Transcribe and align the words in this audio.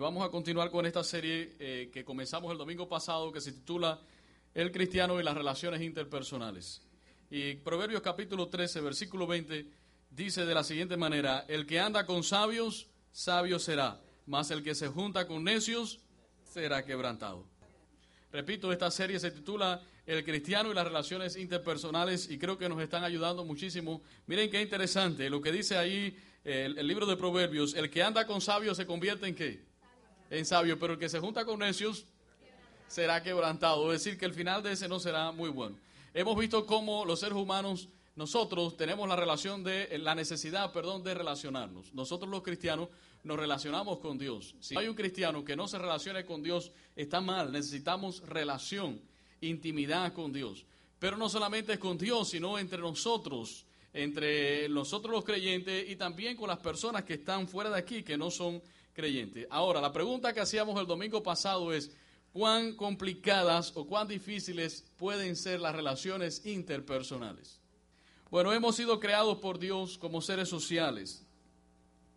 vamos 0.00 0.24
a 0.24 0.30
continuar 0.30 0.70
con 0.70 0.86
esta 0.86 1.04
serie 1.04 1.56
eh, 1.58 1.90
que 1.92 2.04
comenzamos 2.04 2.50
el 2.50 2.56
domingo 2.56 2.88
pasado 2.88 3.30
que 3.30 3.40
se 3.40 3.52
titula 3.52 4.00
El 4.54 4.72
cristiano 4.72 5.20
y 5.20 5.22
las 5.22 5.36
relaciones 5.36 5.82
interpersonales. 5.82 6.80
Y 7.30 7.56
Proverbios 7.56 8.00
capítulo 8.00 8.48
13, 8.48 8.80
versículo 8.80 9.26
20 9.26 9.66
dice 10.10 10.46
de 10.46 10.54
la 10.54 10.64
siguiente 10.64 10.96
manera, 10.96 11.44
el 11.48 11.66
que 11.66 11.80
anda 11.80 12.06
con 12.06 12.24
sabios, 12.24 12.88
sabio 13.12 13.58
será, 13.58 14.00
mas 14.26 14.50
el 14.50 14.62
que 14.62 14.74
se 14.74 14.88
junta 14.88 15.26
con 15.26 15.44
necios 15.44 16.00
será 16.44 16.82
quebrantado. 16.82 17.44
Repito, 18.32 18.72
esta 18.72 18.90
serie 18.90 19.20
se 19.20 19.30
titula 19.30 19.82
El 20.06 20.24
cristiano 20.24 20.70
y 20.70 20.74
las 20.74 20.84
relaciones 20.84 21.36
interpersonales 21.36 22.30
y 22.30 22.38
creo 22.38 22.56
que 22.56 22.70
nos 22.70 22.80
están 22.80 23.04
ayudando 23.04 23.44
muchísimo. 23.44 24.00
Miren 24.26 24.50
qué 24.50 24.62
interesante 24.62 25.28
lo 25.28 25.42
que 25.42 25.52
dice 25.52 25.76
ahí 25.76 26.16
el, 26.42 26.78
el 26.78 26.86
libro 26.86 27.04
de 27.04 27.18
Proverbios, 27.18 27.74
el 27.74 27.90
que 27.90 28.02
anda 28.02 28.26
con 28.26 28.40
sabios 28.40 28.78
se 28.78 28.86
convierte 28.86 29.26
en 29.26 29.34
qué? 29.34 29.69
En 30.30 30.46
sabio, 30.46 30.78
pero 30.78 30.92
el 30.92 30.98
que 30.98 31.08
se 31.08 31.18
junta 31.18 31.44
con 31.44 31.58
necios 31.58 32.06
será 32.86 33.20
quebrantado. 33.20 33.92
Es 33.92 34.04
decir, 34.04 34.18
que 34.18 34.26
el 34.26 34.32
final 34.32 34.62
de 34.62 34.72
ese 34.72 34.88
no 34.88 35.00
será 35.00 35.32
muy 35.32 35.50
bueno. 35.50 35.76
Hemos 36.14 36.38
visto 36.38 36.66
cómo 36.66 37.04
los 37.04 37.18
seres 37.18 37.36
humanos, 37.36 37.88
nosotros 38.14 38.76
tenemos 38.76 39.08
la 39.08 39.16
relación 39.16 39.64
de, 39.64 39.98
la 39.98 40.14
necesidad, 40.14 40.72
perdón, 40.72 41.02
de 41.02 41.14
relacionarnos. 41.14 41.92
Nosotros 41.94 42.30
los 42.30 42.42
cristianos 42.42 42.88
nos 43.24 43.38
relacionamos 43.38 43.98
con 43.98 44.18
Dios. 44.18 44.54
Si 44.60 44.76
hay 44.76 44.86
un 44.86 44.94
cristiano 44.94 45.44
que 45.44 45.56
no 45.56 45.66
se 45.66 45.78
relacione 45.78 46.24
con 46.24 46.42
Dios, 46.42 46.70
está 46.94 47.20
mal. 47.20 47.50
Necesitamos 47.50 48.20
relación, 48.26 49.00
intimidad 49.40 50.12
con 50.12 50.32
Dios. 50.32 50.64
Pero 51.00 51.16
no 51.16 51.28
solamente 51.28 51.78
con 51.78 51.98
Dios, 51.98 52.28
sino 52.28 52.58
entre 52.58 52.78
nosotros, 52.78 53.66
entre 53.92 54.68
nosotros 54.68 55.12
los 55.12 55.24
creyentes 55.24 55.90
y 55.90 55.96
también 55.96 56.36
con 56.36 56.48
las 56.48 56.58
personas 56.58 57.04
que 57.04 57.14
están 57.14 57.48
fuera 57.48 57.70
de 57.70 57.78
aquí, 57.78 58.02
que 58.04 58.16
no 58.16 58.30
son 58.30 58.62
creyentes. 58.92 59.46
Ahora, 59.50 59.80
la 59.80 59.92
pregunta 59.92 60.32
que 60.32 60.40
hacíamos 60.40 60.78
el 60.80 60.86
domingo 60.86 61.22
pasado 61.22 61.72
es, 61.72 61.90
¿cuán 62.32 62.74
complicadas 62.74 63.72
o 63.74 63.86
cuán 63.86 64.08
difíciles 64.08 64.84
pueden 64.96 65.36
ser 65.36 65.60
las 65.60 65.74
relaciones 65.74 66.44
interpersonales? 66.46 67.60
Bueno, 68.30 68.52
hemos 68.52 68.76
sido 68.76 69.00
creados 69.00 69.38
por 69.38 69.58
Dios 69.58 69.98
como 69.98 70.20
seres 70.20 70.48
sociales. 70.48 71.24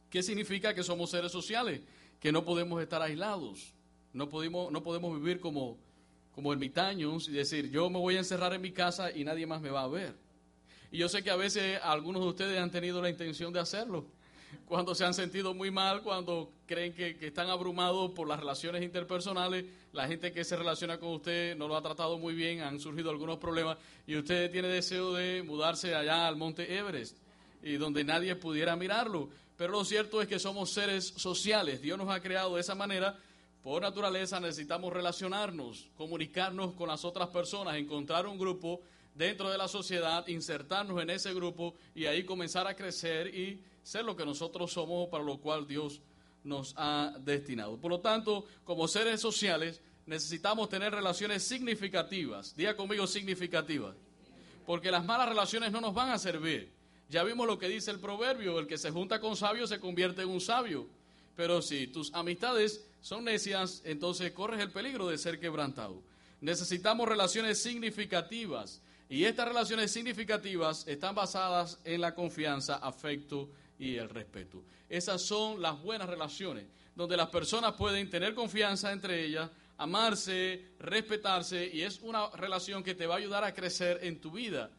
¿Qué 0.09 0.21
significa 0.21 0.75
que 0.75 0.83
somos 0.83 1.09
seres 1.09 1.31
sociales? 1.31 1.81
Que 2.19 2.31
no 2.31 2.45
podemos 2.45 2.81
estar 2.81 3.01
aislados, 3.01 3.73
no 4.13 4.29
podemos, 4.29 4.71
no 4.71 4.83
podemos 4.83 5.19
vivir 5.19 5.39
como, 5.39 5.77
como 6.35 6.53
ermitaños 6.53 7.27
y 7.27 7.31
decir, 7.31 7.71
yo 7.71 7.89
me 7.89 7.97
voy 7.97 8.15
a 8.15 8.19
encerrar 8.19 8.53
en 8.53 8.61
mi 8.61 8.71
casa 8.71 9.11
y 9.11 9.23
nadie 9.23 9.47
más 9.47 9.61
me 9.61 9.71
va 9.71 9.81
a 9.81 9.87
ver. 9.87 10.15
Y 10.91 10.99
yo 10.99 11.09
sé 11.09 11.23
que 11.23 11.31
a 11.31 11.35
veces 11.35 11.79
algunos 11.81 12.21
de 12.21 12.27
ustedes 12.29 12.59
han 12.59 12.69
tenido 12.69 13.01
la 13.01 13.09
intención 13.09 13.51
de 13.51 13.59
hacerlo, 13.59 14.05
cuando 14.65 14.95
se 14.95 15.05
han 15.05 15.13
sentido 15.13 15.53
muy 15.53 15.71
mal, 15.71 16.01
cuando 16.01 16.51
creen 16.65 16.93
que, 16.93 17.17
que, 17.17 17.27
están 17.27 17.49
abrumados 17.49 18.11
por 18.11 18.27
las 18.27 18.39
relaciones 18.39 18.83
interpersonales, 18.83 19.65
la 19.91 20.07
gente 20.07 20.31
que 20.31 20.43
se 20.43 20.55
relaciona 20.55 20.99
con 20.99 21.09
usted 21.09 21.55
no 21.55 21.67
lo 21.67 21.75
ha 21.75 21.81
tratado 21.81 22.17
muy 22.17 22.33
bien, 22.33 22.61
han 22.61 22.79
surgido 22.79 23.09
algunos 23.09 23.37
problemas 23.37 23.77
y 24.07 24.15
usted 24.15 24.51
tiene 24.51 24.67
deseo 24.67 25.13
de 25.13 25.43
mudarse 25.43 25.93
allá 25.95 26.27
al 26.27 26.35
monte 26.35 26.77
Everest 26.77 27.17
y 27.61 27.77
donde 27.77 28.03
nadie 28.03 28.35
pudiera 28.35 28.75
mirarlo. 28.75 29.29
Pero 29.57 29.73
lo 29.73 29.85
cierto 29.85 30.21
es 30.21 30.27
que 30.27 30.39
somos 30.39 30.71
seres 30.71 31.13
sociales, 31.17 31.81
Dios 31.81 31.97
nos 31.97 32.09
ha 32.09 32.19
creado 32.21 32.55
de 32.55 32.61
esa 32.61 32.75
manera. 32.75 33.17
Por 33.61 33.81
naturaleza 33.81 34.39
necesitamos 34.39 34.91
relacionarnos, 34.91 35.89
comunicarnos 35.95 36.73
con 36.73 36.89
las 36.89 37.05
otras 37.05 37.29
personas, 37.29 37.75
encontrar 37.77 38.27
un 38.27 38.37
grupo 38.37 38.81
dentro 39.15 39.49
de 39.49 39.57
la 39.57 39.67
sociedad, 39.67 40.27
insertarnos 40.27 41.01
en 41.01 41.09
ese 41.09 41.33
grupo 41.33 41.75
y 41.95 42.05
ahí 42.05 42.23
comenzar 42.25 42.67
a 42.67 42.75
crecer 42.75 43.33
y 43.33 43.61
ser 43.83 44.05
lo 44.05 44.15
que 44.15 44.25
nosotros 44.25 44.71
somos 44.71 45.09
para 45.09 45.23
lo 45.23 45.37
cual 45.37 45.67
Dios 45.67 46.01
nos 46.43 46.73
ha 46.77 47.13
destinado. 47.19 47.77
Por 47.77 47.91
lo 47.91 47.99
tanto, 47.99 48.45
como 48.63 48.87
seres 48.87 49.21
sociales, 49.21 49.81
necesitamos 50.05 50.69
tener 50.69 50.93
relaciones 50.93 51.43
significativas. 51.43 52.55
Diga 52.55 52.75
conmigo 52.75 53.07
significativas. 53.07 53.95
Porque 54.65 54.91
las 54.91 55.05
malas 55.05 55.29
relaciones 55.29 55.71
no 55.71 55.81
nos 55.81 55.93
van 55.93 56.09
a 56.09 56.17
servir. 56.17 56.71
Ya 57.09 57.23
vimos 57.23 57.45
lo 57.45 57.59
que 57.59 57.67
dice 57.67 57.91
el 57.91 57.99
proverbio, 57.99 58.59
el 58.59 58.67
que 58.67 58.77
se 58.77 58.91
junta 58.91 59.19
con 59.19 59.35
sabio 59.35 59.67
se 59.67 59.79
convierte 59.79 60.21
en 60.21 60.29
un 60.29 60.41
sabio. 60.41 60.87
Pero 61.35 61.61
si 61.61 61.87
tus 61.87 62.13
amistades 62.13 62.85
son 63.01 63.25
necias, 63.25 63.81
entonces 63.85 64.31
corres 64.31 64.61
el 64.61 64.71
peligro 64.71 65.07
de 65.07 65.17
ser 65.17 65.39
quebrantado. 65.39 66.01
Necesitamos 66.41 67.07
relaciones 67.07 67.61
significativas. 67.61 68.81
Y 69.09 69.25
estas 69.25 69.47
relaciones 69.47 69.91
significativas 69.91 70.87
están 70.87 71.13
basadas 71.13 71.77
en 71.83 72.01
la 72.01 72.15
confianza, 72.15 72.75
afecto 72.77 73.49
y 73.83 73.97
el 73.97 74.09
respeto. 74.09 74.63
Esas 74.87 75.21
son 75.21 75.61
las 75.61 75.81
buenas 75.81 76.07
relaciones, 76.07 76.65
donde 76.95 77.17
las 77.17 77.27
personas 77.27 77.73
pueden 77.73 78.09
tener 78.09 78.33
confianza 78.33 78.93
entre 78.93 79.25
ellas, 79.25 79.49
amarse, 79.77 80.69
respetarse, 80.79 81.69
y 81.73 81.81
es 81.81 81.99
una 82.01 82.29
relación 82.29 82.81
que 82.81 82.95
te 82.95 83.05
va 83.07 83.15
a 83.15 83.17
ayudar 83.17 83.43
a 83.43 83.53
crecer 83.53 83.99
en 84.03 84.21
tu 84.21 84.31
vida 84.31 84.71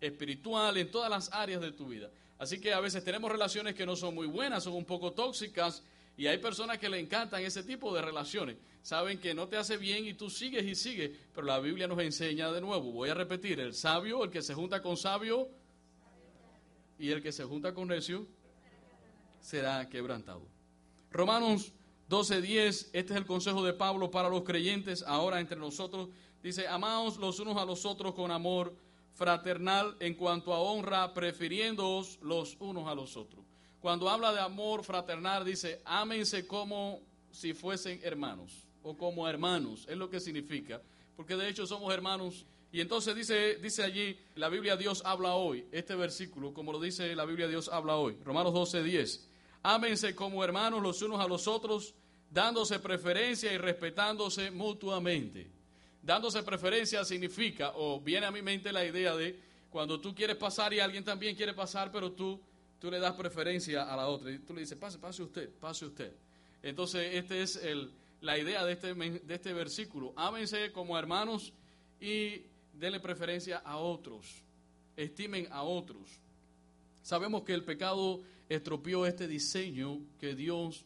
espiritual, 0.00 0.76
en 0.76 0.90
todas 0.90 1.10
las 1.10 1.32
áreas 1.32 1.60
de 1.60 1.72
tu 1.72 1.88
vida. 1.88 2.10
Así 2.38 2.60
que 2.60 2.72
a 2.72 2.80
veces 2.80 3.02
tenemos 3.02 3.32
relaciones 3.32 3.74
que 3.74 3.86
no 3.86 3.96
son 3.96 4.14
muy 4.14 4.28
buenas, 4.28 4.62
son 4.62 4.74
un 4.74 4.84
poco 4.84 5.12
tóxicas, 5.12 5.82
y 6.16 6.26
hay 6.26 6.38
personas 6.38 6.78
que 6.78 6.88
le 6.88 7.00
encantan 7.00 7.42
ese 7.42 7.64
tipo 7.64 7.92
de 7.92 8.02
relaciones. 8.02 8.58
Saben 8.82 9.18
que 9.18 9.34
no 9.34 9.48
te 9.48 9.56
hace 9.56 9.76
bien 9.76 10.06
y 10.06 10.14
tú 10.14 10.30
sigues 10.30 10.64
y 10.64 10.74
sigues, 10.76 11.10
pero 11.34 11.46
la 11.46 11.58
Biblia 11.58 11.88
nos 11.88 11.98
enseña 11.98 12.52
de 12.52 12.60
nuevo, 12.60 12.92
voy 12.92 13.08
a 13.08 13.14
repetir, 13.14 13.58
el 13.58 13.74
sabio, 13.74 14.22
el 14.22 14.30
que 14.30 14.42
se 14.42 14.54
junta 14.54 14.82
con 14.82 14.96
sabio, 14.96 15.48
y 16.98 17.10
el 17.10 17.20
que 17.20 17.32
se 17.32 17.42
junta 17.42 17.74
con 17.74 17.88
necio, 17.88 18.28
será 19.42 19.88
quebrantado. 19.90 20.42
Romanos 21.10 21.72
12:10, 22.08 22.88
este 22.92 23.12
es 23.12 23.18
el 23.18 23.26
consejo 23.26 23.62
de 23.62 23.74
Pablo 23.74 24.10
para 24.10 24.30
los 24.30 24.42
creyentes 24.42 25.02
ahora 25.06 25.40
entre 25.40 25.58
nosotros. 25.58 26.08
Dice, 26.42 26.66
amaos 26.66 27.18
los 27.18 27.38
unos 27.38 27.56
a 27.56 27.64
los 27.64 27.84
otros 27.84 28.14
con 28.14 28.30
amor 28.30 28.74
fraternal 29.14 29.96
en 30.00 30.14
cuanto 30.14 30.52
a 30.54 30.60
honra, 30.60 31.12
prefiriéndoos 31.12 32.18
los 32.22 32.56
unos 32.60 32.88
a 32.88 32.94
los 32.94 33.16
otros. 33.16 33.44
Cuando 33.80 34.08
habla 34.08 34.32
de 34.32 34.40
amor 34.40 34.84
fraternal, 34.84 35.44
dice, 35.44 35.82
ámense 35.84 36.46
como 36.46 37.00
si 37.30 37.52
fuesen 37.54 38.00
hermanos 38.02 38.66
o 38.82 38.96
como 38.96 39.28
hermanos, 39.28 39.86
es 39.88 39.96
lo 39.96 40.10
que 40.10 40.20
significa, 40.20 40.80
porque 41.16 41.36
de 41.36 41.48
hecho 41.48 41.66
somos 41.66 41.92
hermanos. 41.92 42.46
Y 42.72 42.80
entonces 42.80 43.14
dice, 43.14 43.56
dice 43.56 43.82
allí, 43.82 44.18
la 44.34 44.48
Biblia 44.48 44.76
Dios 44.76 45.02
habla 45.04 45.34
hoy, 45.34 45.66
este 45.72 45.94
versículo, 45.94 46.54
como 46.54 46.72
lo 46.72 46.80
dice 46.80 47.14
la 47.14 47.24
Biblia 47.24 47.48
Dios 47.48 47.68
habla 47.68 47.96
hoy, 47.96 48.16
Romanos 48.24 48.54
12, 48.54 48.82
10. 48.82 49.28
Ámense 49.62 50.14
como 50.14 50.42
hermanos 50.42 50.82
los 50.82 51.02
unos 51.02 51.20
a 51.20 51.28
los 51.28 51.46
otros, 51.46 51.94
dándose 52.30 52.78
preferencia 52.80 53.52
y 53.52 53.58
respetándose 53.58 54.50
mutuamente. 54.50 55.48
Dándose 56.02 56.42
preferencia 56.42 57.04
significa, 57.04 57.72
o 57.76 58.00
viene 58.00 58.26
a 58.26 58.30
mi 58.30 58.42
mente 58.42 58.72
la 58.72 58.84
idea 58.84 59.14
de 59.14 59.38
cuando 59.70 60.00
tú 60.00 60.14
quieres 60.14 60.36
pasar 60.36 60.74
y 60.74 60.80
alguien 60.80 61.04
también 61.04 61.36
quiere 61.36 61.54
pasar, 61.54 61.92
pero 61.92 62.12
tú, 62.12 62.40
tú 62.78 62.90
le 62.90 62.98
das 62.98 63.14
preferencia 63.14 63.84
a 63.84 63.96
la 63.96 64.08
otra. 64.08 64.30
Y 64.30 64.38
tú 64.40 64.52
le 64.52 64.60
dices, 64.60 64.76
pase, 64.76 64.98
pase 64.98 65.22
usted, 65.22 65.48
pase 65.60 65.86
usted. 65.86 66.12
Entonces, 66.62 67.14
esta 67.14 67.36
es 67.36 67.56
el, 67.56 67.92
la 68.20 68.36
idea 68.38 68.64
de 68.64 68.72
este, 68.72 68.94
de 68.94 69.34
este 69.34 69.52
versículo. 69.52 70.12
Ámense 70.16 70.72
como 70.72 70.98
hermanos 70.98 71.52
y 72.00 72.42
denle 72.72 73.00
preferencia 73.00 73.58
a 73.58 73.76
otros. 73.76 74.42
Estimen 74.96 75.48
a 75.50 75.62
otros. 75.62 76.20
Sabemos 77.02 77.42
que 77.42 77.54
el 77.54 77.64
pecado 77.64 78.20
estropeó 78.54 79.06
este 79.06 79.26
diseño 79.26 80.00
que 80.20 80.34
Dios 80.34 80.84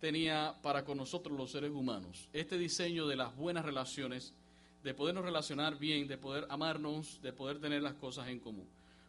tenía 0.00 0.54
para 0.62 0.84
con 0.84 0.96
nosotros 0.96 1.36
los 1.36 1.50
seres 1.50 1.70
humanos. 1.70 2.28
Este 2.32 2.56
diseño 2.56 3.06
de 3.06 3.16
las 3.16 3.34
buenas 3.36 3.64
relaciones, 3.64 4.32
de 4.82 4.94
podernos 4.94 5.24
relacionar 5.24 5.78
bien, 5.78 6.08
de 6.08 6.16
poder 6.16 6.46
amarnos, 6.48 7.20
de 7.22 7.32
poder 7.32 7.60
tener 7.60 7.82
las 7.82 7.94
cosas 7.94 8.28
en 8.28 8.38
común. 8.38 8.66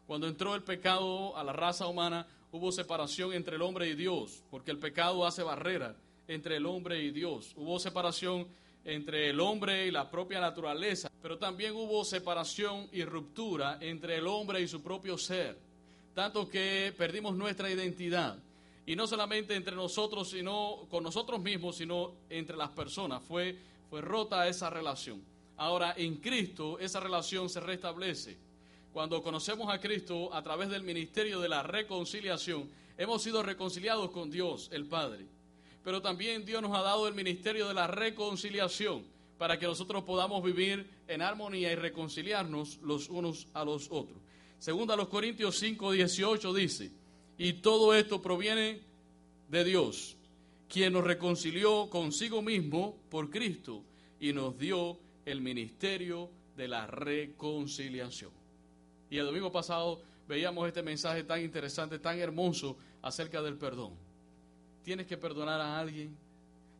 Cuando 0.07 0.28
entró 0.28 0.56
el 0.56 0.63
pecado 0.63 1.38
a 1.38 1.44
la 1.44 1.53
raza 1.53 1.88
humana, 1.88 2.28
hubo 2.51 2.72
separación 2.72 3.34
entre 3.34 3.56
el 3.56 3.62
hombre 3.62 3.88
y 3.88 3.95
Dios, 3.95 4.44
porque 4.50 4.72
el 4.72 4.79
pecado 4.79 5.25
hace 5.25 5.44
barrera 5.44 5.95
entre 6.28 6.57
el 6.57 6.66
hombre 6.66 7.01
y 7.03 7.12
Dios. 7.12 7.53
Hubo 7.56 7.79
separación 7.79 8.48
entre 8.83 9.30
el 9.30 9.39
hombre 9.39 9.88
y 9.88 9.92
la 9.92 10.09
propia 10.09 10.42
naturaleza, 10.42 11.09
pero 11.21 11.38
también 11.38 11.75
hubo 11.75 12.03
separación 12.03 12.89
y 12.92 13.03
ruptura 13.03 13.77
entre 13.80 14.18
el 14.18 14.27
hombre 14.27 14.59
y 14.59 14.68
su 14.68 14.81
propio 14.81 15.18
ser 15.18 15.70
tanto 16.13 16.50
que 16.50 16.94
perdimos 16.98 17.36
nuestra 17.36 17.72
identidad. 17.72 18.38
Y 18.86 18.96
no 18.96 19.08
solamente 19.08 19.56
entre 19.56 19.75
nosotros, 19.75 20.30
sino 20.30 20.88
con 20.90 21.04
nosotros 21.04 21.40
mismos, 21.42 21.78
sino 21.78 22.13
entre 22.30 22.58
las 22.58 22.69
personas. 22.69 23.24
Fue, 23.24 23.58
fue 23.90 24.02
rota 24.02 24.48
esa 24.48 24.69
relación. 24.69 25.24
Ahora, 25.58 25.94
en 25.96 26.18
Cristo 26.18 26.80
esa 26.80 27.00
relación 27.00 27.50
se 27.50 27.60
restablece. 27.60 28.38
Cuando 28.92 29.22
conocemos 29.22 29.74
a 29.74 29.80
Cristo 29.80 30.34
a 30.34 30.42
través 30.42 30.69
del 30.69 30.84
ministerio 30.84 31.40
de 31.40 31.48
la 31.48 31.63
reconciliación, 31.63 32.69
hemos 32.98 33.22
sido 33.22 33.44
reconciliados 33.44 34.12
con 34.12 34.30
Dios, 34.30 34.69
el 34.74 34.86
Padre. 34.86 35.25
Pero 35.84 36.02
también 36.02 36.46
Dios 36.46 36.62
nos 36.62 36.75
ha 36.78 36.81
dado 36.81 37.08
el 37.08 37.13
ministerio 37.13 37.68
de 37.68 37.74
la 37.74 37.88
reconciliación 37.88 39.06
para 39.38 39.58
que 39.58 39.66
nosotros 39.66 40.04
podamos 40.04 40.44
vivir 40.44 40.88
en 41.08 41.22
armonía 41.22 41.72
y 41.72 41.75
reconciliarnos 41.75 42.80
los 42.84 43.10
unos 43.10 43.48
a 43.54 43.63
los 43.63 43.88
otros. 43.90 44.18
Segunda 44.62 44.94
a 44.94 44.98
los 44.98 45.08
Corintios 45.08 45.58
5, 45.58 45.94
18 45.94 46.54
dice, 46.54 46.92
y 47.36 47.54
todo 47.54 47.96
esto 47.96 48.22
proviene 48.22 48.80
de 49.50 49.63
Dios, 49.63 50.16
quien 50.69 50.94
nos 50.94 51.04
reconcilió 51.04 51.90
consigo 51.90 52.44
mismo 52.44 52.96
por 53.10 53.31
Cristo 53.31 53.81
y 54.19 54.34
nos 54.34 54.60
dio 54.60 55.00
el 55.25 55.42
ministerio 55.42 56.30
de 56.56 56.68
la 56.68 56.86
reconciliación. 56.86 58.30
Y 59.10 59.18
el 59.18 59.25
domingo 59.25 59.52
pasado 59.52 60.04
veíamos 60.28 60.68
este 60.68 60.84
mensaje 60.84 61.24
tan 61.24 61.42
interesante, 61.42 61.98
tan 61.98 62.19
hermoso 62.19 62.78
acerca 63.02 63.42
del 63.42 63.58
perdón. 63.58 63.94
Tienes 64.84 65.08
que 65.08 65.18
perdonar 65.18 65.60
a 65.60 65.80
alguien, 65.80 66.16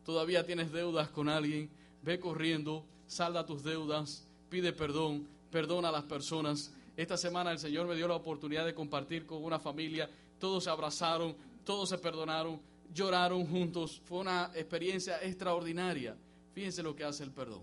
todavía 0.04 0.46
tienes 0.46 0.70
deudas 0.70 1.08
con 1.08 1.28
alguien, 1.28 1.68
ve 2.04 2.20
corriendo, 2.20 2.84
salda 3.08 3.44
tus 3.44 3.64
deudas, 3.64 4.24
pide 4.50 4.72
perdón, 4.72 5.26
perdona 5.50 5.88
a 5.88 5.92
las 5.92 6.04
personas. 6.04 6.72
Esta 6.96 7.16
semana 7.16 7.52
el 7.52 7.58
Señor 7.58 7.86
me 7.86 7.96
dio 7.96 8.06
la 8.06 8.16
oportunidad 8.16 8.66
de 8.66 8.74
compartir 8.74 9.24
con 9.24 9.42
una 9.42 9.58
familia, 9.58 10.08
todos 10.38 10.64
se 10.64 10.70
abrazaron, 10.70 11.34
todos 11.64 11.88
se 11.88 11.98
perdonaron, 11.98 12.60
lloraron 12.92 13.46
juntos, 13.46 14.00
fue 14.04 14.18
una 14.18 14.50
experiencia 14.54 15.22
extraordinaria. 15.22 16.16
Fíjense 16.54 16.82
lo 16.82 16.94
que 16.94 17.04
hace 17.04 17.24
el 17.24 17.30
perdón. 17.30 17.62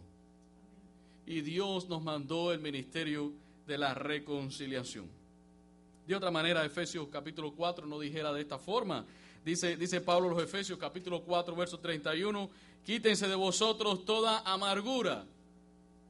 Y 1.28 1.42
Dios 1.42 1.88
nos 1.88 2.02
mandó 2.02 2.52
el 2.52 2.60
ministerio 2.60 3.32
de 3.68 3.78
la 3.78 3.94
reconciliación. 3.94 5.08
De 6.08 6.16
otra 6.16 6.32
manera, 6.32 6.66
Efesios 6.66 7.08
capítulo 7.10 7.54
4 7.54 7.86
no 7.86 8.00
dijera 8.00 8.34
de 8.34 8.42
esta 8.42 8.58
forma. 8.58 9.06
Dice, 9.46 9.78
dice 9.78 10.02
Pablo 10.02 10.30
los 10.30 10.42
Efesios 10.42 10.80
capítulo 10.80 11.22
4, 11.22 11.56
verso 11.56 11.80
31, 11.80 12.50
quítense 12.84 13.28
de 13.28 13.36
vosotros 13.36 14.06
toda 14.06 14.40
amargura. 14.40 15.24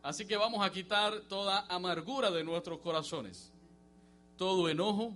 Así 0.01 0.25
que 0.25 0.37
vamos 0.37 0.65
a 0.65 0.71
quitar 0.71 1.21
toda 1.27 1.65
amargura 1.67 2.31
de 2.31 2.43
nuestros 2.43 2.79
corazones. 2.79 3.51
Todo 4.37 4.69
enojo. 4.69 5.13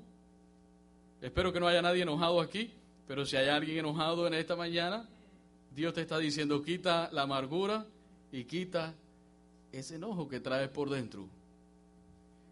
Espero 1.22 1.54
que 1.54 1.60
no 1.60 1.68
haya 1.68 1.82
nadie 1.82 2.04
enojado 2.04 2.42
aquí, 2.42 2.72
pero 3.08 3.26
si 3.26 3.38
hay 3.38 3.48
alguien 3.48 3.78
enojado 3.78 4.28
en 4.28 4.34
esta 4.34 4.56
mañana, 4.58 5.08
Dios 5.74 5.94
te 5.94 6.02
está 6.02 6.18
diciendo, 6.18 6.62
quita 6.62 7.10
la 7.14 7.22
amargura 7.22 7.86
y 8.32 8.44
quita 8.44 8.94
ese 9.72 9.96
enojo 9.96 10.28
que 10.28 10.42
traes 10.42 10.70
por 10.70 10.90
dentro. 10.90 11.28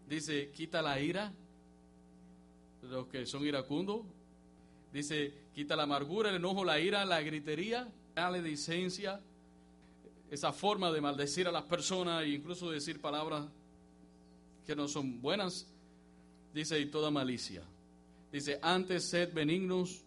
Dice, 0.08 0.50
quita 0.50 0.80
la 0.80 0.98
ira, 1.00 1.32
los 2.82 3.06
que 3.06 3.26
son 3.26 3.46
iracundos. 3.46 4.00
Dice, 4.92 5.32
quita 5.54 5.76
la 5.76 5.84
amargura, 5.84 6.30
el 6.30 6.36
enojo, 6.36 6.64
la 6.64 6.80
ira, 6.80 7.04
la 7.04 7.20
gritería, 7.20 7.88
la 8.14 8.30
licencia, 8.30 9.20
esa 10.32 10.50
forma 10.50 10.90
de 10.90 11.02
maldecir 11.02 11.46
a 11.46 11.52
las 11.52 11.64
personas 11.64 12.24
e 12.24 12.30
incluso 12.30 12.70
decir 12.70 13.02
palabras 13.02 13.44
que 14.64 14.74
no 14.74 14.88
son 14.88 15.20
buenas. 15.20 15.66
Dice, 16.54 16.80
y 16.80 16.86
toda 16.86 17.10
malicia. 17.10 17.62
Dice, 18.32 18.58
antes 18.62 19.04
sed 19.04 19.34
benignos 19.34 20.02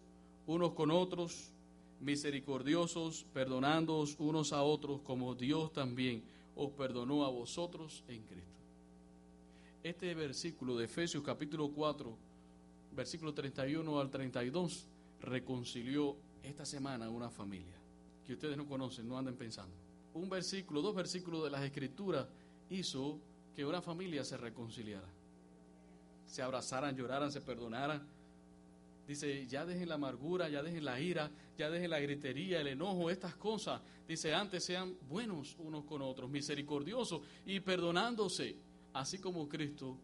unos 0.48 0.74
con 0.74 0.89
otros, 0.89 1.51
misericordiosos, 2.00 3.24
perdonándoos 3.36 4.16
unos 4.18 4.51
a 4.51 4.63
otros, 4.63 5.01
como 5.01 5.36
Dios 5.36 5.72
también 5.72 6.24
os 6.56 6.72
perdonó 6.72 7.24
a 7.24 7.30
vosotros 7.30 8.04
en 8.07 8.24
Cristo. 8.24 8.57
Este 9.83 10.16
versículo 10.16 10.75
de 10.75 10.86
Efesios 10.86 11.24
capítulo 11.24 11.69
4, 11.69 12.18
versículo 12.95 13.31
31 13.31 14.00
al 14.00 14.10
32, 14.10 14.88
reconcilió 15.22 16.16
esta 16.42 16.66
semana 16.66 17.12
una 17.12 17.30
familia 17.30 17.75
que 18.25 18.33
ustedes 18.33 18.57
no 18.57 18.66
conocen, 18.66 19.07
no 19.07 19.19
anden 19.19 19.36
pensando. 19.36 19.85
Un 20.15 20.29
versículo, 20.29 20.81
dos 20.81 20.95
versículos 20.95 21.44
de 21.44 21.51
las 21.51 21.63
Escrituras 21.63 22.27
hizo 22.69 23.19
que 23.56 23.63
una 23.63 23.81
familia 23.81 24.25
se 24.25 24.35
reconciliara. 24.35 25.07
Se 26.25 26.41
abrazaran, 26.41 26.95
lloraran, 26.95 27.31
se 27.31 27.41
perdonaran 27.41 28.06
Dice, 29.07 29.45
ya 29.45 29.65
dejen 29.65 29.89
la 29.89 29.95
amargura, 29.95 30.50
ya 30.50 30.63
dejen 30.63 30.83
la 30.83 31.00
ira, 31.00 31.29
ya 31.57 31.69
dejen 31.69 31.91
la 31.91 32.00
gritería, 32.00 32.59
el 32.59 32.67
enojo, 32.67 33.12
estas 33.12 33.35
cosas. 33.35 33.81
Dice, 34.07 34.33
antes 34.33 34.65
sean 34.65 34.97
buenos 35.07 35.56
unos 35.59 35.85
con 35.85 36.01
otros, 36.01 36.29
misericordiosos 36.29 37.21
y 37.45 37.59
perdonándose, 37.59 38.56
así 38.94 39.19
como 39.19 39.47
Cristo 39.47 39.97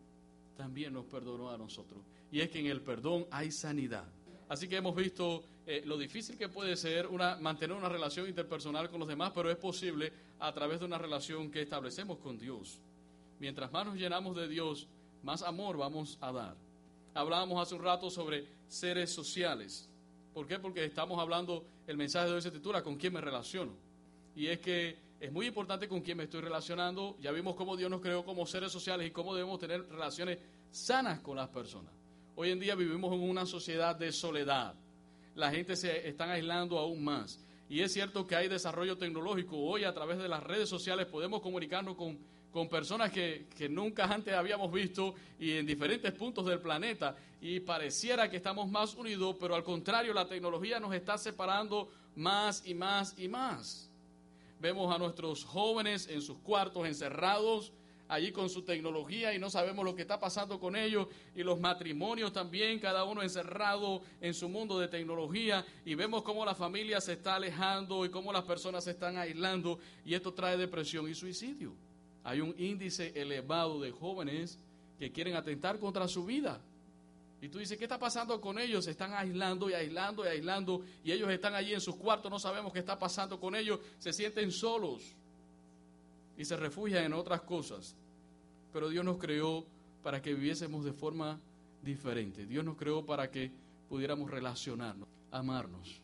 también 0.56 0.94
nos 0.94 1.06
perdonó 1.06 1.50
a 1.50 1.58
nosotros. 1.58 2.04
Y 2.32 2.42
es 2.42 2.50
que 2.50 2.60
en 2.60 2.68
el 2.68 2.82
perdón 2.82 3.26
hay 3.32 3.52
sanidad. 3.52 4.08
Así 4.52 4.68
que 4.68 4.76
hemos 4.76 4.94
visto 4.94 5.46
eh, 5.66 5.82
lo 5.86 5.98
difícil 5.98 6.38
que 6.38 6.50
puede 6.50 6.76
ser 6.76 7.08
mantener 7.40 7.74
una 7.74 7.88
relación 7.88 8.28
interpersonal 8.28 8.90
con 8.90 9.00
los 9.00 9.08
demás, 9.08 9.32
pero 9.34 9.50
es 9.50 9.56
posible 9.56 10.12
a 10.40 10.52
través 10.52 10.82
de 10.82 10.86
una 10.88 10.98
relación 10.98 11.50
que 11.50 11.62
establecemos 11.62 12.18
con 12.18 12.38
Dios. 12.38 12.82
Mientras 13.40 13.72
más 13.72 13.86
nos 13.86 13.96
llenamos 13.96 14.36
de 14.36 14.50
Dios, 14.50 14.90
más 15.24 15.42
amor 15.42 15.78
vamos 15.78 16.18
a 16.20 16.34
dar. 16.34 16.58
Hablábamos 17.14 17.62
hace 17.62 17.76
un 17.76 17.82
rato 17.82 18.10
sobre 18.10 18.46
seres 18.68 19.14
sociales. 19.14 19.90
¿Por 20.34 20.46
qué? 20.46 20.60
Porque 20.60 20.84
estamos 20.84 21.18
hablando, 21.18 21.64
el 21.88 21.96
mensaje 21.96 22.28
de 22.28 22.34
hoy 22.34 22.42
se 22.42 22.52
titula 22.52 22.84
¿Con 22.84 22.98
quién 22.98 23.14
me 23.14 23.22
relaciono? 23.22 23.72
Y 24.36 24.48
es 24.48 24.60
que 24.60 24.98
es 25.22 25.32
muy 25.32 25.48
importante 25.48 25.88
con 25.88 26.02
quién 26.02 26.18
me 26.18 26.26
estoy 26.26 26.42
relacionando. 26.42 27.16
Ya 27.22 27.32
vimos 27.32 27.56
cómo 27.56 27.78
Dios 27.78 27.90
nos 27.90 28.02
creó 28.02 28.26
como 28.26 28.46
seres 28.46 28.74
sociales 28.74 29.08
y 29.08 29.12
cómo 29.12 29.34
debemos 29.34 29.62
tener 29.62 29.88
relaciones 29.88 30.40
sanas 30.72 31.22
con 31.22 31.38
las 31.38 31.48
personas. 31.48 32.01
Hoy 32.42 32.50
en 32.50 32.60
día 32.60 32.74
vivimos 32.74 33.14
en 33.14 33.22
una 33.22 33.46
sociedad 33.46 33.96
de 33.96 34.12
soledad. 34.12 34.74
La 35.36 35.52
gente 35.52 35.76
se 35.76 36.10
está 36.10 36.32
aislando 36.32 36.80
aún 36.80 37.04
más. 37.04 37.40
Y 37.70 37.82
es 37.82 37.94
cierto 37.94 38.26
que 38.26 38.36
hay 38.36 38.48
desarrollo 38.48 38.98
tecnológico. 38.98 39.60
Hoy 39.60 39.84
a 39.84 39.94
través 39.94 40.18
de 40.18 40.28
las 40.28 40.42
redes 40.42 40.68
sociales 40.68 41.06
podemos 41.06 41.40
comunicarnos 41.42 41.96
con 41.96 42.18
con 42.52 42.68
personas 42.68 43.12
que, 43.12 43.48
nunca 43.70 44.06
antes 44.06 44.34
habíamos 44.34 44.72
visto 44.72 45.16
y 45.40 45.52
en 45.52 45.66
diferentes 45.66 46.12
puntos 46.12 46.46
del 46.46 46.60
planeta 46.60 47.16
y 47.40 47.62
pareciera 47.62 48.30
que 48.30 48.38
estamos 48.38 48.70
más 48.70 48.96
unidos, 48.96 49.38
pero 49.40 49.56
al 49.56 49.64
contrario, 49.64 50.14
la 50.14 50.28
tecnología 50.28 50.80
nos 50.80 50.94
está 50.94 51.18
separando 51.18 51.90
más 52.16 52.64
y 52.66 52.74
más 52.74 53.18
y 53.18 53.28
más. 53.30 53.90
Vemos 54.60 54.94
a 54.94 54.98
nuestros 54.98 55.46
jóvenes 55.46 56.08
en 56.10 56.22
sus 56.22 56.40
cuartos 56.40 56.86
encerrados 56.86 57.72
allí 58.12 58.32
con 58.32 58.50
su 58.50 58.62
tecnología 58.64 59.34
y 59.34 59.40
no 59.40 59.50
sabemos 59.50 59.84
lo 59.84 59.96
que 59.96 60.04
está 60.04 60.20
pasando 60.20 60.60
con 60.60 60.76
ellos 60.76 61.08
y 61.36 61.44
los 61.44 61.60
matrimonios 61.60 62.32
también, 62.32 62.80
cada 62.80 63.04
uno 63.04 63.24
encerrado 63.24 64.02
en 64.22 64.34
su 64.34 64.50
mundo 64.50 64.80
de 64.80 64.88
tecnología 64.88 65.66
y 65.86 65.96
vemos 65.96 66.24
cómo 66.24 66.46
la 66.46 66.56
familia 66.56 67.02
se 67.02 67.14
está 67.14 67.36
alejando 67.36 68.06
y 68.06 68.10
cómo 68.10 68.32
las 68.32 68.44
personas 68.44 68.84
se 68.84 68.92
están 68.92 69.18
aislando 69.18 69.80
y 70.06 70.14
esto 70.14 70.34
trae 70.34 70.58
depresión 70.58 71.10
y 71.10 71.16
suicidio 71.16 71.74
hay 72.24 72.42
un 72.42 72.54
índice 72.58 73.12
elevado 73.20 73.80
de 73.82 73.92
jóvenes 73.92 74.60
que 75.00 75.12
quieren 75.12 75.36
atentar 75.36 75.80
contra 75.80 76.08
su 76.08 76.26
vida. 76.26 76.62
Y 77.42 77.50
tú 77.50 77.58
dices, 77.58 77.78
¿qué 77.78 77.86
está 77.86 77.98
pasando 77.98 78.40
con 78.40 78.60
ellos? 78.60 78.86
Se 78.86 78.92
están 78.92 79.14
aislando 79.14 79.70
y 79.70 79.74
aislando 79.74 80.24
y 80.24 80.28
aislando 80.28 80.86
y 81.04 81.12
ellos 81.12 81.30
están 81.32 81.56
allí 81.56 81.74
en 81.74 81.82
sus 81.82 81.96
cuartos, 81.96 82.30
no 82.30 82.38
sabemos 82.38 82.72
qué 82.72 82.80
está 82.80 83.00
pasando 83.00 83.40
con 83.40 83.56
ellos, 83.56 83.80
se 83.98 84.14
sienten 84.14 84.52
solos 84.52 85.02
y 86.38 86.46
se 86.46 86.56
refugian 86.56 87.04
en 87.06 87.14
otras 87.14 87.42
cosas. 87.42 87.96
Pero 88.74 88.90
Dios 88.90 89.04
nos 89.04 89.18
creó 89.18 89.66
para 90.04 90.22
que 90.22 90.34
viviésemos 90.34 90.84
de 90.86 90.94
forma 90.94 91.40
diferente. 91.84 92.46
Dios 92.46 92.64
nos 92.64 92.78
creó 92.78 93.06
para 93.06 93.30
que 93.30 93.52
pudiéramos 93.90 94.30
relacionarnos, 94.30 95.08
amarnos. 95.32 96.02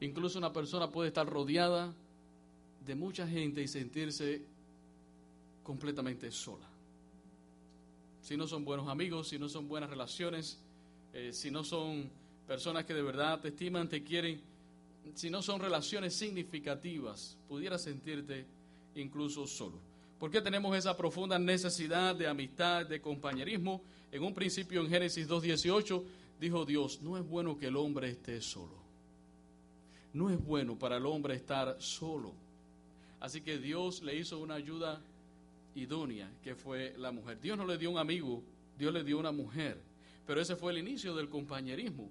Incluso 0.00 0.38
una 0.38 0.52
persona 0.52 0.90
puede 0.90 1.08
estar 1.08 1.26
rodeada 1.28 1.92
de 2.86 2.94
mucha 2.94 3.26
gente 3.26 3.62
y 3.62 3.68
sentirse 3.68 4.42
completamente 5.62 6.30
sola. 6.30 6.66
Si 8.22 8.36
no 8.36 8.46
son 8.46 8.64
buenos 8.64 8.88
amigos, 8.88 9.28
si 9.28 9.38
no 9.38 9.48
son 9.48 9.68
buenas 9.68 9.90
relaciones, 9.90 10.58
eh, 11.12 11.32
si 11.32 11.50
no 11.50 11.64
son 11.64 12.10
personas 12.46 12.84
que 12.84 12.94
de 12.94 13.02
verdad 13.02 13.40
te 13.40 13.48
estiman, 13.48 13.88
te 13.88 14.02
quieren, 14.02 14.40
si 15.14 15.30
no 15.30 15.42
son 15.42 15.60
relaciones 15.60 16.14
significativas, 16.14 17.36
pudieras 17.48 17.82
sentirte 17.82 18.46
incluso 18.94 19.46
solo. 19.46 19.87
¿Por 20.18 20.32
qué 20.32 20.40
tenemos 20.40 20.76
esa 20.76 20.96
profunda 20.96 21.38
necesidad 21.38 22.14
de 22.16 22.26
amistad, 22.26 22.84
de 22.86 23.00
compañerismo? 23.00 23.80
En 24.10 24.24
un 24.24 24.34
principio 24.34 24.80
en 24.80 24.88
Génesis 24.88 25.28
2.18 25.28 26.02
dijo 26.40 26.64
Dios, 26.64 27.00
no 27.02 27.16
es 27.16 27.24
bueno 27.24 27.56
que 27.56 27.66
el 27.66 27.76
hombre 27.76 28.10
esté 28.10 28.40
solo. 28.40 28.76
No 30.12 30.30
es 30.30 30.44
bueno 30.44 30.76
para 30.76 30.96
el 30.96 31.06
hombre 31.06 31.34
estar 31.34 31.76
solo. 31.80 32.32
Así 33.20 33.42
que 33.42 33.58
Dios 33.58 34.02
le 34.02 34.16
hizo 34.16 34.40
una 34.40 34.54
ayuda 34.54 35.00
idónea, 35.76 36.28
que 36.42 36.56
fue 36.56 36.94
la 36.98 37.12
mujer. 37.12 37.40
Dios 37.40 37.56
no 37.56 37.64
le 37.64 37.78
dio 37.78 37.90
un 37.90 37.98
amigo, 37.98 38.42
Dios 38.76 38.92
le 38.92 39.04
dio 39.04 39.18
una 39.18 39.30
mujer. 39.30 39.78
Pero 40.26 40.40
ese 40.40 40.56
fue 40.56 40.72
el 40.72 40.78
inicio 40.78 41.14
del 41.14 41.28
compañerismo. 41.28 42.08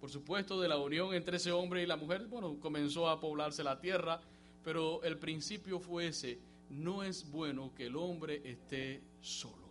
Por 0.00 0.10
supuesto, 0.10 0.60
de 0.60 0.68
la 0.68 0.78
unión 0.78 1.14
entre 1.14 1.36
ese 1.36 1.52
hombre 1.52 1.82
y 1.82 1.86
la 1.86 1.96
mujer, 1.96 2.26
bueno, 2.26 2.56
comenzó 2.60 3.08
a 3.08 3.20
poblarse 3.20 3.62
la 3.62 3.80
tierra, 3.80 4.20
pero 4.64 5.02
el 5.04 5.16
principio 5.16 5.78
fue 5.78 6.08
ese. 6.08 6.38
No 6.70 7.02
es 7.02 7.30
bueno 7.30 7.72
que 7.74 7.86
el 7.86 7.96
hombre 7.96 8.42
esté 8.44 9.00
solo. 9.20 9.66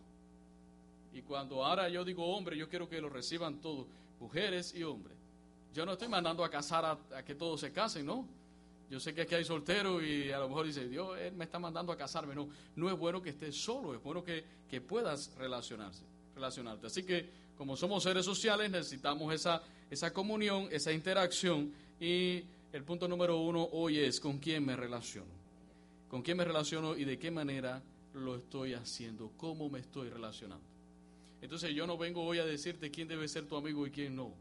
Y 1.14 1.22
cuando 1.22 1.64
ahora 1.64 1.88
yo 1.90 2.04
digo 2.04 2.26
hombre, 2.26 2.58
yo 2.58 2.68
quiero 2.68 2.90
que 2.90 3.00
lo 3.00 3.10
reciban 3.10 3.62
todos, 3.62 3.88
mujeres 4.20 4.74
y 4.76 4.84
hombres. 4.84 5.18
Yo 5.74 5.86
no 5.86 5.94
estoy 5.94 6.08
mandando 6.08 6.44
a 6.44 6.50
casar 6.50 6.86
a, 6.86 7.24
que 7.24 7.36
todos 7.36 7.62
se 7.62 7.72
casen, 7.72 8.06
¿no? 8.06 8.28
Yo 8.90 9.00
sé 9.00 9.14
que 9.14 9.22
aquí 9.22 9.36
hay 9.36 9.44
solteros 9.44 10.04
y 10.04 10.32
a 10.32 10.40
lo 10.40 10.48
mejor 10.48 10.66
dice, 10.66 10.88
Dios 10.88 11.18
él 11.20 11.34
me 11.34 11.46
está 11.46 11.58
mandando 11.58 11.92
a 11.92 11.98
casarme. 11.98 12.36
No, 12.36 12.50
no 12.76 12.90
es 12.90 12.98
bueno 12.98 13.22
que 13.22 13.30
estés 13.30 13.56
solo, 13.56 13.94
es 13.94 14.02
bueno 14.02 14.24
que, 14.24 14.44
que 14.70 14.80
puedas 14.82 15.34
relacionarse, 15.38 16.04
relacionarte. 16.36 16.88
Así 16.88 17.04
que 17.04 17.30
como 17.58 17.78
somos 17.78 18.04
seres 18.04 18.26
sociales 18.26 18.70
necesitamos 18.70 19.34
esa, 19.34 19.62
esa 19.90 20.12
comunión, 20.12 20.68
esa 20.72 20.92
interacción 20.92 21.74
Y 22.00 22.44
el 22.74 22.84
punto 22.84 23.08
número 23.08 23.40
uno 23.40 23.70
hoy 23.72 24.00
es 24.00 24.20
con 24.20 24.38
quién 24.38 24.66
me 24.66 24.76
relaciono. 24.76 25.45
Con 26.10 26.22
quién 26.22 26.38
me 26.38 26.46
relaciono 26.46 26.96
y 26.96 27.04
de 27.04 27.18
qué 27.18 27.32
manera 27.32 27.82
lo 28.14 28.36
estoy 28.36 28.74
haciendo, 28.74 29.32
cómo 29.38 29.70
me 29.70 29.80
estoy 29.80 30.10
relacionando. 30.10 30.66
Entonces 31.42 31.74
yo 31.74 31.86
no 31.86 31.98
vengo 31.98 32.24
hoy 32.24 32.40
a 32.40 32.46
decirte 32.46 32.92
quién 32.92 33.08
debe 33.08 33.28
ser 33.28 33.46
tu 33.46 33.56
amigo 33.56 33.86
y 33.86 33.92
quién 33.92 34.16
no. 34.16 34.34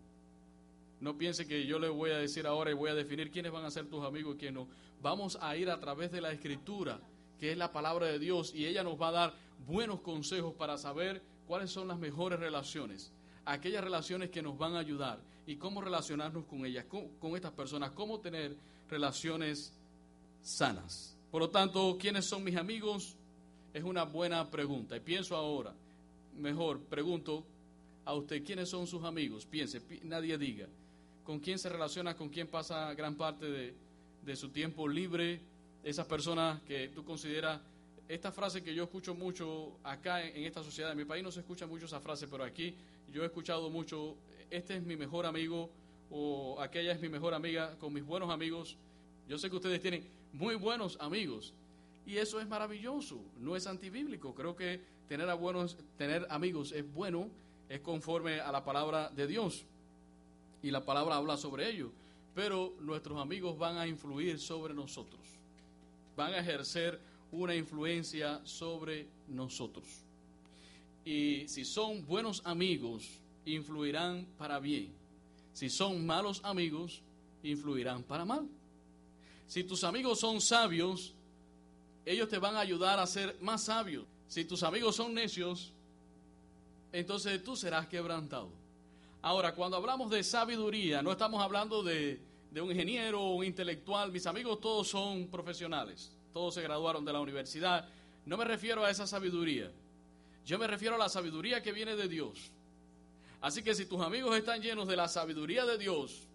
No 1.00 1.18
piense 1.18 1.46
que 1.46 1.66
yo 1.66 1.78
le 1.78 1.88
voy 1.88 2.10
a 2.10 2.18
decir 2.18 2.46
ahora 2.46 2.70
y 2.70 2.74
voy 2.74 2.90
a 2.90 2.94
definir 2.94 3.30
quiénes 3.30 3.52
van 3.52 3.64
a 3.64 3.70
ser 3.70 3.86
tus 3.86 4.04
amigos 4.04 4.36
y 4.36 4.38
quiénes 4.38 4.54
no. 4.54 4.68
Vamos 5.02 5.36
a 5.40 5.56
ir 5.56 5.68
a 5.68 5.80
través 5.80 6.10
de 6.12 6.20
la 6.20 6.32
escritura, 6.32 7.00
que 7.38 7.52
es 7.52 7.58
la 7.58 7.72
palabra 7.72 8.06
de 8.06 8.18
Dios, 8.18 8.54
y 8.54 8.66
ella 8.66 8.82
nos 8.82 9.00
va 9.00 9.08
a 9.08 9.12
dar 9.12 9.34
buenos 9.66 10.00
consejos 10.00 10.54
para 10.54 10.78
saber 10.78 11.22
cuáles 11.46 11.70
son 11.70 11.88
las 11.88 11.98
mejores 11.98 12.40
relaciones, 12.40 13.12
aquellas 13.44 13.84
relaciones 13.84 14.30
que 14.30 14.42
nos 14.42 14.56
van 14.56 14.76
a 14.76 14.78
ayudar 14.78 15.20
y 15.46 15.56
cómo 15.56 15.80
relacionarnos 15.80 16.46
con 16.46 16.64
ellas, 16.64 16.86
con, 16.86 17.36
estas 17.36 17.52
personas, 17.52 17.90
cómo 17.90 18.20
tener 18.20 18.56
relaciones 18.88 19.72
sanas. 20.42 21.13
Por 21.34 21.42
lo 21.42 21.50
tanto, 21.50 21.98
¿quiénes 21.98 22.26
son 22.26 22.44
mis 22.44 22.54
amigos? 22.54 23.16
Es 23.72 23.82
una 23.82 24.04
buena 24.04 24.48
pregunta. 24.48 24.96
Y 24.96 25.00
pienso 25.00 25.34
ahora, 25.34 25.74
mejor, 26.36 26.78
pregunto 26.82 27.44
a 28.04 28.14
usted, 28.14 28.44
¿quiénes 28.44 28.68
son 28.68 28.86
sus 28.86 29.02
amigos? 29.02 29.44
Piense, 29.44 29.82
nadie 30.04 30.38
diga 30.38 30.68
con 31.24 31.40
quién 31.40 31.58
se 31.58 31.68
relaciona, 31.68 32.14
con 32.14 32.28
quién 32.28 32.46
pasa 32.46 32.94
gran 32.94 33.16
parte 33.16 33.74
de, 34.24 34.36
su 34.36 34.50
tiempo 34.50 34.86
libre, 34.86 35.40
esas 35.82 36.06
personas 36.06 36.62
que 36.62 36.86
tú 36.90 37.04
consideras, 37.04 37.60
esta 38.06 38.30
frase 38.30 38.62
que 38.62 38.72
yo 38.72 38.84
escucho 38.84 39.16
mucho 39.16 39.72
acá 39.82 40.24
en, 40.24 40.44
esta 40.44 40.62
sociedad, 40.62 40.92
en 40.92 40.98
mi 40.98 41.04
país 41.04 41.24
no 41.24 41.32
se 41.32 41.40
escucha 41.40 41.66
mucho 41.66 41.86
esa 41.86 41.98
frase, 41.98 42.28
pero 42.28 42.44
aquí 42.44 42.76
yo 43.12 43.24
he 43.24 43.26
escuchado 43.26 43.70
mucho, 43.70 44.14
este 44.50 44.76
es 44.76 44.84
mi 44.84 44.94
mejor 44.94 45.26
amigo 45.26 45.68
o 46.12 46.60
aquella 46.60 46.92
es 46.92 47.00
mi 47.00 47.08
mejor 47.08 47.34
amiga, 47.34 47.76
con 47.80 47.92
mis 47.92 48.04
buenos 48.04 48.30
amigos. 48.30 48.76
Yo 49.28 49.36
sé 49.36 49.50
que 49.50 49.56
ustedes 49.56 49.80
tienen 49.80 50.04
muy 50.34 50.56
buenos 50.56 50.98
amigos 51.00 51.52
y 52.06 52.16
eso 52.16 52.40
es 52.40 52.46
maravilloso, 52.46 53.20
no 53.40 53.56
es 53.56 53.66
antibíblico. 53.66 54.34
Creo 54.34 54.56
que 54.56 54.80
tener 55.08 55.28
a 55.30 55.34
buenos, 55.34 55.76
tener 55.96 56.26
amigos 56.28 56.72
es 56.72 56.92
bueno, 56.92 57.28
es 57.68 57.80
conforme 57.80 58.40
a 58.40 58.52
la 58.52 58.64
palabra 58.64 59.10
de 59.10 59.26
Dios 59.26 59.64
y 60.62 60.70
la 60.70 60.84
palabra 60.84 61.16
habla 61.16 61.36
sobre 61.36 61.70
ello. 61.70 61.90
Pero 62.34 62.74
nuestros 62.80 63.20
amigos 63.20 63.56
van 63.58 63.78
a 63.78 63.86
influir 63.86 64.40
sobre 64.40 64.74
nosotros, 64.74 65.20
van 66.16 66.34
a 66.34 66.38
ejercer 66.38 66.98
una 67.30 67.54
influencia 67.54 68.40
sobre 68.44 69.06
nosotros. 69.28 69.86
Y 71.04 71.46
si 71.46 71.64
son 71.64 72.04
buenos 72.06 72.42
amigos, 72.44 73.20
influirán 73.44 74.26
para 74.36 74.58
bien. 74.58 74.92
Si 75.52 75.70
son 75.70 76.04
malos 76.04 76.40
amigos, 76.44 77.02
influirán 77.44 78.02
para 78.02 78.24
mal. 78.24 78.48
Si 79.46 79.64
tus 79.64 79.84
amigos 79.84 80.20
son 80.20 80.40
sabios, 80.40 81.14
ellos 82.04 82.28
te 82.28 82.38
van 82.38 82.56
a 82.56 82.60
ayudar 82.60 82.98
a 82.98 83.06
ser 83.06 83.36
más 83.40 83.64
sabios. 83.64 84.04
Si 84.28 84.44
tus 84.44 84.62
amigos 84.62 84.96
son 84.96 85.14
necios, 85.14 85.72
entonces 86.92 87.42
tú 87.42 87.56
serás 87.56 87.86
quebrantado. 87.86 88.50
Ahora, 89.22 89.54
cuando 89.54 89.76
hablamos 89.76 90.10
de 90.10 90.22
sabiduría, 90.22 91.02
no 91.02 91.10
estamos 91.10 91.42
hablando 91.42 91.82
de, 91.82 92.20
un 92.52 92.70
ingeniero 92.70 93.22
o 93.22 93.36
un 93.36 93.44
intelectual. 93.44 94.12
Mis 94.12 94.26
amigos 94.26 94.60
todos 94.60 94.88
son 94.88 95.28
profesionales, 95.28 96.12
todos 96.32 96.54
se 96.54 96.62
graduaron 96.62 97.04
de 97.04 97.12
la 97.12 97.20
universidad. 97.20 97.88
No 98.26 98.36
me 98.36 98.44
refiero 98.44 98.84
a 98.84 98.90
esa 98.90 99.06
sabiduría. 99.06 99.70
Yo 100.44 100.58
me 100.58 100.66
refiero 100.66 100.96
a 100.96 100.98
la 100.98 101.08
sabiduría 101.08 101.62
que 101.62 101.72
viene 101.72 101.96
de 101.96 102.06
Dios. 102.06 102.50
Así 103.40 103.62
que 103.62 103.74
si 103.74 103.86
tus 103.86 104.00
amigos 104.00 104.36
están 104.36 104.60
llenos 104.60 104.86
de 104.86 104.96
la 104.96 105.08
sabiduría 105.08 105.64
de 105.64 105.78
Dios, 105.78 106.26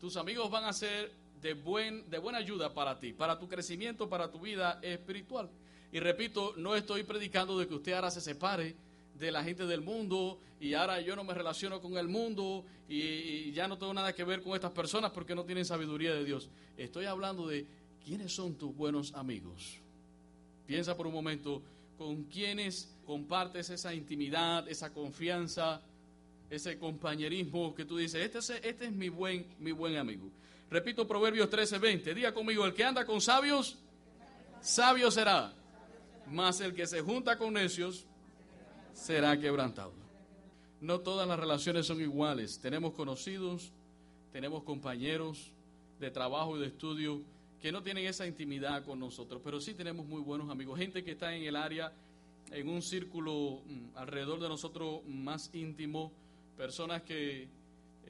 tus 0.00 0.16
amigos 0.16 0.50
van 0.50 0.64
a 0.64 0.72
ser 0.72 1.10
de, 1.40 1.54
buen, 1.54 2.08
de 2.10 2.18
buena 2.18 2.38
ayuda 2.38 2.72
para 2.72 2.98
ti, 2.98 3.12
para 3.12 3.38
tu 3.38 3.48
crecimiento, 3.48 4.08
para 4.08 4.30
tu 4.30 4.40
vida 4.40 4.78
espiritual. 4.82 5.48
Y 5.92 6.00
repito, 6.00 6.54
no 6.56 6.74
estoy 6.74 7.02
predicando 7.02 7.58
de 7.58 7.66
que 7.66 7.74
usted 7.74 7.92
ahora 7.92 8.10
se 8.10 8.20
separe 8.20 8.76
de 9.18 9.32
la 9.32 9.42
gente 9.42 9.66
del 9.66 9.80
mundo 9.80 10.38
y 10.60 10.74
ahora 10.74 11.00
yo 11.00 11.16
no 11.16 11.24
me 11.24 11.34
relaciono 11.34 11.80
con 11.80 11.96
el 11.96 12.08
mundo 12.08 12.64
y, 12.88 13.50
ya 13.52 13.66
no 13.68 13.78
tengo 13.78 13.92
nada 13.94 14.12
que 14.12 14.24
ver 14.24 14.42
con 14.42 14.54
estas 14.54 14.72
personas 14.72 15.10
porque 15.10 15.34
no 15.34 15.44
tienen 15.44 15.64
sabiduría 15.64 16.14
de 16.14 16.24
Dios. 16.24 16.48
Estoy 16.76 17.06
hablando 17.06 17.46
de 17.46 17.66
quiénes 18.04 18.32
son 18.32 18.54
tus 18.54 18.74
buenos 18.74 19.14
amigos. 19.14 19.78
Piensa 20.66 20.96
por 20.96 21.06
un 21.06 21.14
momento 21.14 21.62
con 21.96 22.24
quiénes 22.24 22.94
compartes 23.06 23.70
esa 23.70 23.94
intimidad, 23.94 24.68
esa 24.68 24.92
confianza, 24.92 25.80
ese 26.50 26.78
compañerismo 26.78 27.74
que 27.74 27.84
tú 27.84 27.96
dices, 27.96 28.22
este 28.22 28.38
es, 28.38 28.50
este 28.50 28.86
es 28.86 28.92
mi, 28.92 29.08
buen, 29.08 29.46
mi 29.58 29.72
buen 29.72 29.96
amigo. 29.96 30.30
Repito 30.70 31.06
Proverbios 31.06 31.48
13:20, 31.48 32.14
diga 32.14 32.32
conmigo, 32.34 32.64
el 32.66 32.74
que 32.74 32.84
anda 32.84 33.06
con 33.06 33.20
sabios, 33.20 33.78
sabio 34.60 35.10
será, 35.10 35.54
mas 36.26 36.60
el 36.60 36.74
que 36.74 36.86
se 36.86 37.00
junta 37.00 37.38
con 37.38 37.54
necios, 37.54 38.06
será 38.92 39.38
quebrantado. 39.38 39.92
No 40.80 41.00
todas 41.00 41.26
las 41.26 41.40
relaciones 41.40 41.86
son 41.86 42.00
iguales. 42.00 42.60
Tenemos 42.60 42.92
conocidos, 42.92 43.72
tenemos 44.32 44.62
compañeros 44.62 45.52
de 45.98 46.10
trabajo 46.10 46.56
y 46.56 46.60
de 46.60 46.66
estudio 46.66 47.22
que 47.60 47.72
no 47.72 47.82
tienen 47.82 48.06
esa 48.06 48.26
intimidad 48.26 48.84
con 48.84 49.00
nosotros, 49.00 49.40
pero 49.42 49.60
sí 49.60 49.74
tenemos 49.74 50.06
muy 50.06 50.20
buenos 50.20 50.48
amigos, 50.50 50.78
gente 50.78 51.02
que 51.02 51.12
está 51.12 51.34
en 51.34 51.42
el 51.42 51.56
área, 51.56 51.92
en 52.52 52.68
un 52.68 52.82
círculo 52.82 53.62
mm, 53.66 53.96
alrededor 53.96 54.38
de 54.38 54.48
nosotros 54.48 55.00
más 55.06 55.50
íntimo, 55.54 56.12
personas 56.56 57.02
que 57.02 57.48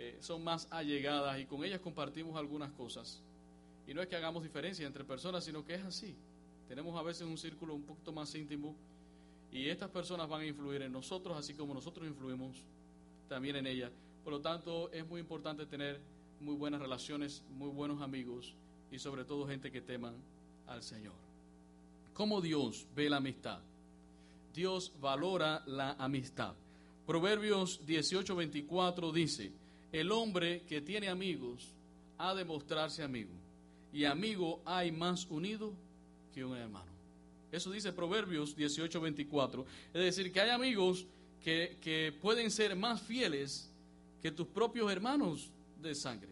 eh, 0.00 0.17
son 0.21 0.45
más 0.45 0.69
allegadas 0.71 1.40
y 1.40 1.47
con 1.47 1.64
ellas 1.64 1.81
compartimos 1.81 2.37
algunas 2.37 2.71
cosas. 2.73 3.21
Y 3.85 3.95
no 3.95 4.00
es 4.00 4.07
que 4.07 4.14
hagamos 4.14 4.45
diferencia 4.45 4.87
entre 4.87 5.02
personas, 5.02 5.45
sino 5.45 5.64
que 5.64 5.75
es 5.75 5.85
así. 5.85 6.14
Tenemos 6.69 6.97
a 6.97 7.02
veces 7.02 7.26
un 7.26 7.37
círculo 7.37 7.75
un 7.75 7.83
poquito 7.83 8.12
más 8.12 8.33
íntimo 8.37 8.76
y 9.50 9.69
estas 9.69 9.90
personas 9.90 10.28
van 10.28 10.43
a 10.43 10.47
influir 10.47 10.83
en 10.83 10.93
nosotros, 10.93 11.37
así 11.37 11.55
como 11.55 11.75
nosotros 11.75 12.07
influimos 12.07 12.62
también 13.28 13.57
en 13.57 13.67
ellas. 13.67 13.90
Por 14.23 14.33
lo 14.33 14.40
tanto, 14.40 14.88
es 14.93 15.05
muy 15.05 15.21
importante 15.21 15.67
tener 15.67 16.00
muy 16.40 16.55
buenas 16.55 16.81
relaciones, 16.81 17.43
muy 17.50 17.71
buenos 17.71 18.00
amigos 18.00 18.55
y 18.93 19.00
sobre 19.00 19.25
todo 19.25 19.49
gente 19.49 19.73
que 19.73 19.81
teman 19.81 20.14
al 20.69 20.85
Señor. 20.85 21.14
¿Cómo 22.14 22.40
Dios 22.40 22.87
ve 22.95 23.11
la 23.11 23.17
amistad? 23.17 23.59
Dios 24.55 24.93
valora 25.00 25.64
la 25.67 25.93
amistad. 25.93 26.55
Proverbios 27.05 27.81
18:24 27.87 29.12
dice, 29.12 29.50
el 29.92 30.12
hombre 30.12 30.62
que 30.68 30.80
tiene 30.80 31.09
amigos 31.09 31.73
ha 32.18 32.35
de 32.35 32.45
mostrarse 32.45 33.02
amigo, 33.02 33.30
y 33.92 34.04
amigo 34.04 34.61
hay 34.64 34.92
más 34.92 35.26
unido 35.26 35.73
que 36.35 36.45
un 36.45 36.57
hermano. 36.57 36.90
Eso 37.50 37.71
dice 37.71 37.92
Proverbios 37.92 38.57
18:24. 38.57 39.64
Es 39.95 40.02
decir, 40.02 40.33
que 40.33 40.40
hay 40.40 40.50
amigos 40.50 41.07
que, 41.42 41.78
que 41.80 42.12
pueden 42.21 42.50
ser 42.50 42.76
más 42.76 43.00
fieles 43.00 43.71
que 44.21 44.30
tus 44.30 44.47
propios 44.47 44.90
hermanos 44.90 45.50
de 45.80 45.95
sangre. 45.95 46.28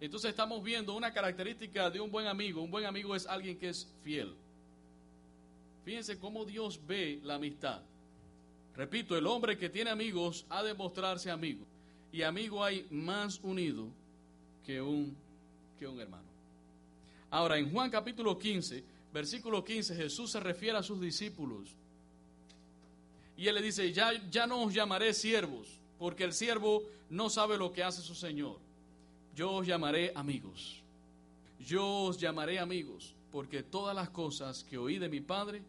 Entonces 0.00 0.30
estamos 0.30 0.64
viendo 0.64 0.96
una 0.96 1.12
característica 1.12 1.88
de 1.88 2.00
un 2.00 2.10
buen 2.10 2.26
amigo. 2.26 2.60
Un 2.60 2.70
buen 2.70 2.86
amigo 2.86 3.14
es 3.14 3.26
alguien 3.26 3.56
que 3.56 3.68
es 3.68 3.86
fiel. 4.02 4.34
Fíjense 5.84 6.18
cómo 6.18 6.44
Dios 6.44 6.80
ve 6.86 7.20
la 7.22 7.36
amistad. 7.36 7.82
Repito, 8.74 9.16
el 9.16 9.26
hombre 9.26 9.56
que 9.56 9.68
tiene 9.68 9.90
amigos 9.90 10.44
ha 10.48 10.62
de 10.62 10.74
mostrarse 10.74 11.30
amigo. 11.30 11.64
Y 12.12 12.22
amigo 12.22 12.62
hay 12.62 12.86
más 12.90 13.40
unido 13.42 13.88
que 14.64 14.80
un, 14.80 15.16
que 15.78 15.88
un 15.88 15.98
hermano. 15.98 16.28
Ahora, 17.30 17.58
en 17.58 17.72
Juan 17.72 17.90
capítulo 17.90 18.38
15, 18.38 18.84
versículo 19.12 19.64
15, 19.64 19.96
Jesús 19.96 20.30
se 20.30 20.38
refiere 20.38 20.76
a 20.76 20.82
sus 20.82 21.00
discípulos. 21.00 21.74
Y 23.38 23.48
él 23.48 23.54
le 23.54 23.62
dice, 23.62 23.90
ya, 23.92 24.12
ya 24.30 24.46
no 24.46 24.62
os 24.62 24.74
llamaré 24.74 25.14
siervos, 25.14 25.80
porque 25.98 26.24
el 26.24 26.34
siervo 26.34 26.82
no 27.08 27.30
sabe 27.30 27.56
lo 27.56 27.72
que 27.72 27.82
hace 27.82 28.02
su 28.02 28.14
Señor. 28.14 28.58
Yo 29.34 29.52
os 29.52 29.66
llamaré 29.66 30.12
amigos. 30.14 30.82
Yo 31.58 31.86
os 32.04 32.18
llamaré 32.18 32.58
amigos, 32.58 33.14
porque 33.30 33.62
todas 33.62 33.96
las 33.96 34.10
cosas 34.10 34.64
que 34.64 34.76
oí 34.76 34.98
de 34.98 35.08
mi 35.08 35.20
Padre 35.20 35.62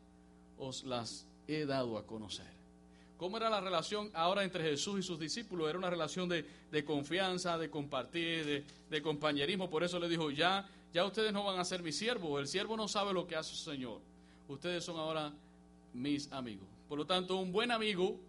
os 0.58 0.84
las 0.84 1.26
he 1.48 1.66
dado 1.66 1.98
a 1.98 2.06
conocer. 2.06 2.53
¿Cómo 3.18 3.38
era 3.38 3.50
la 3.50 3.62
relación 3.62 4.10
ahora 4.14 4.44
entre 4.44 4.64
Jesús 4.64 5.00
y 5.00 5.04
sus 5.04 5.20
discípulos? 5.20 5.70
Era 5.70 5.78
una 5.78 5.90
relación 5.90 6.28
de, 6.28 6.86
confianza, 6.86 7.58
de 7.58 7.70
compartir, 7.70 8.66
de, 8.90 9.02
compañerismo. 9.02 9.70
Por 9.70 9.84
eso 9.84 10.00
le 10.00 10.10
dijo, 10.10 10.32
ya 10.32 10.68
ya 10.94 11.06
ustedes 11.06 11.34
no 11.34 11.44
van 11.44 11.60
a 11.60 11.66
ser 11.66 11.82
mis 11.82 11.98
siervos, 11.98 12.40
el 12.40 12.48
siervo 12.48 12.78
no 12.78 12.88
sabe 12.88 13.14
lo 13.14 13.26
que 13.26 13.36
hace 13.36 13.56
su 13.56 13.72
Señor. 13.72 14.00
Ustedes 14.48 14.84
son 14.84 14.98
ahora 14.98 15.34
mis 15.94 16.32
amigos. 16.32 16.68
Por 16.88 17.00
lo 17.00 17.06
tanto, 17.08 17.38
un 17.38 17.52
buen 17.52 17.72
amigo, 17.72 18.20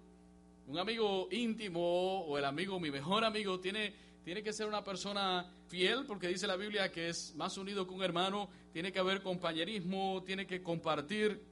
un 0.67 0.79
amigo 0.79 1.29
íntimo 1.31 2.23
o 2.23 2.39
el 2.39 2.45
amigo, 2.47 2.81
mi 2.81 2.91
mejor 2.91 3.23
amigo, 3.23 3.61
tiene, 3.61 3.93
tiene 4.25 4.43
que 4.43 4.55
ser 4.55 4.67
una 4.67 4.83
persona 4.83 5.47
fiel, 5.69 6.07
porque 6.07 6.29
dice 6.29 6.47
la 6.47 6.57
Biblia 6.57 6.91
que 6.91 7.11
es 7.11 7.35
más 7.37 7.59
unido 7.59 7.87
que 7.87 7.93
un 7.93 8.03
hermano, 8.03 8.49
tiene 8.73 8.91
que 8.91 8.99
haber 8.99 9.23
compañerismo, 9.23 10.23
tiene 10.25 10.47
que 10.47 10.63
compartir. 10.63 11.43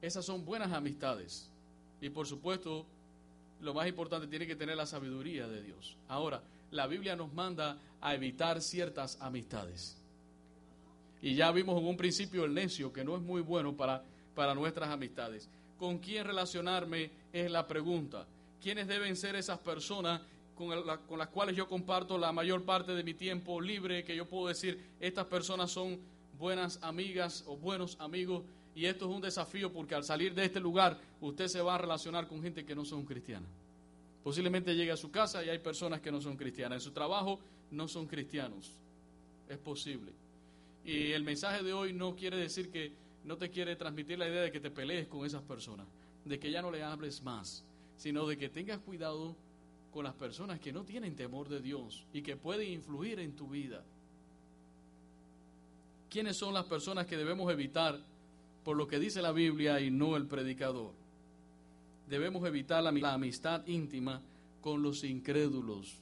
Esas 0.00 0.24
son 0.24 0.46
buenas 0.46 0.72
amistades. 0.72 1.50
Y 2.00 2.10
por 2.10 2.26
supuesto, 2.26 2.86
lo 3.60 3.74
más 3.74 3.86
importante, 3.88 4.26
tiene 4.26 4.46
que 4.46 4.56
tener 4.56 4.76
la 4.76 4.86
sabiduría 4.86 5.48
de 5.48 5.62
Dios. 5.62 5.96
Ahora, 6.08 6.42
la 6.70 6.86
Biblia 6.86 7.16
nos 7.16 7.32
manda 7.32 7.78
a 8.00 8.14
evitar 8.14 8.60
ciertas 8.60 9.18
amistades. 9.20 9.96
Y 11.22 11.34
ya 11.34 11.50
vimos 11.52 11.80
en 11.80 11.88
un 11.88 11.96
principio 11.96 12.44
el 12.44 12.54
necio, 12.54 12.92
que 12.92 13.04
no 13.04 13.16
es 13.16 13.22
muy 13.22 13.40
bueno 13.40 13.76
para, 13.76 14.04
para 14.34 14.54
nuestras 14.54 14.90
amistades. 14.90 15.48
¿Con 15.78 15.98
quién 15.98 16.24
relacionarme? 16.24 17.10
Es 17.32 17.50
la 17.50 17.66
pregunta. 17.66 18.26
¿Quiénes 18.62 18.86
deben 18.86 19.16
ser 19.16 19.36
esas 19.36 19.58
personas 19.58 20.20
con, 20.54 20.70
con, 21.06 21.18
las 21.18 21.28
cuales 21.28 21.56
yo 21.56 21.68
comparto 21.68 22.18
la 22.18 22.32
mayor 22.32 22.64
parte 22.64 22.94
de 22.94 23.02
mi 23.02 23.14
tiempo 23.14 23.60
libre? 23.60 24.04
Que 24.04 24.16
yo 24.16 24.26
puedo 24.26 24.48
decir, 24.48 24.80
estas 25.00 25.26
personas 25.26 25.70
son 25.70 25.98
buenas 26.38 26.78
amigas 26.82 27.44
o 27.46 27.56
buenos 27.56 27.96
amigos. 28.00 28.42
Y 28.76 28.84
esto 28.84 29.08
es 29.08 29.16
un 29.16 29.22
desafío 29.22 29.72
porque 29.72 29.94
al 29.94 30.04
salir 30.04 30.34
de 30.34 30.44
este 30.44 30.60
lugar 30.60 31.00
usted 31.22 31.48
se 31.48 31.62
va 31.62 31.76
a 31.76 31.78
relacionar 31.78 32.28
con 32.28 32.42
gente 32.42 32.66
que 32.66 32.74
no 32.74 32.84
son 32.84 33.06
cristianas. 33.06 33.48
Posiblemente 34.22 34.74
llegue 34.76 34.92
a 34.92 34.98
su 34.98 35.10
casa 35.10 35.42
y 35.42 35.48
hay 35.48 35.60
personas 35.60 36.02
que 36.02 36.12
no 36.12 36.20
son 36.20 36.36
cristianas. 36.36 36.76
En 36.76 36.80
su 36.82 36.90
trabajo 36.90 37.40
no 37.70 37.88
son 37.88 38.06
cristianos. 38.06 38.70
Es 39.48 39.56
posible. 39.56 40.12
Y 40.84 41.12
el 41.12 41.24
mensaje 41.24 41.62
de 41.62 41.72
hoy 41.72 41.94
no 41.94 42.14
quiere 42.14 42.36
decir 42.36 42.70
que 42.70 42.92
no 43.24 43.38
te 43.38 43.48
quiere 43.48 43.76
transmitir 43.76 44.18
la 44.18 44.28
idea 44.28 44.42
de 44.42 44.52
que 44.52 44.60
te 44.60 44.70
pelees 44.70 45.06
con 45.06 45.24
esas 45.24 45.42
personas, 45.42 45.86
de 46.26 46.38
que 46.38 46.50
ya 46.50 46.60
no 46.60 46.70
le 46.70 46.82
hables 46.82 47.22
más, 47.22 47.64
sino 47.96 48.26
de 48.26 48.36
que 48.36 48.50
tengas 48.50 48.80
cuidado 48.80 49.34
con 49.90 50.04
las 50.04 50.14
personas 50.14 50.60
que 50.60 50.70
no 50.70 50.84
tienen 50.84 51.16
temor 51.16 51.48
de 51.48 51.60
Dios 51.60 52.04
y 52.12 52.20
que 52.20 52.36
pueden 52.36 52.70
influir 52.70 53.20
en 53.20 53.34
tu 53.34 53.48
vida. 53.48 53.82
¿Quiénes 56.10 56.36
son 56.36 56.52
las 56.52 56.66
personas 56.66 57.06
que 57.06 57.16
debemos 57.16 57.50
evitar 57.50 57.98
por 58.66 58.76
lo 58.76 58.88
que 58.88 58.98
dice 58.98 59.22
la 59.22 59.30
Biblia 59.30 59.80
y 59.80 59.92
no 59.92 60.16
el 60.16 60.26
predicador? 60.26 60.90
debemos 62.08 62.44
evitar 62.44 62.82
la, 62.82 63.12
amistad 63.12 63.64
íntima 63.68 64.20
con 64.60 64.82
los 64.82 65.04
incrédulos. 65.04 65.94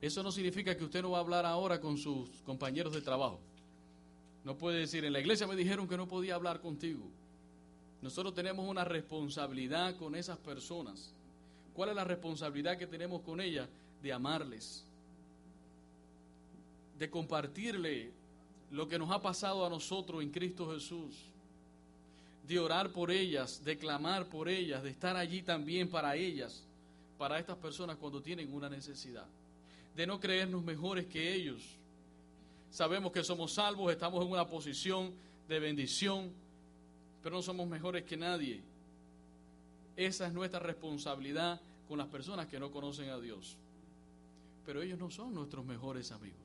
Eso 0.00 0.22
no 0.22 0.30
significa 0.30 0.76
que 0.76 0.84
usted 0.84 1.02
no 1.02 1.10
va 1.10 1.18
a 1.18 1.22
hablar 1.22 1.44
ahora 1.44 1.80
con 1.80 1.98
sus 1.98 2.28
compañeros 2.44 2.92
de 2.92 3.00
trabajo. 3.00 3.40
No 4.44 4.56
puede 4.56 4.78
decir, 4.78 5.04
en 5.04 5.14
la 5.14 5.18
iglesia 5.18 5.48
me 5.48 5.56
dijeron 5.56 5.88
que 5.88 5.96
no 5.96 6.06
podía 6.06 6.36
hablar 6.36 6.60
contigo. 6.60 7.02
Nosotros 8.02 8.34
tenemos 8.34 8.68
una 8.68 8.84
responsabilidad 8.84 9.96
con 9.96 10.14
esas 10.14 10.38
personas. 10.38 11.10
¿Cuál 11.74 11.88
es 11.88 11.96
la 11.96 12.04
responsabilidad 12.04 12.78
que 12.78 12.86
tenemos 12.86 13.20
con 13.22 13.40
ellas? 13.40 13.68
De 14.00 14.12
amarles, 14.12 14.84
de 17.00 17.10
compartirle 17.10 18.12
lo 18.70 18.88
que 18.88 18.96
nos 18.96 19.10
ha 19.10 19.20
pasado 19.20 19.66
a 19.66 19.70
nosotros 19.70 20.22
en 20.22 20.30
Cristo 20.30 20.72
Jesús 20.72 21.32
de 22.46 22.60
orar 22.60 22.90
por 22.90 23.10
ellas, 23.10 23.64
de 23.64 23.76
clamar 23.76 24.26
por 24.26 24.48
ellas, 24.48 24.82
de 24.82 24.90
estar 24.90 25.16
allí 25.16 25.42
también 25.42 25.88
para 25.88 26.14
ellas, 26.14 26.62
para 27.18 27.38
estas 27.38 27.56
personas 27.56 27.96
cuando 27.96 28.22
tienen 28.22 28.52
una 28.52 28.68
necesidad, 28.68 29.26
de 29.94 30.06
no 30.06 30.20
creernos 30.20 30.62
mejores 30.62 31.06
que 31.06 31.34
ellos. 31.34 31.62
Sabemos 32.70 33.10
que 33.10 33.24
somos 33.24 33.54
salvos, 33.54 33.90
estamos 33.90 34.24
en 34.24 34.30
una 34.30 34.46
posición 34.46 35.12
de 35.48 35.58
bendición, 35.58 36.30
pero 37.22 37.36
no 37.36 37.42
somos 37.42 37.66
mejores 37.66 38.04
que 38.04 38.16
nadie. 38.16 38.60
Esa 39.96 40.26
es 40.26 40.32
nuestra 40.32 40.60
responsabilidad 40.60 41.60
con 41.88 41.98
las 41.98 42.08
personas 42.08 42.46
que 42.46 42.60
no 42.60 42.70
conocen 42.70 43.08
a 43.10 43.18
Dios. 43.18 43.56
Pero 44.64 44.82
ellos 44.82 44.98
no 44.98 45.10
son 45.10 45.34
nuestros 45.34 45.64
mejores 45.64 46.12
amigos. 46.12 46.38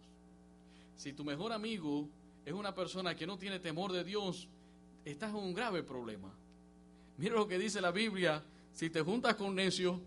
Si 0.95 1.13
tu 1.13 1.23
mejor 1.23 1.51
amigo 1.51 2.07
es 2.45 2.53
una 2.53 2.73
persona 2.73 3.15
que 3.15 3.27
no 3.27 3.37
tiene 3.37 3.59
temor 3.59 3.91
de 3.91 4.03
Dios, 4.03 4.47
estás 5.05 5.29
en 5.29 5.37
un 5.37 5.53
grave 5.53 5.83
problema. 5.83 6.31
Mira 7.17 7.35
lo 7.35 7.47
que 7.47 7.57
dice 7.57 7.81
la 7.81 7.91
Biblia, 7.91 8.41
si 8.73 8.89
te 8.89 9.01
juntas 9.01 9.35
con 9.35 9.55
necios, 9.55 9.99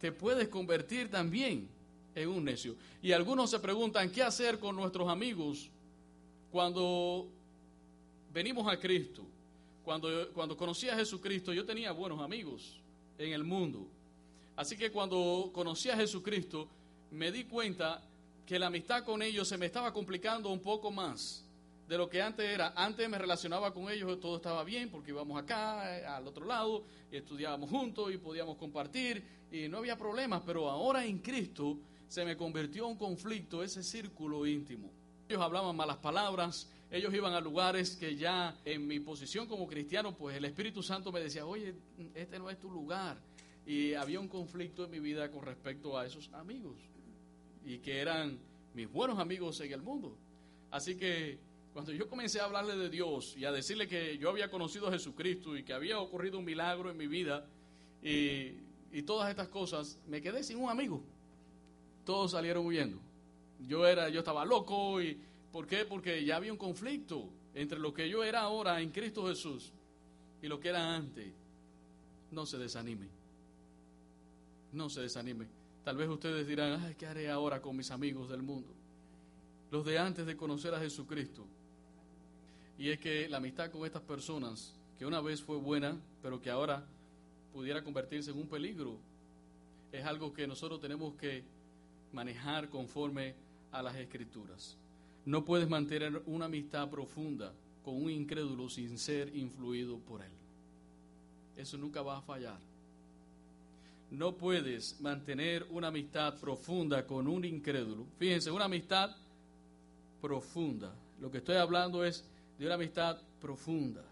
te 0.00 0.12
puedes 0.12 0.48
convertir 0.48 1.10
también 1.10 1.68
en 2.14 2.28
un 2.28 2.44
necio. 2.44 2.74
Y 3.02 3.12
algunos 3.12 3.50
se 3.50 3.58
preguntan, 3.58 4.10
¿qué 4.10 4.22
hacer 4.22 4.58
con 4.58 4.76
nuestros 4.76 5.08
amigos 5.08 5.68
cuando 6.50 7.28
venimos 8.32 8.66
a 8.72 8.78
Cristo? 8.78 9.22
Cuando, 9.84 10.30
cuando 10.32 10.56
conocí 10.56 10.88
a 10.88 10.96
Jesucristo, 10.96 11.52
yo 11.52 11.64
tenía 11.64 11.92
buenos 11.92 12.20
amigos 12.20 12.78
en 13.18 13.32
el 13.32 13.44
mundo. 13.44 13.86
Así 14.56 14.76
que 14.76 14.90
cuando 14.90 15.50
conocí 15.52 15.88
a 15.88 15.96
Jesucristo, 15.96 16.68
me 17.10 17.32
di 17.32 17.44
cuenta 17.44 18.02
que 18.46 18.58
la 18.58 18.66
amistad 18.66 19.04
con 19.04 19.22
ellos 19.22 19.48
se 19.48 19.56
me 19.56 19.66
estaba 19.66 19.92
complicando 19.92 20.50
un 20.50 20.60
poco 20.60 20.90
más 20.90 21.44
de 21.90 21.98
lo 21.98 22.08
que 22.08 22.22
antes 22.22 22.48
era. 22.48 22.72
Antes 22.76 23.08
me 23.08 23.18
relacionaba 23.18 23.74
con 23.74 23.90
ellos, 23.90 24.20
todo 24.20 24.36
estaba 24.36 24.62
bien 24.62 24.90
porque 24.90 25.10
íbamos 25.10 25.36
acá, 25.42 25.98
eh, 25.98 26.06
al 26.06 26.24
otro 26.24 26.46
lado, 26.46 26.84
y 27.10 27.16
estudiábamos 27.16 27.68
juntos 27.68 28.14
y 28.14 28.18
podíamos 28.18 28.56
compartir 28.58 29.24
y 29.50 29.66
no 29.66 29.78
había 29.78 29.98
problemas, 29.98 30.40
pero 30.46 30.70
ahora 30.70 31.04
en 31.04 31.18
Cristo 31.18 31.80
se 32.06 32.24
me 32.24 32.36
convirtió 32.36 32.84
en 32.84 32.92
un 32.92 32.96
conflicto 32.96 33.64
ese 33.64 33.82
círculo 33.82 34.46
íntimo. 34.46 34.92
Ellos 35.28 35.42
hablaban 35.42 35.74
malas 35.74 35.96
palabras, 35.96 36.70
ellos 36.92 37.12
iban 37.12 37.32
a 37.32 37.40
lugares 37.40 37.96
que 37.96 38.14
ya 38.14 38.56
en 38.64 38.86
mi 38.86 39.00
posición 39.00 39.48
como 39.48 39.66
cristiano, 39.66 40.16
pues 40.16 40.36
el 40.36 40.44
Espíritu 40.44 40.84
Santo 40.84 41.10
me 41.10 41.18
decía, 41.18 41.44
oye, 41.44 41.74
este 42.14 42.38
no 42.38 42.50
es 42.50 42.58
tu 42.60 42.70
lugar. 42.70 43.20
Y 43.66 43.94
había 43.94 44.20
un 44.20 44.28
conflicto 44.28 44.84
en 44.84 44.92
mi 44.92 45.00
vida 45.00 45.28
con 45.32 45.42
respecto 45.42 45.98
a 45.98 46.06
esos 46.06 46.32
amigos, 46.34 46.76
y 47.64 47.78
que 47.78 47.98
eran 47.98 48.38
mis 48.74 48.88
buenos 48.88 49.18
amigos 49.18 49.60
en 49.60 49.72
el 49.72 49.82
mundo. 49.82 50.16
Así 50.70 50.96
que 50.96 51.49
cuando 51.72 51.92
yo 51.92 52.08
comencé 52.08 52.40
a 52.40 52.44
hablarle 52.44 52.76
de 52.76 52.88
Dios 52.88 53.36
y 53.36 53.44
a 53.44 53.52
decirle 53.52 53.86
que 53.86 54.18
yo 54.18 54.28
había 54.30 54.50
conocido 54.50 54.88
a 54.88 54.92
Jesucristo 54.92 55.56
y 55.56 55.62
que 55.62 55.72
había 55.72 56.00
ocurrido 56.00 56.38
un 56.38 56.44
milagro 56.44 56.90
en 56.90 56.96
mi 56.96 57.06
vida 57.06 57.46
y, 58.02 58.52
todas 59.06 59.30
estas 59.30 59.48
cosas, 59.48 59.98
me 60.08 60.20
quedé 60.20 60.42
sin 60.42 60.58
un 60.58 60.68
amigo. 60.68 61.00
Todos 62.04 62.32
salieron 62.32 62.66
huyendo. 62.66 62.98
Yo 63.60 63.86
era, 63.86 64.08
yo 64.08 64.20
estaba 64.20 64.44
loco 64.44 65.00
y 65.00 65.18
¿por 65.52 65.66
qué? 65.66 65.84
Porque 65.84 66.24
ya 66.24 66.36
había 66.36 66.52
un 66.52 66.58
conflicto 66.58 67.28
entre 67.54 67.78
lo 67.78 67.94
que 67.94 68.08
yo 68.08 68.24
era 68.24 68.40
ahora 68.40 68.80
en 68.80 68.90
Cristo 68.90 69.26
Jesús 69.28 69.72
y 70.42 70.48
lo 70.48 70.58
que 70.58 70.70
era 70.70 70.94
antes. 70.94 71.32
No 72.32 72.46
se 72.46 72.58
desanime. 72.58 73.06
No 74.72 74.90
se 74.90 75.02
desanime. 75.02 75.46
Tal 75.84 75.96
vez 75.96 76.08
ustedes 76.08 76.46
dirán, 76.46 76.82
ay, 76.84 76.94
¿qué 76.98 77.06
haré 77.06 77.30
ahora 77.30 77.62
con 77.62 77.76
mis 77.76 77.90
amigos 77.90 78.28
del 78.28 78.42
mundo? 78.42 78.72
Los 79.70 79.84
de 79.84 79.98
antes 79.98 80.26
de 80.26 80.36
conocer 80.36 80.74
a 80.74 80.80
Jesucristo. 80.80 81.46
Y 82.80 82.88
es 82.88 82.98
que 82.98 83.28
la 83.28 83.36
amistad 83.36 83.70
con 83.70 83.84
estas 83.84 84.00
personas, 84.00 84.74
que 84.98 85.04
una 85.04 85.20
vez 85.20 85.42
fue 85.42 85.58
buena, 85.58 86.00
pero 86.22 86.40
que 86.40 86.48
ahora 86.48 86.82
pudiera 87.52 87.84
convertirse 87.84 88.30
en 88.30 88.38
un 88.38 88.46
peligro, 88.46 88.96
es 89.92 90.02
algo 90.06 90.32
que 90.32 90.46
nosotros 90.46 90.80
tenemos 90.80 91.14
que 91.16 91.44
manejar 92.10 92.70
conforme 92.70 93.34
a 93.70 93.82
las 93.82 93.96
escrituras. 93.96 94.78
No 95.26 95.44
puedes 95.44 95.68
mantener 95.68 96.22
una 96.24 96.46
amistad 96.46 96.88
profunda 96.88 97.52
con 97.84 98.02
un 98.02 98.10
incrédulo 98.10 98.70
sin 98.70 98.96
ser 98.96 99.36
influido 99.36 99.98
por 99.98 100.22
él. 100.22 100.32
Eso 101.58 101.76
nunca 101.76 102.00
va 102.00 102.16
a 102.16 102.22
fallar. 102.22 102.60
No 104.10 104.38
puedes 104.38 104.98
mantener 105.02 105.66
una 105.68 105.88
amistad 105.88 106.40
profunda 106.40 107.06
con 107.06 107.28
un 107.28 107.44
incrédulo. 107.44 108.06
Fíjense, 108.18 108.50
una 108.50 108.64
amistad 108.64 109.14
profunda. 110.22 110.94
Lo 111.20 111.30
que 111.30 111.38
estoy 111.38 111.56
hablando 111.56 112.02
es 112.02 112.24
de 112.60 112.66
una 112.66 112.74
amistad 112.74 113.16
profunda. 113.40 114.04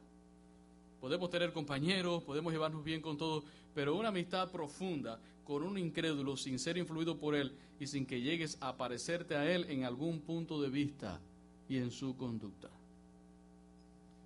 Podemos 1.02 1.28
tener 1.28 1.52
compañeros, 1.52 2.22
podemos 2.22 2.50
llevarnos 2.50 2.82
bien 2.82 3.02
con 3.02 3.18
todos, 3.18 3.44
pero 3.74 3.94
una 3.94 4.08
amistad 4.08 4.50
profunda 4.50 5.20
con 5.44 5.62
un 5.62 5.76
incrédulo 5.76 6.34
sin 6.34 6.58
ser 6.58 6.78
influido 6.78 7.18
por 7.18 7.34
él 7.34 7.52
y 7.78 7.86
sin 7.86 8.06
que 8.06 8.22
llegues 8.22 8.56
a 8.62 8.74
parecerte 8.74 9.36
a 9.36 9.44
él 9.52 9.66
en 9.68 9.84
algún 9.84 10.20
punto 10.20 10.62
de 10.62 10.70
vista 10.70 11.20
y 11.68 11.76
en 11.76 11.90
su 11.90 12.16
conducta. 12.16 12.70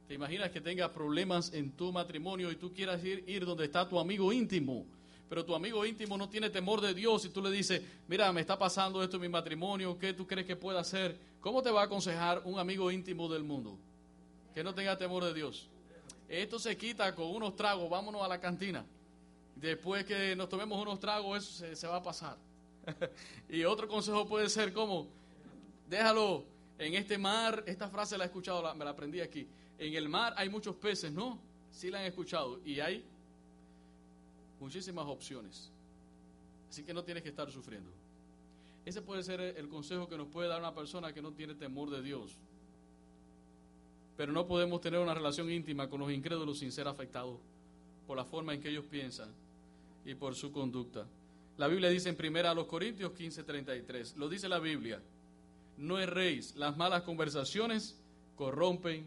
¿Te 0.07 0.15
imaginas 0.15 0.53
que 0.53 0.61
tengas 0.61 0.91
problemas 0.91 1.53
en 1.53 1.73
tu 1.73 1.91
matrimonio 1.91 2.53
y 2.53 2.55
tú 2.55 2.73
quieras 2.73 3.05
ir, 3.05 3.25
ir 3.27 3.45
donde 3.45 3.65
está 3.65 3.89
tu 3.89 3.99
amigo 3.99 4.33
íntimo? 4.33 4.87
Pero 5.29 5.45
tu 5.45 5.53
amigo 5.53 5.85
íntimo 5.85 6.17
no 6.17 6.29
tiene 6.29 6.49
temor 6.49 6.81
de 6.81 6.95
Dios 6.95 7.25
y 7.25 7.31
tú 7.31 7.43
le 7.43 7.51
dices, 7.51 7.83
mira, 8.07 8.33
me 8.33 8.43
está 8.43 8.57
pasando 8.57 9.03
esto 9.03 9.17
en 9.17 9.23
mi 9.23 9.29
matrimonio, 9.29 9.99
¿qué 9.99 10.13
tú 10.13 10.29
crees 10.29 10.47
que 10.47 10.55
pueda 10.55 10.79
hacer? 10.79 11.19
¿Cómo 11.41 11.61
te 11.61 11.73
va 11.73 11.81
a 11.81 11.87
aconsejar 11.87 12.43
un 12.45 12.61
amigo 12.61 12.89
íntimo 12.93 13.29
del 13.29 13.43
mundo? 13.43 13.77
Que 14.55 14.63
no 14.63 14.75
tenga 14.75 14.97
temor 14.97 15.25
de 15.25 15.35
Dios. 15.35 15.69
Esto 16.29 16.59
se 16.59 16.77
quita 16.77 17.15
con 17.15 17.27
unos 17.27 17.57
tragos, 17.57 17.89
vámonos 17.91 18.23
a 18.23 18.29
la 18.29 18.41
cantina. 18.41 18.85
Después 19.57 20.05
que 20.05 20.35
nos 20.35 20.49
tomemos 20.49 20.81
unos 20.81 20.99
tragos, 20.99 21.39
eso 21.39 21.77
se, 21.77 21.87
va 21.87 21.97
a 21.97 22.03
pasar. 22.03 22.37
y 23.49 23.65
otro 23.65 23.87
consejo 23.87 24.27
puede 24.27 24.49
ser 24.49 24.73
como, 24.73 25.07
déjalo 25.89 26.45
en 26.79 26.95
este 26.95 27.19
mar, 27.19 27.63
esta 27.67 27.89
frase 27.89 28.17
la 28.17 28.25
he 28.25 28.27
escuchado, 28.27 28.75
me 28.75 28.85
la 28.85 28.93
aprendí 28.93 29.21
aquí. 29.21 29.47
En 29.79 29.95
el 29.95 30.09
mar 30.09 30.35
hay 30.37 30.49
muchos 30.49 30.75
peces, 30.77 31.13
¿no? 31.13 31.39
Sí 31.71 31.91
la 31.91 32.01
han 32.01 32.07
escuchado. 32.07 32.61
Y 32.65 32.81
hay 32.81 33.05
muchísimas 34.59 35.07
opciones. 35.07 35.71
Así 36.69 36.83
que 36.83 36.95
no 36.95 37.05
tienes 37.05 37.23
que 37.23 37.29
estar 37.29 37.51
sufriendo. 37.51 37.91
Ese 38.85 39.03
puede 39.03 39.23
ser 39.23 39.41
el 39.41 39.69
consejo 39.69 40.09
que 40.09 40.17
nos 40.17 40.29
puede 40.29 40.49
dar 40.49 40.61
una 40.61 40.75
persona 40.75 41.13
que 41.13 41.23
no 41.23 41.33
tiene 41.33 41.55
temor 41.55 41.91
de 41.91 42.03
Dios 42.03 42.39
pero 44.17 44.33
no 44.33 44.47
podemos 44.47 44.81
tener 44.81 45.01
una 45.01 45.15
relación 45.15 45.51
íntima 45.51 45.89
con 45.89 46.01
los 46.01 46.13
incrédulos 46.13 46.59
sin 46.59 46.73
ser 46.73 46.89
afectados 46.89 47.39
por 48.07 48.17
la 48.17 48.25
forma 48.25 48.55
en 48.55 48.61
que 48.61 48.69
ellos 48.69 48.85
piensan 48.91 49.29
y 50.05 50.15
por 50.15 50.35
su 50.35 50.53
conducta. 50.53 51.07
La 51.59 51.69
Biblia 51.69 51.89
dice 51.91 52.09
en 52.09 52.17
primera 52.17 52.51
a 52.51 52.55
los 52.55 52.67
Corintios 52.67 53.13
15:33, 53.13 54.17
lo 54.17 54.29
dice 54.29 54.49
la 54.49 54.59
Biblia, 54.59 55.01
no 55.79 55.99
erréis. 55.99 56.57
Las 56.57 56.77
malas 56.77 57.03
conversaciones 57.03 57.97
corrompen 58.37 59.07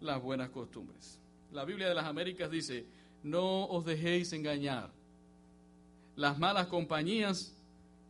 las 0.00 0.22
buenas 0.22 0.50
costumbres. 0.50 1.18
La 1.52 1.64
Biblia 1.64 1.88
de 1.88 1.94
las 1.94 2.06
Américas 2.06 2.50
dice, 2.50 2.84
no 3.22 3.66
os 3.66 3.84
dejéis 3.84 4.32
engañar. 4.32 4.90
Las 6.16 6.38
malas 6.38 6.66
compañías 6.68 7.54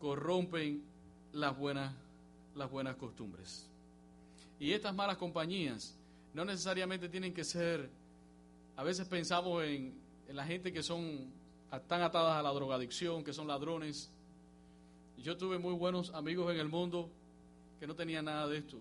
corrompen 0.01 0.83
las 1.33 1.57
buenas, 1.57 1.95
las 2.55 2.71
buenas 2.71 2.97
costumbres. 2.97 3.67
Y 4.59 4.73
estas 4.73 4.95
malas 4.95 5.17
compañías 5.17 5.95
no 6.37 6.45
necesariamente 6.45 7.09
tienen 7.09 7.33
que 7.33 7.45
ser, 7.45 7.89
a 8.77 8.85
veces 8.85 9.09
pensamos 9.09 9.65
en, 9.65 9.99
la 10.29 10.45
gente 10.45 10.71
que 10.71 10.83
son 10.83 11.33
tan 11.87 12.03
atadas 12.03 12.39
a 12.39 12.43
la 12.43 12.51
drogadicción, 12.51 13.25
que 13.25 13.33
son 13.33 13.47
ladrones. 13.47 14.11
Yo 15.17 15.39
tuve 15.39 15.57
muy 15.59 15.73
buenos 15.73 16.11
amigos 16.13 16.53
en 16.53 16.61
el 16.61 16.69
mundo 16.69 17.09
que 17.81 17.87
no 17.87 17.95
tenían 17.95 18.27
nada 18.27 18.47
de 18.49 18.59
esto, 18.59 18.77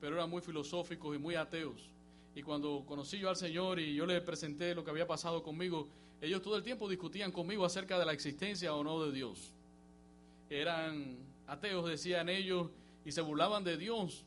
pero 0.00 0.16
eran 0.16 0.28
muy 0.28 0.42
filosóficos 0.42 1.14
y 1.14 1.18
muy 1.20 1.36
ateos. 1.36 1.92
Y 2.34 2.42
cuando 2.42 2.84
conocí 2.84 3.20
yo 3.20 3.28
al 3.28 3.36
Señor 3.36 3.78
y 3.78 3.94
yo 3.94 4.04
le 4.04 4.20
presenté 4.20 4.74
lo 4.74 4.82
que 4.82 4.90
había 4.90 5.06
pasado 5.06 5.44
conmigo, 5.44 5.86
ellos 6.20 6.42
todo 6.42 6.56
el 6.56 6.64
tiempo 6.64 6.88
discutían 6.88 7.30
conmigo 7.30 7.64
acerca 7.64 8.00
de 8.00 8.04
la 8.04 8.12
existencia 8.12 8.74
o 8.74 8.82
no 8.82 9.00
de 9.04 9.12
Dios. 9.12 9.52
Eran 10.50 11.18
ateos, 11.46 11.88
decían 11.88 12.28
ellos, 12.28 12.68
y 13.04 13.12
se 13.12 13.20
burlaban 13.20 13.62
de 13.62 13.76
Dios. 13.76 14.25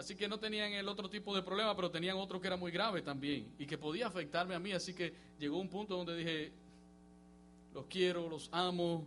Así 0.00 0.14
que 0.14 0.26
no 0.26 0.38
tenían 0.38 0.72
el 0.72 0.88
otro 0.88 1.10
tipo 1.10 1.36
de 1.36 1.42
problema, 1.42 1.76
pero 1.76 1.90
tenían 1.90 2.16
otro 2.16 2.40
que 2.40 2.46
era 2.46 2.56
muy 2.56 2.72
grave 2.72 3.02
también 3.02 3.46
y 3.58 3.66
que 3.66 3.76
podía 3.76 4.06
afectarme 4.06 4.54
a 4.54 4.58
mí. 4.58 4.72
Así 4.72 4.94
que 4.94 5.12
llegó 5.38 5.58
un 5.58 5.68
punto 5.68 5.94
donde 5.94 6.16
dije, 6.16 6.50
los 7.74 7.84
quiero, 7.84 8.26
los 8.26 8.48
amo, 8.50 9.06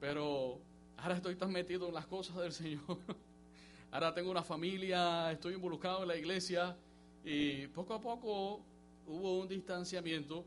pero 0.00 0.58
ahora 0.96 1.16
estoy 1.16 1.36
tan 1.36 1.52
metido 1.52 1.86
en 1.88 1.92
las 1.92 2.06
cosas 2.06 2.34
del 2.36 2.50
Señor. 2.50 2.80
ahora 3.92 4.14
tengo 4.14 4.30
una 4.30 4.42
familia, 4.42 5.32
estoy 5.32 5.52
involucrado 5.52 6.00
en 6.00 6.08
la 6.08 6.16
iglesia 6.16 6.74
y 7.22 7.66
poco 7.66 7.92
a 7.92 8.00
poco 8.00 8.62
hubo 9.06 9.38
un 9.38 9.48
distanciamiento 9.48 10.46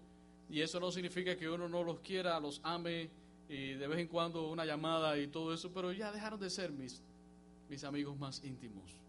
y 0.50 0.62
eso 0.62 0.80
no 0.80 0.92
significa 0.92 1.38
que 1.38 1.48
uno 1.48 1.70
no 1.70 1.84
los 1.84 2.00
quiera, 2.00 2.40
los 2.40 2.60
ame 2.64 3.08
y 3.48 3.74
de 3.74 3.88
vez 3.88 4.00
en 4.00 4.08
cuando 4.08 4.50
una 4.50 4.66
llamada 4.66 5.16
y 5.20 5.28
todo 5.28 5.54
eso, 5.54 5.70
pero 5.72 5.92
ya 5.92 6.12
dejaron 6.12 6.40
de 6.40 6.50
ser 6.50 6.72
mis, 6.72 7.04
mis 7.70 7.84
amigos 7.84 8.18
más 8.18 8.44
íntimos 8.44 9.03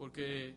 porque 0.00 0.54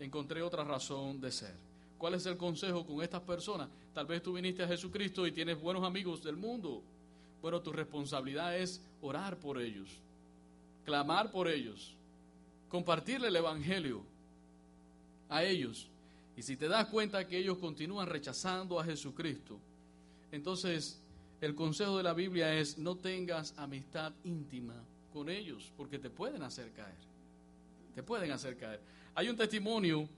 encontré 0.00 0.40
otra 0.40 0.64
razón 0.64 1.20
de 1.20 1.30
ser. 1.30 1.54
¿Cuál 1.98 2.14
es 2.14 2.24
el 2.24 2.38
consejo 2.38 2.86
con 2.86 3.02
estas 3.02 3.20
personas? 3.20 3.68
Tal 3.92 4.06
vez 4.06 4.22
tú 4.22 4.32
viniste 4.32 4.62
a 4.62 4.66
Jesucristo 4.66 5.26
y 5.26 5.32
tienes 5.32 5.60
buenos 5.60 5.84
amigos 5.84 6.24
del 6.24 6.36
mundo. 6.36 6.82
Bueno, 7.42 7.60
tu 7.60 7.70
responsabilidad 7.70 8.56
es 8.56 8.80
orar 9.02 9.36
por 9.36 9.60
ellos, 9.60 9.90
clamar 10.86 11.30
por 11.30 11.48
ellos, 11.48 11.94
compartirle 12.70 13.28
el 13.28 13.36
Evangelio 13.36 14.00
a 15.28 15.44
ellos. 15.44 15.88
Y 16.34 16.40
si 16.40 16.56
te 16.56 16.66
das 16.66 16.86
cuenta 16.86 17.28
que 17.28 17.36
ellos 17.36 17.58
continúan 17.58 18.06
rechazando 18.06 18.80
a 18.80 18.84
Jesucristo, 18.84 19.58
entonces 20.30 20.98
el 21.42 21.54
consejo 21.54 21.98
de 21.98 22.04
la 22.04 22.14
Biblia 22.14 22.54
es 22.54 22.78
no 22.78 22.96
tengas 22.96 23.52
amistad 23.58 24.14
íntima 24.24 24.82
con 25.12 25.28
ellos, 25.28 25.70
porque 25.76 25.98
te 25.98 26.08
pueden 26.08 26.42
hacer 26.42 26.72
caer. 26.72 27.11
Te 27.94 28.02
pueden 28.02 28.30
hacer 28.32 28.56
caer. 28.56 28.80
Hay 29.14 29.28
un 29.28 29.36
testimonio 29.36 30.08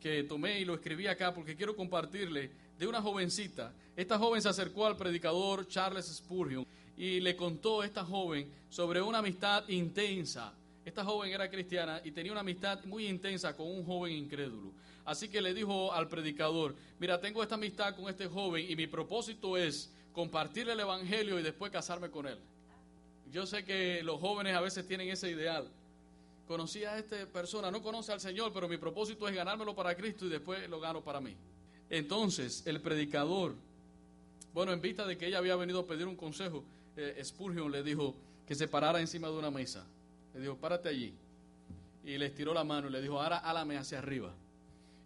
que 0.00 0.24
tomé 0.24 0.60
y 0.60 0.64
lo 0.64 0.74
escribí 0.74 1.06
acá 1.06 1.32
porque 1.32 1.56
quiero 1.56 1.76
compartirle 1.76 2.50
de 2.78 2.86
una 2.86 3.00
jovencita. 3.00 3.72
Esta 3.96 4.18
joven 4.18 4.42
se 4.42 4.48
acercó 4.48 4.86
al 4.86 4.96
predicador 4.96 5.66
Charles 5.68 6.06
Spurgeon 6.06 6.66
y 6.96 7.20
le 7.20 7.36
contó 7.36 7.80
a 7.80 7.86
esta 7.86 8.04
joven 8.04 8.50
sobre 8.68 9.00
una 9.00 9.18
amistad 9.18 9.68
intensa. 9.68 10.52
Esta 10.84 11.04
joven 11.04 11.30
era 11.30 11.48
cristiana 11.48 12.00
y 12.04 12.10
tenía 12.10 12.32
una 12.32 12.40
amistad 12.40 12.84
muy 12.84 13.06
intensa 13.06 13.56
con 13.56 13.68
un 13.68 13.84
joven 13.84 14.12
incrédulo. 14.12 14.72
Así 15.04 15.28
que 15.28 15.40
le 15.40 15.54
dijo 15.54 15.92
al 15.92 16.08
predicador, 16.08 16.74
mira, 16.98 17.20
tengo 17.20 17.42
esta 17.42 17.54
amistad 17.54 17.94
con 17.94 18.08
este 18.08 18.26
joven 18.26 18.66
y 18.68 18.76
mi 18.76 18.86
propósito 18.86 19.56
es 19.56 19.90
compartirle 20.12 20.72
el 20.72 20.80
Evangelio 20.80 21.38
y 21.38 21.42
después 21.42 21.72
casarme 21.72 22.10
con 22.10 22.26
él. 22.26 22.38
Yo 23.30 23.46
sé 23.46 23.64
que 23.64 24.02
los 24.02 24.20
jóvenes 24.20 24.54
a 24.54 24.60
veces 24.60 24.86
tienen 24.86 25.08
ese 25.08 25.30
ideal. 25.30 25.68
Conocí 26.52 26.84
a 26.84 26.98
esta 26.98 27.16
persona, 27.24 27.70
no 27.70 27.80
conoce 27.80 28.12
al 28.12 28.20
Señor, 28.20 28.52
pero 28.52 28.68
mi 28.68 28.76
propósito 28.76 29.26
es 29.26 29.34
ganármelo 29.34 29.74
para 29.74 29.94
Cristo 29.94 30.26
y 30.26 30.28
después 30.28 30.68
lo 30.68 30.80
gano 30.80 31.00
para 31.00 31.18
mí. 31.18 31.34
Entonces, 31.88 32.62
el 32.66 32.78
predicador, 32.82 33.54
bueno, 34.52 34.70
en 34.70 34.82
vista 34.82 35.06
de 35.06 35.16
que 35.16 35.28
ella 35.28 35.38
había 35.38 35.56
venido 35.56 35.80
a 35.80 35.86
pedir 35.86 36.06
un 36.06 36.14
consejo, 36.14 36.62
eh, 36.94 37.18
Spurgeon 37.24 37.72
le 37.72 37.82
dijo 37.82 38.14
que 38.46 38.54
se 38.54 38.68
parara 38.68 39.00
encima 39.00 39.28
de 39.28 39.38
una 39.38 39.50
mesa. 39.50 39.86
Le 40.34 40.40
dijo, 40.40 40.58
párate 40.58 40.90
allí. 40.90 41.14
Y 42.04 42.18
le 42.18 42.26
estiró 42.26 42.52
la 42.52 42.64
mano 42.64 42.88
y 42.88 42.90
le 42.90 43.00
dijo, 43.00 43.18
ahora 43.18 43.38
álame 43.38 43.78
hacia 43.78 44.00
arriba. 44.00 44.34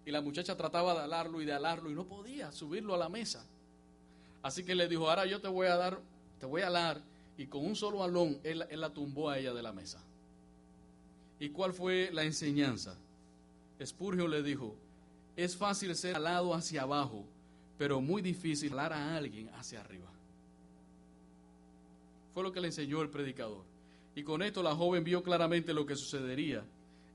Y 0.04 0.10
la 0.10 0.22
muchacha 0.22 0.56
trataba 0.56 0.94
de 0.94 1.02
alarlo 1.02 1.40
y 1.40 1.44
de 1.44 1.52
alarlo 1.52 1.88
y 1.92 1.94
no 1.94 2.06
podía 2.06 2.50
subirlo 2.50 2.92
a 2.92 2.98
la 2.98 3.08
mesa. 3.08 3.46
Así 4.42 4.64
que 4.64 4.74
le 4.74 4.88
dijo, 4.88 5.08
ahora 5.08 5.26
yo 5.26 5.40
te 5.40 5.46
voy 5.46 5.68
a 5.68 5.76
dar, 5.76 6.00
te 6.40 6.46
voy 6.46 6.62
a 6.62 6.66
alar. 6.66 7.00
Y 7.38 7.46
con 7.46 7.64
un 7.64 7.76
solo 7.76 8.02
alón, 8.02 8.40
él, 8.42 8.66
él 8.68 8.80
la 8.80 8.90
tumbó 8.90 9.30
a 9.30 9.38
ella 9.38 9.54
de 9.54 9.62
la 9.62 9.72
mesa. 9.72 10.02
¿Y 11.38 11.50
cuál 11.50 11.72
fue 11.72 12.10
la 12.12 12.24
enseñanza? 12.24 12.96
Spurgeon 13.84 14.30
le 14.30 14.42
dijo, 14.42 14.74
es 15.36 15.56
fácil 15.56 15.94
ser 15.94 16.16
alado 16.16 16.54
hacia 16.54 16.82
abajo, 16.82 17.24
pero 17.76 18.00
muy 18.00 18.22
difícil 18.22 18.72
alar 18.72 18.94
a 18.94 19.16
alguien 19.16 19.50
hacia 19.50 19.80
arriba. 19.80 20.10
Fue 22.32 22.42
lo 22.42 22.52
que 22.52 22.60
le 22.60 22.68
enseñó 22.68 23.02
el 23.02 23.10
predicador. 23.10 23.64
Y 24.14 24.22
con 24.22 24.42
esto 24.42 24.62
la 24.62 24.74
joven 24.74 25.04
vio 25.04 25.22
claramente 25.22 25.74
lo 25.74 25.84
que 25.84 25.94
sucedería 25.94 26.64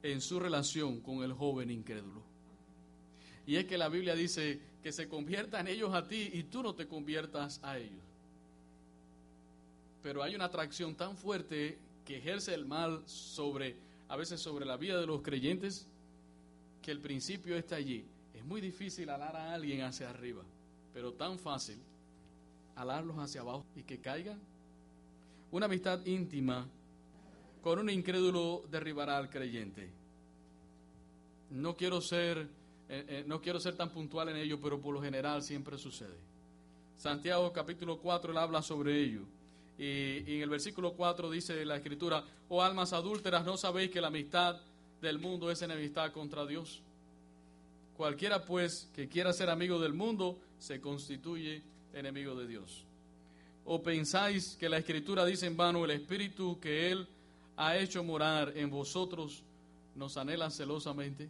en 0.03 0.21
su 0.21 0.39
relación 0.39 1.01
con 1.01 1.23
el 1.23 1.33
joven 1.33 1.71
incrédulo. 1.71 2.21
Y 3.47 3.55
es 3.55 3.65
que 3.65 3.77
la 3.77 3.89
Biblia 3.89 4.15
dice 4.15 4.59
que 4.83 4.91
se 4.91 5.07
conviertan 5.07 5.67
ellos 5.67 5.93
a 5.93 6.07
ti 6.07 6.29
y 6.33 6.43
tú 6.43 6.61
no 6.61 6.75
te 6.75 6.87
conviertas 6.87 7.59
a 7.63 7.77
ellos. 7.77 8.03
Pero 10.03 10.23
hay 10.23 10.35
una 10.35 10.45
atracción 10.45 10.95
tan 10.95 11.17
fuerte 11.17 11.77
que 12.05 12.17
ejerce 12.17 12.53
el 12.53 12.65
mal 12.65 13.03
sobre, 13.07 13.75
a 14.11 14.17
veces 14.17 14.41
sobre 14.41 14.65
la 14.65 14.75
vida 14.75 14.99
de 14.99 15.07
los 15.07 15.21
creyentes, 15.21 15.87
que 16.81 16.91
el 16.91 16.99
principio 16.99 17.55
está 17.55 17.77
allí. 17.77 18.05
Es 18.33 18.43
muy 18.43 18.59
difícil 18.59 19.09
alar 19.09 19.37
a 19.37 19.53
alguien 19.53 19.83
hacia 19.83 20.09
arriba, 20.09 20.43
pero 20.93 21.13
tan 21.13 21.39
fácil 21.39 21.79
alarlos 22.75 23.17
hacia 23.19 23.39
abajo 23.39 23.63
y 23.73 23.83
que 23.83 24.01
caigan. 24.01 24.37
Una 25.49 25.67
amistad 25.67 26.05
íntima 26.05 26.67
con 27.61 27.79
un 27.79 27.89
incrédulo 27.89 28.65
derribará 28.69 29.17
al 29.17 29.29
creyente. 29.29 29.89
No 31.51 31.77
quiero 31.77 32.01
ser, 32.01 32.49
eh, 32.89 33.05
eh, 33.07 33.23
no 33.25 33.39
quiero 33.39 33.61
ser 33.61 33.77
tan 33.77 33.91
puntual 33.91 34.27
en 34.27 34.35
ello, 34.35 34.59
pero 34.59 34.81
por 34.81 34.93
lo 34.93 35.01
general 35.01 35.41
siempre 35.41 35.77
sucede. 35.77 36.17
Santiago 36.97 37.53
capítulo 37.53 37.97
4 37.97 38.33
él 38.33 38.37
habla 38.37 38.61
sobre 38.61 39.01
ello. 39.01 39.21
Y, 39.81 40.35
en 40.35 40.41
el 40.43 40.49
versículo 40.49 40.93
4 40.93 41.31
dice 41.31 41.65
la 41.65 41.77
escritura, 41.77 42.23
oh 42.49 42.61
almas 42.61 42.93
adúlteras, 42.93 43.43
¿no 43.43 43.57
sabéis 43.57 43.89
que 43.89 43.99
la 43.99 44.09
amistad 44.09 44.61
del 45.01 45.17
mundo 45.17 45.49
es 45.49 45.63
enemistad 45.63 46.11
contra 46.11 46.45
Dios. 46.45 46.83
Cualquiera 47.97 48.45
pues 48.45 48.87
que 48.93 49.09
quiera 49.09 49.33
ser 49.33 49.49
amigo 49.49 49.79
del 49.79 49.93
mundo 49.93 50.37
se 50.59 50.79
constituye 50.79 51.63
enemigo 51.95 52.35
de 52.35 52.45
Dios. 52.45 52.85
¿O 53.65 53.81
pensáis 53.81 54.55
que 54.59 54.69
la 54.69 54.77
escritura 54.77 55.25
dice 55.25 55.47
en 55.47 55.57
vano 55.57 55.83
el 55.83 55.91
espíritu 55.91 56.59
que 56.59 56.91
Él 56.91 57.07
ha 57.57 57.75
hecho 57.75 58.03
morar 58.03 58.53
en 58.55 58.69
vosotros 58.69 59.41
nos 59.95 60.15
anhela 60.15 60.51
celosamente? 60.51 61.27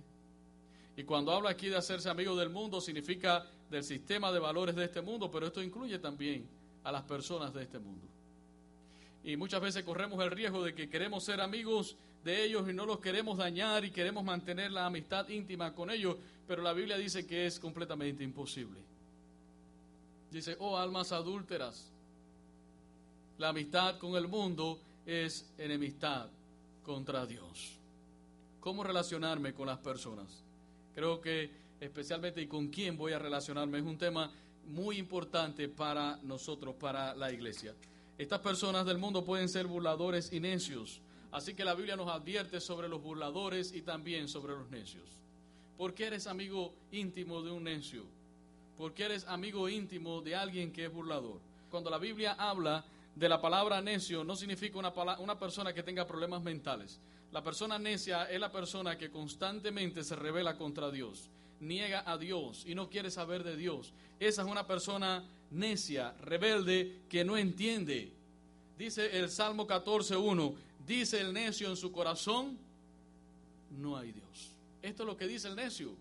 Y 0.97 1.03
cuando 1.03 1.31
habla 1.31 1.51
aquí 1.51 1.69
de 1.69 1.77
hacerse 1.77 2.09
amigo 2.09 2.35
del 2.35 2.49
mundo 2.49 2.81
significa 2.81 3.45
del 3.69 3.85
sistema 3.85 4.29
de 4.29 4.39
valores 4.39 4.75
de 4.75 4.83
este 4.83 5.01
mundo, 5.01 5.31
pero 5.31 5.47
esto 5.47 5.63
incluye 5.63 5.99
también 5.99 6.45
a 6.83 6.91
las 6.91 7.03
personas 7.03 7.53
de 7.53 7.63
este 7.63 7.79
mundo. 7.79 8.11
Y 9.23 9.37
muchas 9.37 9.61
veces 9.61 9.83
corremos 9.83 10.23
el 10.23 10.31
riesgo 10.31 10.63
de 10.63 10.73
que 10.73 10.89
queremos 10.89 11.23
ser 11.23 11.41
amigos 11.41 11.95
de 12.23 12.43
ellos 12.43 12.69
y 12.69 12.73
no 12.73 12.85
los 12.85 12.99
queremos 12.99 13.37
dañar 13.37 13.85
y 13.85 13.91
queremos 13.91 14.23
mantener 14.23 14.71
la 14.71 14.85
amistad 14.85 15.27
íntima 15.29 15.73
con 15.73 15.89
ellos, 15.89 16.17
pero 16.47 16.61
la 16.61 16.73
Biblia 16.73 16.97
dice 16.97 17.25
que 17.25 17.45
es 17.45 17.59
completamente 17.59 18.23
imposible. 18.23 18.79
Dice, 20.31 20.55
oh 20.59 20.77
almas 20.77 21.11
adúlteras, 21.11 21.91
la 23.37 23.49
amistad 23.49 23.97
con 23.97 24.15
el 24.15 24.27
mundo 24.27 24.79
es 25.05 25.51
enemistad 25.57 26.29
contra 26.83 27.25
Dios. 27.25 27.77
¿Cómo 28.59 28.83
relacionarme 28.83 29.53
con 29.53 29.67
las 29.67 29.79
personas? 29.79 30.43
Creo 30.93 31.19
que 31.19 31.49
especialmente 31.79 32.41
y 32.41 32.47
con 32.47 32.67
quién 32.67 32.95
voy 32.95 33.13
a 33.13 33.19
relacionarme 33.19 33.79
es 33.79 33.83
un 33.83 33.97
tema 33.97 34.31
muy 34.67 34.97
importante 34.97 35.67
para 35.67 36.17
nosotros, 36.23 36.75
para 36.75 37.15
la 37.15 37.31
iglesia. 37.31 37.73
Estas 38.17 38.39
personas 38.39 38.85
del 38.85 38.97
mundo 38.97 39.23
pueden 39.23 39.49
ser 39.49 39.67
burladores 39.67 40.31
y 40.31 40.39
necios, 40.39 41.01
Así 41.31 41.53
que 41.53 41.63
la 41.63 41.73
Biblia 41.73 41.95
nos 41.95 42.09
advierte 42.09 42.59
sobre 42.59 42.89
los 42.89 43.01
burladores 43.01 43.73
y 43.73 43.81
también 43.83 44.27
sobre 44.27 44.53
los 44.53 44.69
necios. 44.69 45.09
¿Por 45.77 45.93
qué 45.93 46.07
eres 46.07 46.27
amigo 46.27 46.75
íntimo 46.91 47.41
de 47.41 47.51
un 47.51 47.63
necio? 47.63 48.03
¿Por 48.77 48.93
qué 48.93 49.05
eres 49.05 49.25
amigo 49.25 49.69
íntimo 49.69 50.21
de 50.21 50.35
alguien 50.35 50.73
que 50.73 50.85
es 50.85 50.93
burlador? 50.93 51.39
Cuando 51.69 51.89
la 51.89 51.97
Biblia 51.97 52.33
habla 52.33 52.83
de 53.15 53.29
la 53.29 53.39
palabra 53.39 53.81
necio 53.81 54.25
no 54.25 54.35
significa 54.35 54.77
una, 54.77 54.91
una 55.19 55.39
persona 55.39 55.73
que 55.73 55.83
tenga 55.83 56.05
problemas 56.05 56.41
mentales. 56.41 56.99
La 57.31 57.41
persona 57.41 57.79
necia 57.79 58.25
es 58.25 58.39
la 58.39 58.51
persona 58.51 58.97
que 58.97 59.09
constantemente 59.09 60.03
se 60.03 60.17
revela 60.17 60.57
contra 60.57 60.91
Dios, 60.91 61.29
niega 61.61 62.03
a 62.05 62.17
Dios 62.17 62.65
y 62.67 62.75
no 62.75 62.89
quiere 62.89 63.09
saber 63.09 63.43
de 63.43 63.55
Dios. 63.55 63.93
Esa 64.19 64.41
es 64.41 64.47
una 64.47 64.67
persona 64.67 65.23
necia, 65.51 66.13
rebelde, 66.21 66.99
que 67.09 67.23
no 67.23 67.37
entiende. 67.37 68.11
Dice 68.77 69.17
el 69.17 69.29
Salmo 69.29 69.67
14.1, 69.67 70.55
dice 70.85 71.21
el 71.21 71.33
necio 71.33 71.69
en 71.69 71.77
su 71.77 71.91
corazón, 71.91 72.57
no 73.79 73.97
hay 73.97 74.11
Dios. 74.11 74.51
Esto 74.81 75.03
es 75.03 75.07
lo 75.07 75.15
que 75.15 75.27
dice 75.27 75.47
el 75.47 75.55
necio. 75.55 75.91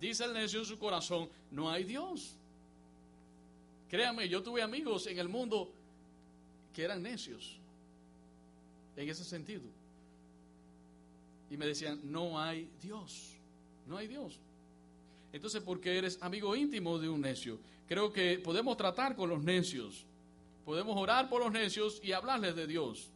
Dice 0.00 0.24
el 0.24 0.32
necio 0.32 0.60
en 0.60 0.66
su 0.66 0.78
corazón, 0.78 1.28
no 1.50 1.70
hay 1.70 1.84
Dios. 1.84 2.34
Créame, 3.88 4.28
yo 4.28 4.42
tuve 4.42 4.62
amigos 4.62 5.06
en 5.06 5.18
el 5.18 5.28
mundo 5.28 5.70
que 6.74 6.82
eran 6.82 7.02
necios 7.02 7.56
en 8.96 9.08
ese 9.08 9.24
sentido. 9.24 9.62
Y 11.50 11.56
me 11.56 11.66
decían, 11.66 12.00
no 12.04 12.40
hay 12.40 12.68
Dios, 12.82 13.34
no 13.86 13.96
hay 13.96 14.08
Dios. 14.08 14.38
Entonces, 15.32 15.62
porque 15.62 15.96
eres 15.96 16.18
amigo 16.22 16.54
íntimo 16.54 16.98
de 16.98 17.08
un 17.08 17.20
necio, 17.22 17.58
creo 17.88 18.12
que 18.12 18.38
podemos 18.38 18.76
tratar 18.76 19.16
con 19.16 19.30
los 19.30 19.42
necios, 19.42 20.04
podemos 20.64 20.96
orar 20.96 21.28
por 21.28 21.42
los 21.42 21.52
necios 21.52 22.00
y 22.02 22.12
hablarles 22.12 22.54
de 22.54 22.66
Dios. 22.66 23.10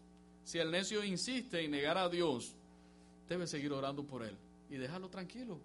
Si 0.44 0.58
el 0.58 0.70
necio 0.70 1.04
insiste 1.04 1.64
en 1.64 1.72
negar 1.72 1.98
a 1.98 2.08
Dios, 2.08 2.54
debe 3.28 3.46
seguir 3.46 3.72
orando 3.72 4.04
por 4.04 4.22
él 4.22 4.36
y 4.70 4.76
dejarlo 4.76 5.08
tranquilo. 5.08 5.58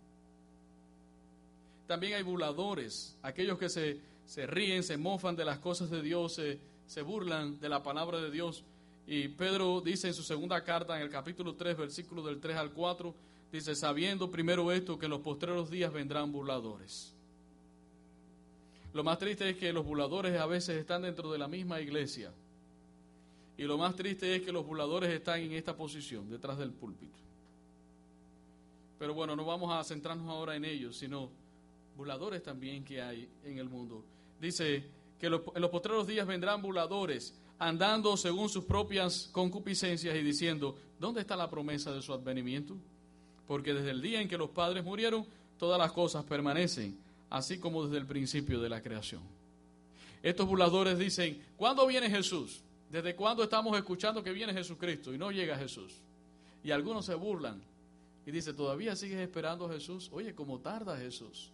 También 1.88 2.14
hay 2.14 2.24
burladores, 2.24 3.16
aquellos 3.22 3.58
que 3.58 3.70
se, 3.70 4.00
se 4.26 4.48
ríen, 4.48 4.84
se 4.84 4.98
mofan 4.98 5.36
de 5.36 5.46
las 5.46 5.60
cosas 5.60 5.90
de 5.90 6.02
Dios, 6.02 6.34
se, 6.36 6.60
se 6.88 7.02
burlan 7.02 7.60
de 7.60 7.70
la 7.70 7.84
palabra 7.84 8.22
de 8.22 8.32
Dios. 8.32 8.64
Y 9.08 9.28
Pedro 9.30 9.82
dice 9.82 10.08
en 10.08 10.14
su 10.14 10.24
segunda 10.24 10.64
carta, 10.64 10.96
en 10.96 11.04
el 11.04 11.10
capítulo 11.10 11.56
3, 11.56 11.78
versículo 11.78 12.24
del 12.24 12.40
3 12.40 12.58
al 12.58 12.72
4, 12.72 13.14
dice, 13.52 13.76
sabiendo 13.76 14.32
primero 14.32 14.72
esto, 14.72 14.98
que 14.98 15.06
en 15.06 15.12
los 15.12 15.22
postreros 15.22 15.70
días 15.70 15.92
vendrán 15.92 16.32
burladores. 16.32 17.14
Lo 18.94 19.04
más 19.04 19.18
triste 19.20 19.50
es 19.50 19.58
que 19.58 19.72
los 19.72 19.86
burladores 19.86 20.40
a 20.40 20.46
veces 20.46 20.78
están 20.78 21.04
dentro 21.04 21.32
de 21.32 21.38
la 21.38 21.48
misma 21.48 21.80
iglesia. 21.80 22.32
Y 23.58 23.64
lo 23.64 23.78
más 23.78 23.96
triste 23.96 24.36
es 24.36 24.42
que 24.42 24.52
los 24.52 24.66
burladores 24.66 25.10
están 25.12 25.40
en 25.40 25.54
esta 25.54 25.76
posición, 25.76 26.30
detrás 26.30 26.58
del 26.58 26.72
púlpito. 26.72 27.18
Pero 29.00 29.14
bueno, 29.14 29.36
no 29.36 29.46
vamos 29.46 29.72
a 29.72 29.84
centrarnos 29.84 30.30
ahora 30.30 30.56
en 30.56 30.66
ellos, 30.66 30.98
sino 30.98 31.30
burladores 31.96 32.44
también 32.44 32.84
que 32.84 33.02
hay 33.02 33.30
en 33.44 33.58
el 33.58 33.70
mundo. 33.70 34.04
Dice 34.40 34.84
que 35.20 35.28
en 35.28 35.62
los 35.62 35.70
postreros 35.70 36.08
días 36.08 36.26
vendrán 36.26 36.62
burladores, 36.62 37.34
andando 37.60 38.18
según 38.18 38.50
sus 38.50 38.66
propias 38.66 39.30
concupiscencias 39.32 40.16
y 40.16 40.22
diciendo, 40.22 40.76
¿dónde 41.00 41.22
está 41.22 41.36
la 41.36 41.50
promesa 41.50 41.92
de 41.94 42.02
su 42.02 42.14
advenimiento? 42.14 42.76
Porque 43.52 43.74
desde 43.74 43.92
el 43.92 44.02
día 44.02 44.22
en 44.22 44.30
que 44.30 44.38
los 44.38 44.52
padres 44.52 44.82
murieron, 44.82 45.26
todas 45.60 45.78
las 45.78 45.92
cosas 45.92 46.24
permanecen, 46.24 46.98
así 47.30 47.60
como 47.60 47.84
desde 47.84 47.98
el 47.98 48.06
principio 48.06 48.62
de 48.62 48.70
la 48.70 48.82
creación. 48.82 49.22
Estos 50.24 50.48
burladores 50.48 50.98
dicen, 50.98 51.44
¿cuándo 51.58 51.86
viene 51.86 52.10
Jesús? 52.10 52.62
¿Desde 52.90 53.14
cuándo 53.14 53.44
estamos 53.44 53.78
escuchando 53.78 54.24
que 54.24 54.32
viene 54.32 54.54
Jesucristo 54.54 55.14
y 55.14 55.18
no 55.18 55.32
llega 55.32 55.58
Jesús? 55.58 55.92
Y 56.64 56.72
algunos 56.72 57.06
se 57.06 57.14
burlan 57.14 57.62
y 58.26 58.32
dicen, 58.32 58.56
¿todavía 58.56 58.96
sigues 58.96 59.20
esperando 59.20 59.66
a 59.66 59.74
Jesús? 59.74 60.10
Oye, 60.14 60.34
¿cómo 60.34 60.60
tarda 60.60 60.96
Jesús? 60.96 61.50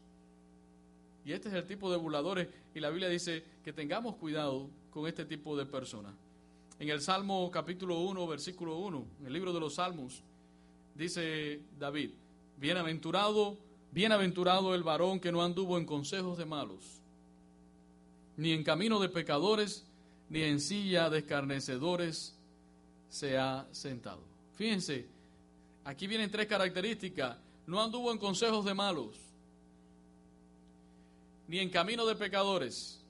Y 1.25 1.31
este 1.31 1.49
es 1.49 1.55
el 1.55 1.65
tipo 1.65 1.89
de 1.89 1.97
burladores 1.97 2.47
y 2.75 2.79
la 2.79 2.91
Biblia 2.91 3.09
dice 3.09 3.43
que 3.63 3.73
tengamos 3.73 4.17
cuidado 4.17 4.69
con 4.91 5.07
este 5.07 5.25
tipo 5.25 5.57
de 5.57 5.65
personas. 5.65 6.13
En 6.79 6.89
el 6.89 7.01
Salmo 7.01 7.49
capítulo 7.49 8.01
1, 8.01 8.27
versículo 8.27 8.77
1, 8.77 9.05
en 9.21 9.25
el 9.25 9.33
libro 9.33 9.51
de 9.51 9.59
los 9.59 9.73
Salmos, 9.73 10.21
dice 10.97 11.61
David, 11.79 12.11
bienaventurado, 12.57 13.57
bienaventurado 13.91 14.75
el 14.75 14.83
varón 14.83 15.19
que 15.19 15.31
no 15.31 15.43
anduvo 15.43 15.77
en 15.77 15.85
consejos 15.85 16.37
de 16.37 16.45
malos, 16.45 17.01
ni 18.35 18.51
en 18.51 18.63
camino 18.63 18.99
de 18.99 19.09
pecadores, 19.09 19.85
ni 20.29 20.43
en 20.43 20.59
silla 20.59 21.09
de 21.09 21.19
escarnecedores 21.19 22.35
se 23.09 23.37
ha 23.37 23.67
sentado. 23.71 24.21
Fíjense, 24.55 25.07
aquí 25.85 26.07
vienen 26.07 26.31
tres 26.31 26.47
características. 26.47 27.37
No 27.65 27.81
anduvo 27.81 28.11
en 28.11 28.17
consejos 28.17 28.63
de 28.65 28.73
malos 28.73 29.17
ni 31.47 31.59
en 31.59 31.69
camino 31.69 32.05
de 32.05 32.15
pecadores, 32.15 33.01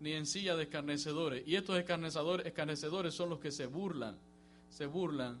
ni 0.00 0.12
en 0.12 0.26
silla 0.26 0.56
de 0.56 0.64
escarnecedores. 0.64 1.46
Y 1.46 1.56
estos 1.56 1.78
escarnecedores, 1.78 2.46
escarnecedores 2.46 3.14
son 3.14 3.30
los 3.30 3.38
que 3.38 3.52
se 3.52 3.66
burlan, 3.66 4.18
se 4.70 4.86
burlan 4.86 5.40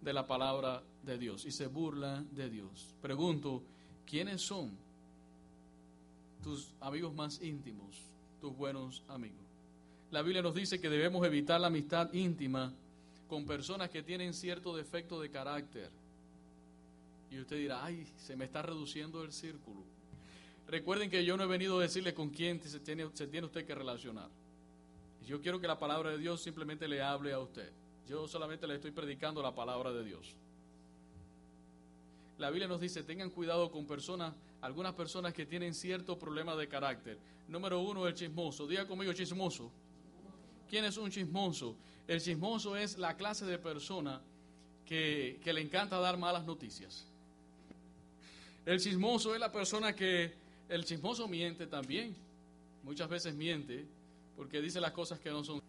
de 0.00 0.12
la 0.12 0.26
palabra 0.26 0.82
de 1.02 1.18
Dios 1.18 1.44
y 1.44 1.52
se 1.52 1.66
burlan 1.66 2.28
de 2.34 2.48
Dios. 2.48 2.94
Pregunto, 3.00 3.62
¿quiénes 4.06 4.40
son 4.40 4.70
tus 6.42 6.72
amigos 6.80 7.14
más 7.14 7.40
íntimos, 7.42 8.02
tus 8.40 8.56
buenos 8.56 9.02
amigos? 9.08 9.38
La 10.10 10.22
Biblia 10.22 10.42
nos 10.42 10.54
dice 10.54 10.80
que 10.80 10.88
debemos 10.88 11.24
evitar 11.24 11.60
la 11.60 11.68
amistad 11.68 12.12
íntima 12.12 12.72
con 13.28 13.46
personas 13.46 13.90
que 13.90 14.02
tienen 14.02 14.34
cierto 14.34 14.76
defecto 14.76 15.20
de 15.20 15.30
carácter. 15.30 15.90
Y 17.30 17.38
usted 17.38 17.56
dirá, 17.58 17.84
ay, 17.84 18.04
se 18.18 18.34
me 18.34 18.46
está 18.46 18.60
reduciendo 18.60 19.22
el 19.22 19.32
círculo. 19.32 19.84
Recuerden 20.66 21.10
que 21.10 21.24
yo 21.24 21.36
no 21.36 21.44
he 21.44 21.46
venido 21.46 21.78
a 21.78 21.82
decirle 21.82 22.12
con 22.12 22.30
quién 22.30 22.60
se 22.60 22.80
tiene, 22.80 23.08
se 23.14 23.28
tiene 23.28 23.46
usted 23.46 23.64
que 23.64 23.74
relacionar. 23.74 24.28
Yo 25.26 25.40
quiero 25.40 25.60
que 25.60 25.68
la 25.68 25.78
palabra 25.78 26.10
de 26.10 26.18
Dios 26.18 26.42
simplemente 26.42 26.88
le 26.88 27.02
hable 27.02 27.32
a 27.32 27.38
usted. 27.38 27.70
Yo 28.10 28.26
solamente 28.26 28.66
le 28.66 28.74
estoy 28.74 28.90
predicando 28.90 29.40
la 29.40 29.54
palabra 29.54 29.92
de 29.92 30.02
Dios. 30.02 30.34
La 32.38 32.50
Biblia 32.50 32.66
nos 32.66 32.80
dice, 32.80 33.04
tengan 33.04 33.30
cuidado 33.30 33.70
con 33.70 33.86
personas, 33.86 34.34
algunas 34.62 34.94
personas 34.94 35.32
que 35.32 35.46
tienen 35.46 35.74
cierto 35.74 36.18
problema 36.18 36.56
de 36.56 36.66
carácter. 36.66 37.18
Número 37.46 37.78
uno, 37.78 38.08
el 38.08 38.14
chismoso. 38.14 38.66
Diga 38.66 38.84
conmigo, 38.88 39.12
chismoso. 39.12 39.70
¿Quién 40.68 40.86
es 40.86 40.96
un 40.96 41.08
chismoso? 41.08 41.76
El 42.08 42.20
chismoso 42.20 42.76
es 42.76 42.98
la 42.98 43.16
clase 43.16 43.46
de 43.46 43.58
persona 43.58 44.20
que, 44.84 45.38
que 45.44 45.52
le 45.52 45.60
encanta 45.60 46.00
dar 46.00 46.18
malas 46.18 46.44
noticias. 46.44 47.06
El 48.66 48.80
chismoso 48.80 49.34
es 49.34 49.40
la 49.40 49.52
persona 49.52 49.94
que 49.94 50.32
el 50.68 50.84
chismoso 50.84 51.28
miente 51.28 51.68
también. 51.68 52.16
Muchas 52.82 53.08
veces 53.08 53.36
miente 53.36 53.86
porque 54.36 54.60
dice 54.60 54.80
las 54.80 54.90
cosas 54.90 55.20
que 55.20 55.30
no 55.30 55.44
son. 55.44 55.62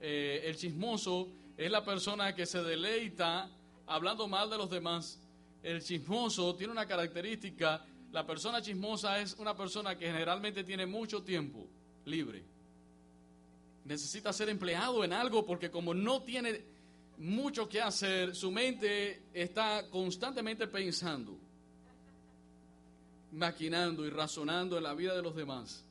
Eh, 0.00 0.42
el 0.44 0.56
chismoso 0.56 1.26
es 1.58 1.70
la 1.70 1.84
persona 1.84 2.34
que 2.34 2.46
se 2.46 2.62
deleita 2.62 3.50
hablando 3.86 4.28
mal 4.28 4.48
de 4.48 4.56
los 4.56 4.70
demás. 4.70 5.20
El 5.60 5.82
chismoso 5.82 6.54
tiene 6.54 6.72
una 6.72 6.86
característica. 6.86 7.84
La 8.12 8.24
persona 8.24 8.62
chismosa 8.62 9.18
es 9.18 9.34
una 9.34 9.56
persona 9.56 9.98
que 9.98 10.06
generalmente 10.06 10.62
tiene 10.62 10.86
mucho 10.86 11.24
tiempo 11.24 11.66
libre. 12.04 12.44
Necesita 13.84 14.32
ser 14.32 14.48
empleado 14.50 15.02
en 15.02 15.12
algo 15.12 15.44
porque 15.44 15.68
como 15.68 15.92
no 15.92 16.22
tiene 16.22 16.62
mucho 17.18 17.68
que 17.68 17.82
hacer, 17.82 18.36
su 18.36 18.52
mente 18.52 19.24
está 19.34 19.90
constantemente 19.90 20.68
pensando 20.68 21.36
maquinando 23.32 24.06
y 24.06 24.10
razonando 24.10 24.78
en 24.78 24.84
la 24.84 24.94
vida 24.94 25.14
de 25.14 25.22
los 25.22 25.34
demás. 25.34 25.84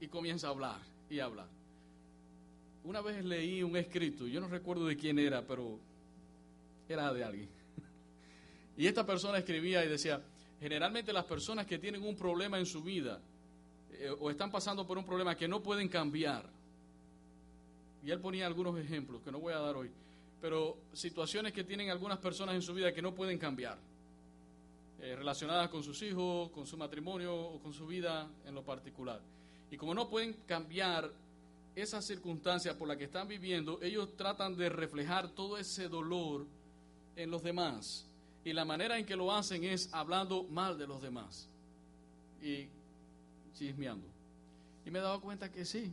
Y 0.00 0.08
comienza 0.08 0.48
a 0.48 0.50
hablar 0.50 0.80
y 1.08 1.20
hablar. 1.20 1.59
Una 2.84 3.00
vez 3.00 3.24
leí 3.24 3.62
un 3.62 3.76
escrito, 3.76 4.26
yo 4.26 4.40
no 4.40 4.48
recuerdo 4.48 4.86
de 4.86 4.96
quién 4.96 5.18
era, 5.18 5.46
pero 5.46 5.78
era 6.88 7.12
de 7.12 7.24
alguien. 7.24 7.48
Y 8.76 8.86
esta 8.86 9.04
persona 9.04 9.38
escribía 9.38 9.84
y 9.84 9.88
decía, 9.88 10.22
generalmente 10.58 11.12
las 11.12 11.24
personas 11.24 11.66
que 11.66 11.78
tienen 11.78 12.02
un 12.02 12.16
problema 12.16 12.58
en 12.58 12.64
su 12.64 12.82
vida 12.82 13.20
eh, 13.92 14.10
o 14.18 14.30
están 14.30 14.50
pasando 14.50 14.86
por 14.86 14.96
un 14.96 15.04
problema 15.04 15.36
que 15.36 15.46
no 15.46 15.62
pueden 15.62 15.88
cambiar, 15.88 16.48
y 18.02 18.10
él 18.10 18.20
ponía 18.20 18.46
algunos 18.46 18.78
ejemplos 18.78 19.20
que 19.22 19.30
no 19.30 19.38
voy 19.38 19.52
a 19.52 19.58
dar 19.58 19.76
hoy, 19.76 19.90
pero 20.40 20.78
situaciones 20.94 21.52
que 21.52 21.64
tienen 21.64 21.90
algunas 21.90 22.18
personas 22.18 22.54
en 22.54 22.62
su 22.62 22.72
vida 22.72 22.94
que 22.94 23.02
no 23.02 23.14
pueden 23.14 23.38
cambiar 23.38 23.78
eh, 25.02 25.16
relacionadas 25.16 25.68
con 25.68 25.82
sus 25.82 26.00
hijos, 26.02 26.50
con 26.50 26.66
su 26.66 26.76
matrimonio 26.78 27.34
o 27.34 27.58
con 27.60 27.72
su 27.72 27.86
vida 27.86 28.28
en 28.46 28.54
lo 28.54 28.62
particular. 28.62 29.20
Y 29.70 29.76
como 29.76 29.94
no 29.94 30.08
pueden 30.08 30.34
cambiar 30.46 31.10
esas 31.74 32.04
circunstancias 32.04 32.74
por 32.76 32.88
las 32.88 32.96
que 32.96 33.04
están 33.04 33.28
viviendo, 33.28 33.80
ellos 33.82 34.16
tratan 34.16 34.56
de 34.56 34.68
reflejar 34.68 35.28
todo 35.30 35.56
ese 35.56 35.88
dolor 35.88 36.46
en 37.16 37.30
los 37.30 37.42
demás. 37.42 38.06
Y 38.44 38.52
la 38.52 38.64
manera 38.64 38.98
en 38.98 39.04
que 39.04 39.16
lo 39.16 39.32
hacen 39.32 39.64
es 39.64 39.92
hablando 39.92 40.44
mal 40.44 40.78
de 40.78 40.86
los 40.86 41.02
demás 41.02 41.48
y 42.42 42.68
chismeando. 43.54 44.06
Y 44.84 44.90
me 44.90 44.98
he 44.98 45.02
dado 45.02 45.20
cuenta 45.20 45.50
que 45.50 45.64
sí. 45.64 45.92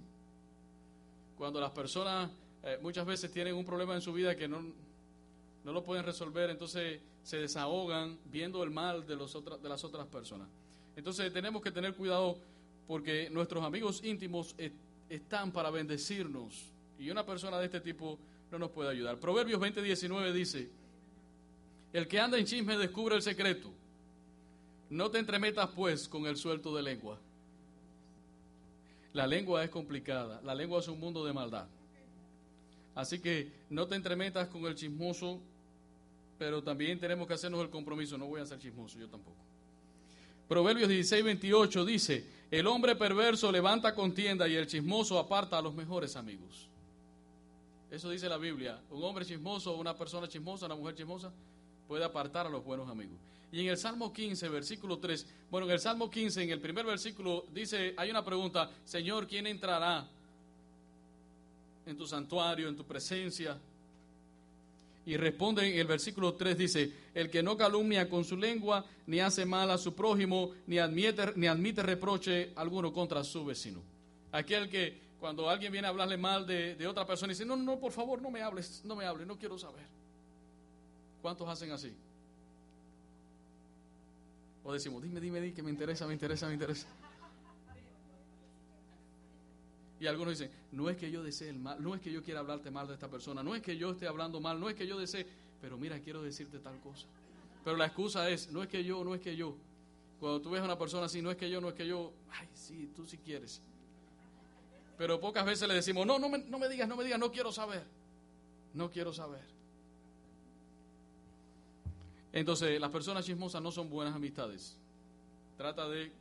Cuando 1.38 1.60
las 1.60 1.72
personas 1.72 2.32
eh, 2.64 2.80
muchas 2.82 3.06
veces 3.06 3.32
tienen 3.32 3.54
un 3.54 3.66
problema 3.66 3.94
en 3.96 4.02
su 4.02 4.14
vida 4.14 4.36
que 4.36 4.48
no, 4.48 4.62
no 5.64 5.72
lo 5.72 5.84
pueden 5.84 6.06
resolver, 6.06 6.50
entonces 6.50 7.00
se 7.24 7.38
desahogan 7.38 8.18
viendo 8.32 8.64
el 8.64 8.72
mal 8.72 9.06
de, 9.06 9.16
los 9.16 9.34
de 9.62 9.70
las 9.70 9.84
otras 9.84 10.08
personas. 10.08 10.48
Entonces 10.96 11.32
tenemos 11.32 11.62
que 11.62 11.72
tener 11.72 11.94
cuidado 11.94 12.38
porque 12.88 13.30
nuestros 13.30 13.64
amigos 13.64 14.04
íntimos 14.04 14.56
están 15.10 15.52
para 15.52 15.70
bendecirnos. 15.70 16.66
Y 17.00 17.10
una 17.10 17.26
persona 17.26 17.60
de 17.60 17.66
este 17.66 17.82
tipo 17.82 18.18
no 18.52 18.60
nos 18.60 18.72
puede 18.72 18.90
ayudar. 18.90 19.20
Proverbios 19.20 19.60
20:19 19.60 20.32
dice, 20.32 20.70
el 21.94 22.08
que 22.08 22.20
anda 22.20 22.38
en 22.38 22.46
chisme 22.46 22.78
descubre 22.78 23.16
el 23.16 23.22
secreto. 23.22 23.72
No 24.90 25.10
te 25.12 25.20
entremetas 25.20 25.70
pues 25.76 26.08
con 26.08 26.26
el 26.26 26.38
suelto 26.38 26.76
de 26.76 26.84
lengua. 26.84 27.20
La 29.14 29.28
lengua 29.28 29.64
es 29.64 29.70
complicada, 29.70 30.42
la 30.44 30.54
lengua 30.54 30.80
es 30.80 30.88
un 30.88 31.00
mundo 31.00 31.26
de 31.26 31.34
maldad. 31.34 31.68
Así 32.94 33.20
que 33.20 33.52
no 33.70 33.88
te 33.88 33.96
entremetas 33.96 34.48
con 34.48 34.66
el 34.66 34.76
chismoso, 34.76 35.40
pero 36.38 36.64
también 36.64 37.00
tenemos 37.00 37.28
que 37.28 37.34
hacernos 37.34 37.62
el 37.62 37.70
compromiso. 37.70 38.18
No 38.18 38.28
voy 38.28 38.42
a 38.42 38.46
ser 38.46 38.60
chismoso, 38.60 38.98
yo 38.98 39.08
tampoco. 39.08 39.38
Proverbios 40.48 40.88
16, 40.88 41.24
28 41.24 41.86
dice, 41.86 42.26
el 42.50 42.68
hombre 42.68 42.96
perverso 42.96 43.52
levanta 43.52 43.94
contienda 43.94 44.48
y 44.48 44.56
el 44.56 44.68
chismoso 44.68 45.20
aparta 45.20 45.58
a 45.58 45.62
los 45.62 45.74
mejores 45.74 46.16
amigos. 46.16 46.68
Eso 47.92 48.10
dice 48.10 48.30
la 48.30 48.38
Biblia. 48.38 48.80
Un 48.92 49.04
hombre 49.04 49.26
chismoso, 49.26 49.76
una 49.76 49.96
persona 49.96 50.28
chismosa, 50.28 50.66
una 50.66 50.76
mujer 50.76 50.96
chismosa, 50.96 51.32
puede 51.88 52.04
apartar 52.04 52.48
a 52.48 52.50
los 52.50 52.64
buenos 52.64 52.90
amigos. 52.90 53.18
Y 53.52 53.62
en 53.62 53.68
el 53.68 53.78
Salmo 53.78 54.12
15, 54.12 54.50
versículo 54.50 54.98
3, 54.98 55.26
bueno, 55.50 55.68
en 55.68 55.74
el 55.74 55.80
Salmo 55.80 56.10
15, 56.10 56.44
en 56.44 56.50
el 56.50 56.60
primer 56.60 56.86
versículo, 56.86 57.46
dice, 57.54 57.94
hay 57.98 58.10
una 58.10 58.24
pregunta, 58.24 58.70
Señor, 58.84 59.26
¿quién 59.26 59.48
entrará 59.48 60.06
en 61.86 61.98
tu 61.98 62.06
santuario, 62.06 62.68
en 62.68 62.76
tu 62.76 62.84
presencia? 62.84 63.58
Y 65.08 65.16
responde 65.16 65.66
en 65.66 65.80
el 65.80 65.88
versículo 65.88 66.34
3, 66.34 66.58
dice, 66.58 66.92
el 67.14 67.30
que 67.30 67.42
no 67.42 67.56
calumnia 67.56 68.10
con 68.10 68.26
su 68.26 68.36
lengua, 68.36 68.86
ni 69.06 69.22
hace 69.22 69.46
mal 69.46 69.72
a 69.72 69.78
su 69.78 69.96
prójimo, 69.96 70.52
ni 70.68 70.80
admite, 70.80 71.32
ni 71.38 71.48
admite 71.48 71.82
reproche 71.82 72.52
alguno 72.58 72.92
contra 72.92 73.24
su 73.24 73.46
vecino. 73.46 73.82
Aquel 74.34 74.68
que 74.68 75.00
cuando 75.18 75.50
alguien 75.50 75.72
viene 75.72 75.88
a 75.88 75.92
hablarle 75.92 76.18
mal 76.18 76.46
de, 76.46 76.76
de 76.76 76.86
otra 76.86 77.08
persona, 77.08 77.32
dice, 77.32 77.46
no, 77.46 77.56
no, 77.56 77.80
por 77.80 77.94
favor, 77.94 78.22
no 78.22 78.30
me 78.30 78.42
hables, 78.42 78.82
no 78.84 78.98
me 78.98 79.06
hables, 79.06 79.26
no 79.26 79.38
quiero 79.40 79.58
saber. 79.58 79.86
¿Cuántos 81.22 81.48
hacen 81.48 81.72
así? 81.72 81.94
O 84.66 84.74
decimos, 84.74 85.02
dime, 85.02 85.22
dime, 85.22 85.40
dime, 85.40 85.54
que 85.54 85.64
me 85.64 85.72
interesa, 85.72 86.06
me 86.06 86.16
interesa, 86.16 86.48
me 86.48 86.54
interesa. 86.54 86.86
Y 90.00 90.08
algunos 90.08 90.38
dicen, 90.38 90.52
no 90.72 90.90
es 90.90 90.98
que 90.98 91.10
yo 91.10 91.24
desee 91.24 91.50
el 91.50 91.60
mal, 91.60 91.82
no 91.82 91.96
es 91.96 92.02
que 92.02 92.12
yo 92.12 92.22
quiera 92.22 92.42
hablarte 92.42 92.70
mal 92.70 92.88
de 92.88 92.94
esta 92.94 93.10
persona, 93.10 93.42
no 93.42 93.56
es 93.56 93.62
que 93.62 93.78
yo 93.78 93.92
esté 93.92 94.08
hablando 94.08 94.40
mal, 94.40 94.60
no 94.60 94.70
es 94.70 94.76
que 94.76 94.86
yo 94.86 94.98
desee, 95.00 95.26
pero 95.60 95.78
mira, 95.78 96.00
quiero 96.00 96.22
decirte 96.22 96.60
tal 96.60 96.80
cosa. 96.80 97.08
Pero 97.64 97.78
la 97.78 97.88
excusa 97.88 98.30
es, 98.30 98.52
no 98.52 98.62
es 98.62 98.70
que 98.70 98.84
yo, 98.84 99.04
no 99.04 99.16
es 99.16 99.22
que 99.22 99.36
yo. 99.36 99.56
Cuando 100.20 100.42
tú 100.42 100.52
ves 100.52 100.62
a 100.62 100.66
una 100.66 100.78
persona 100.78 101.08
así, 101.08 101.22
no 101.22 101.32
es 101.32 101.38
que 101.38 101.50
yo, 101.50 101.60
no 101.60 101.70
es 101.70 101.74
que 101.74 101.88
yo, 101.88 102.14
ay, 102.32 102.48
sí, 102.54 102.92
tú 102.96 103.06
sí 103.06 103.18
quieres. 103.18 103.62
Pero 104.98 105.20
pocas 105.20 105.46
veces 105.46 105.68
le 105.68 105.74
decimos, 105.74 106.06
no, 106.06 106.18
no 106.20 106.30
me, 106.30 106.40
no 106.40 106.60
me 106.60 106.70
digas, 106.70 106.88
no 106.88 106.96
me 106.96 107.04
digas, 107.04 107.20
no 107.20 107.32
quiero 107.32 107.52
saber. 107.52 107.84
No 108.74 108.90
quiero 108.90 109.14
saber. 109.14 109.44
Entonces, 112.34 112.80
las 112.80 112.92
personas 112.92 113.26
chismosas 113.26 113.62
no 113.62 113.72
son 113.72 113.90
buenas 113.90 114.16
amistades. 114.16 114.78
Trata 115.58 115.88
de, 115.88 116.12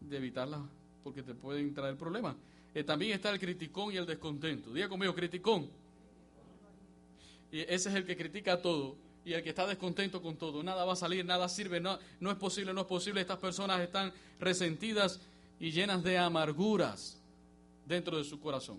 de 0.00 0.16
evitarlas 0.16 0.60
porque 1.04 1.22
te 1.22 1.34
pueden 1.34 1.72
traer 1.74 1.96
problemas. 1.96 2.34
Eh, 2.74 2.82
también 2.82 3.12
está 3.12 3.30
el 3.30 3.38
criticón 3.38 3.92
y 3.92 3.96
el 3.98 4.06
descontento. 4.06 4.72
Diga 4.72 4.88
conmigo, 4.88 5.14
criticón. 5.14 5.68
Y 7.52 7.60
ese 7.60 7.90
es 7.90 7.94
el 7.94 8.04
que 8.04 8.16
critica 8.16 8.60
todo 8.60 8.96
y 9.24 9.32
el 9.32 9.42
que 9.42 9.50
está 9.50 9.66
descontento 9.66 10.20
con 10.20 10.36
todo. 10.36 10.62
Nada 10.62 10.84
va 10.84 10.94
a 10.94 10.96
salir, 10.96 11.24
nada 11.24 11.48
sirve, 11.48 11.80
no, 11.80 11.98
no 12.18 12.30
es 12.30 12.36
posible, 12.36 12.74
no 12.74 12.80
es 12.80 12.86
posible. 12.86 13.20
Estas 13.20 13.38
personas 13.38 13.80
están 13.80 14.12
resentidas 14.40 15.20
y 15.60 15.70
llenas 15.70 16.02
de 16.02 16.18
amarguras 16.18 17.20
dentro 17.86 18.18
de 18.18 18.24
su 18.24 18.40
corazón. 18.40 18.78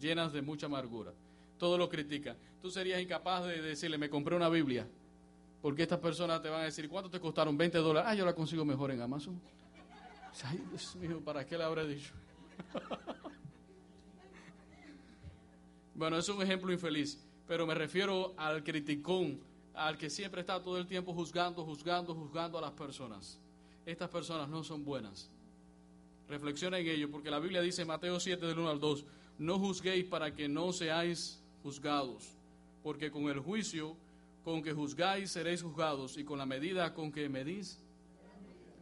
Llenas 0.00 0.32
de 0.32 0.42
mucha 0.42 0.66
amargura. 0.66 1.12
Todo 1.58 1.78
lo 1.78 1.88
critica. 1.88 2.36
Tú 2.60 2.70
serías 2.70 3.00
incapaz 3.00 3.46
de 3.46 3.62
decirle, 3.62 3.96
me 3.96 4.10
compré 4.10 4.36
una 4.36 4.48
Biblia. 4.48 4.86
Porque 5.62 5.82
estas 5.82 5.98
personas 5.98 6.42
te 6.42 6.48
van 6.48 6.60
a 6.60 6.64
decir, 6.64 6.88
¿cuánto 6.88 7.10
te 7.10 7.18
costaron? 7.18 7.56
20 7.56 7.78
dólares. 7.78 8.08
Ah, 8.10 8.14
yo 8.14 8.24
la 8.24 8.34
consigo 8.34 8.64
mejor 8.64 8.90
en 8.90 9.00
Amazon. 9.00 9.40
Ay, 10.44 10.64
Dios 10.70 10.96
mío, 10.96 11.20
¿para 11.24 11.46
qué 11.46 11.56
le 11.58 11.64
habré 11.64 11.86
dicho? 11.86 12.12
bueno, 15.94 16.18
es 16.18 16.28
un 16.28 16.42
ejemplo 16.42 16.72
infeliz, 16.72 17.18
pero 17.46 17.66
me 17.66 17.74
refiero 17.74 18.34
al 18.36 18.62
criticón, 18.62 19.40
al 19.74 19.96
que 19.96 20.10
siempre 20.10 20.40
está 20.40 20.62
todo 20.62 20.78
el 20.78 20.86
tiempo 20.86 21.12
juzgando, 21.12 21.64
juzgando, 21.64 22.14
juzgando 22.14 22.58
a 22.58 22.60
las 22.60 22.72
personas. 22.72 23.40
Estas 23.86 24.10
personas 24.10 24.48
no 24.48 24.62
son 24.62 24.84
buenas. 24.84 25.30
Reflexiona 26.28 26.78
en 26.78 26.86
ello, 26.86 27.10
porque 27.10 27.30
la 27.30 27.38
Biblia 27.38 27.60
dice 27.62 27.82
en 27.82 27.88
Mateo 27.88 28.20
7 28.20 28.44
del 28.44 28.58
1 28.58 28.68
al 28.68 28.80
2, 28.80 29.04
no 29.38 29.58
juzguéis 29.58 30.04
para 30.04 30.34
que 30.34 30.48
no 30.48 30.72
seáis 30.72 31.42
juzgados, 31.62 32.36
porque 32.82 33.10
con 33.10 33.24
el 33.24 33.40
juicio 33.40 33.96
con 34.44 34.62
que 34.62 34.72
juzgáis 34.72 35.30
seréis 35.30 35.62
juzgados 35.62 36.16
y 36.16 36.24
con 36.24 36.38
la 36.38 36.46
medida 36.46 36.94
con 36.94 37.12
que 37.12 37.28
medís, 37.28 37.78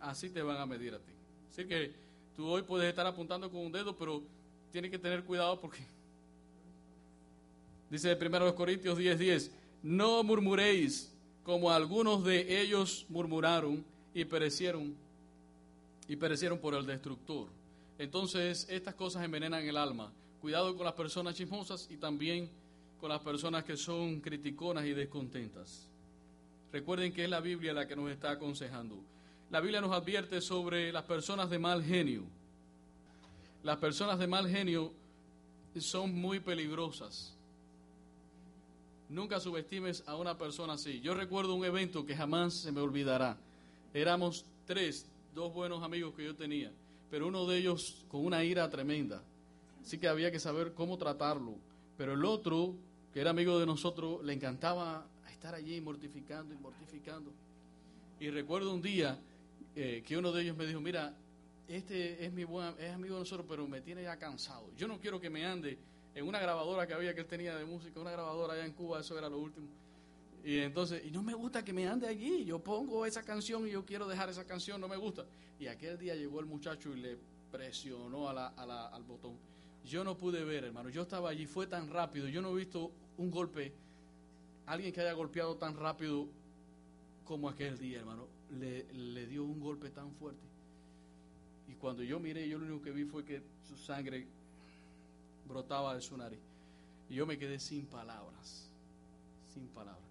así 0.01 0.31
te 0.31 0.43
van 0.43 0.59
a 0.59 0.67
medir 0.67 0.95
a 0.95 0.99
ti. 0.99 1.16
Así 1.57 1.65
que 1.65 1.91
tú 2.37 2.47
hoy 2.49 2.61
puedes 2.61 2.87
estar 2.87 3.07
apuntando 3.07 3.51
con 3.51 3.65
un 3.65 3.73
dedo, 3.73 3.97
pero 3.97 4.23
tienes 4.71 4.91
que 4.91 4.99
tener 4.99 5.25
cuidado 5.25 5.59
porque 5.59 5.79
dice 7.91 8.15
1 8.15 8.55
Corintios 8.55 8.99
10:10, 8.99 9.17
10, 9.17 9.51
no 9.83 10.23
murmuréis 10.23 11.11
como 11.45 11.71
algunos 11.71 12.23
de 12.25 12.61
ellos 12.61 13.07
murmuraron 13.09 13.83
y 14.13 14.27
perecieron 14.27 14.95
y 16.07 16.17
perecieron 16.17 16.59
por 16.59 16.75
el 16.75 16.85
destructor. 16.85 17.47
Entonces, 17.99 18.67
estas 18.69 18.95
cosas 18.95 19.25
envenenan 19.25 19.65
el 19.65 19.79
alma. 19.79 20.13
Cuidado 20.43 20.77
con 20.77 20.85
las 20.85 20.95
personas 20.95 21.37
chismosas 21.37 21.89
y 21.91 21.97
también 21.97 22.51
con 23.01 23.09
las 23.09 23.21
personas 23.21 23.65
que 23.65 23.79
son 23.79 24.21
criticonas 24.21 24.85
y 24.85 24.93
descontentas. 24.93 25.89
Recuerden 26.71 27.15
que 27.15 27.25
es 27.25 27.31
la 27.31 27.41
Biblia 27.41 27.73
la 27.73 27.89
que 27.89 27.97
nos 27.97 28.11
está 28.11 28.33
aconsejando. 28.33 29.16
La 29.51 29.61
Biblia 29.61 29.81
nos 29.81 29.93
advierte 29.93 30.41
sobre 30.41 30.93
las 30.93 31.05
personas 31.05 31.49
de 31.49 31.59
mal 31.61 31.83
genio. 31.85 32.25
Las 33.63 33.79
personas 33.79 34.19
de 34.19 34.27
mal 34.27 34.49
genio 34.49 34.93
son 35.79 36.13
muy 36.15 36.41
peligrosas. 36.41 37.33
Nunca 39.09 39.39
subestimes 39.39 40.03
a 40.07 40.17
una 40.17 40.37
persona 40.37 40.73
así. 40.73 41.01
Yo 41.01 41.15
recuerdo 41.15 41.55
un 41.55 41.65
evento 41.65 42.05
que 42.05 42.17
jamás 42.17 42.55
se 42.55 42.73
me 42.73 42.81
olvidará. 42.81 43.37
Éramos 43.95 44.45
tres, 44.67 45.07
dos 45.33 45.55
buenos 45.55 45.85
amigos 45.85 46.13
que 46.15 46.25
yo 46.25 46.35
tenía, 46.35 46.73
pero 47.09 47.29
uno 47.29 47.47
de 47.47 47.59
ellos 47.59 48.05
con 48.09 48.27
una 48.27 48.43
ira 48.43 48.69
tremenda. 48.69 49.23
Así 49.81 49.99
que 49.99 50.09
había 50.09 50.33
que 50.33 50.41
saber 50.41 50.75
cómo 50.75 50.99
tratarlo. 50.99 51.55
Pero 51.97 52.15
el 52.15 52.25
otro, 52.25 52.75
que 53.15 53.21
era 53.21 53.31
amigo 53.31 53.61
de 53.61 53.67
nosotros, 53.67 54.25
le 54.25 54.33
encantaba 54.33 55.07
estar 55.31 55.55
allí 55.55 55.81
mortificando 55.81 56.53
y 56.53 56.59
mortificando. 56.59 57.31
Y 58.19 58.31
recuerdo 58.31 58.75
un 58.75 58.83
día 58.83 59.17
eh, 59.79 60.03
que 60.07 60.17
uno 60.17 60.33
de 60.33 60.43
ellos 60.43 60.57
me 60.57 60.67
dijo, 60.67 60.81
mira, 60.81 61.15
este 61.69 62.25
es 62.25 62.33
mi 62.33 62.45
buen, 62.45 62.75
es 62.79 62.95
amigo 62.95 63.17
de 63.17 63.21
nosotros, 63.21 63.47
pero 63.47 63.69
me 63.69 63.83
tiene 63.83 64.03
ya 64.03 64.17
cansado. 64.17 64.71
Yo 64.75 64.89
no 64.89 64.99
quiero 64.99 65.21
que 65.21 65.29
me 65.29 65.45
ande 65.45 65.79
en 66.15 66.27
una 66.27 66.41
grabadora 66.41 66.87
que 66.87 66.95
había 66.95 67.15
que 67.15 67.21
él 67.21 67.27
tenía 67.27 67.55
de 67.55 67.67
música, 67.67 68.01
una 68.01 68.11
grabadora 68.11 68.55
allá 68.55 68.65
en 68.65 68.73
Cuba, 68.73 69.01
eso 69.01 69.19
era 69.19 69.29
lo 69.29 69.39
último. 69.39 69.69
Y 70.43 70.61
entonces, 70.61 71.05
y 71.05 71.11
no 71.11 71.23
me 71.23 71.35
gusta 71.35 71.63
que 71.63 71.75
me 71.75 71.87
ande 71.87 72.09
allí, 72.09 72.47
yo 72.47 72.59
pongo 72.59 73.05
esa 73.05 73.23
canción 73.23 73.69
y 73.69 73.73
yo 73.73 73.85
quiero 73.85 74.09
dejar 74.09 74.31
esa 74.31 74.47
canción, 74.47 74.81
no 74.81 74.89
me 74.89 74.97
gusta. 74.97 75.27
Y 75.61 75.67
aquel 75.67 75.99
día 75.99 76.15
llegó 76.15 76.41
el 76.41 76.47
muchacho 76.47 76.95
y 76.95 77.01
le 77.01 77.19
presionó 77.53 78.31
a 78.31 78.33
la, 78.33 78.47
a 78.49 78.65
la, 78.65 78.87
al 78.87 79.03
botón. 79.03 79.37
Yo 79.85 80.05
no 80.05 80.17
pude 80.17 80.43
ver, 80.43 80.65
hermano, 80.65 80.89
yo 80.89 81.03
estaba 81.03 81.29
allí, 81.29 81.45
fue 81.45 81.67
tan 81.67 81.91
rápido, 81.91 82.29
yo 82.29 82.41
no 82.41 82.51
he 82.53 82.55
visto 82.55 82.91
un 83.19 83.31
golpe, 83.31 83.75
alguien 84.65 84.91
que 84.91 85.03
haya 85.03 85.13
golpeado 85.13 85.57
tan 85.57 85.77
rápido 85.77 86.27
como 87.27 87.51
aquel 87.51 87.77
día, 87.77 87.99
hermano 87.99 88.36
le, 88.59 88.85
le 88.93 89.27
dio 89.27 89.45
un 89.45 89.61
golpe 89.61 89.91
tan 89.91 90.13
fuerte. 90.13 90.47
Y 91.69 91.75
cuando 91.75 92.03
yo 92.03 92.21
miré, 92.21 92.49
yo 92.49 92.59
lo 92.59 92.67
único 92.67 92.83
que 92.83 92.93
vi 92.93 93.05
fue 93.05 93.25
que 93.25 93.43
su 93.67 93.77
sangre 93.77 94.27
brotaba 95.49 95.95
de 95.95 96.01
su 96.01 96.17
nariz. 96.17 96.41
Y 97.09 97.15
yo 97.15 97.27
me 97.27 97.39
quedé 97.39 97.59
sin 97.59 97.87
palabras, 97.87 98.71
sin 99.53 99.67
palabras. 99.69 100.03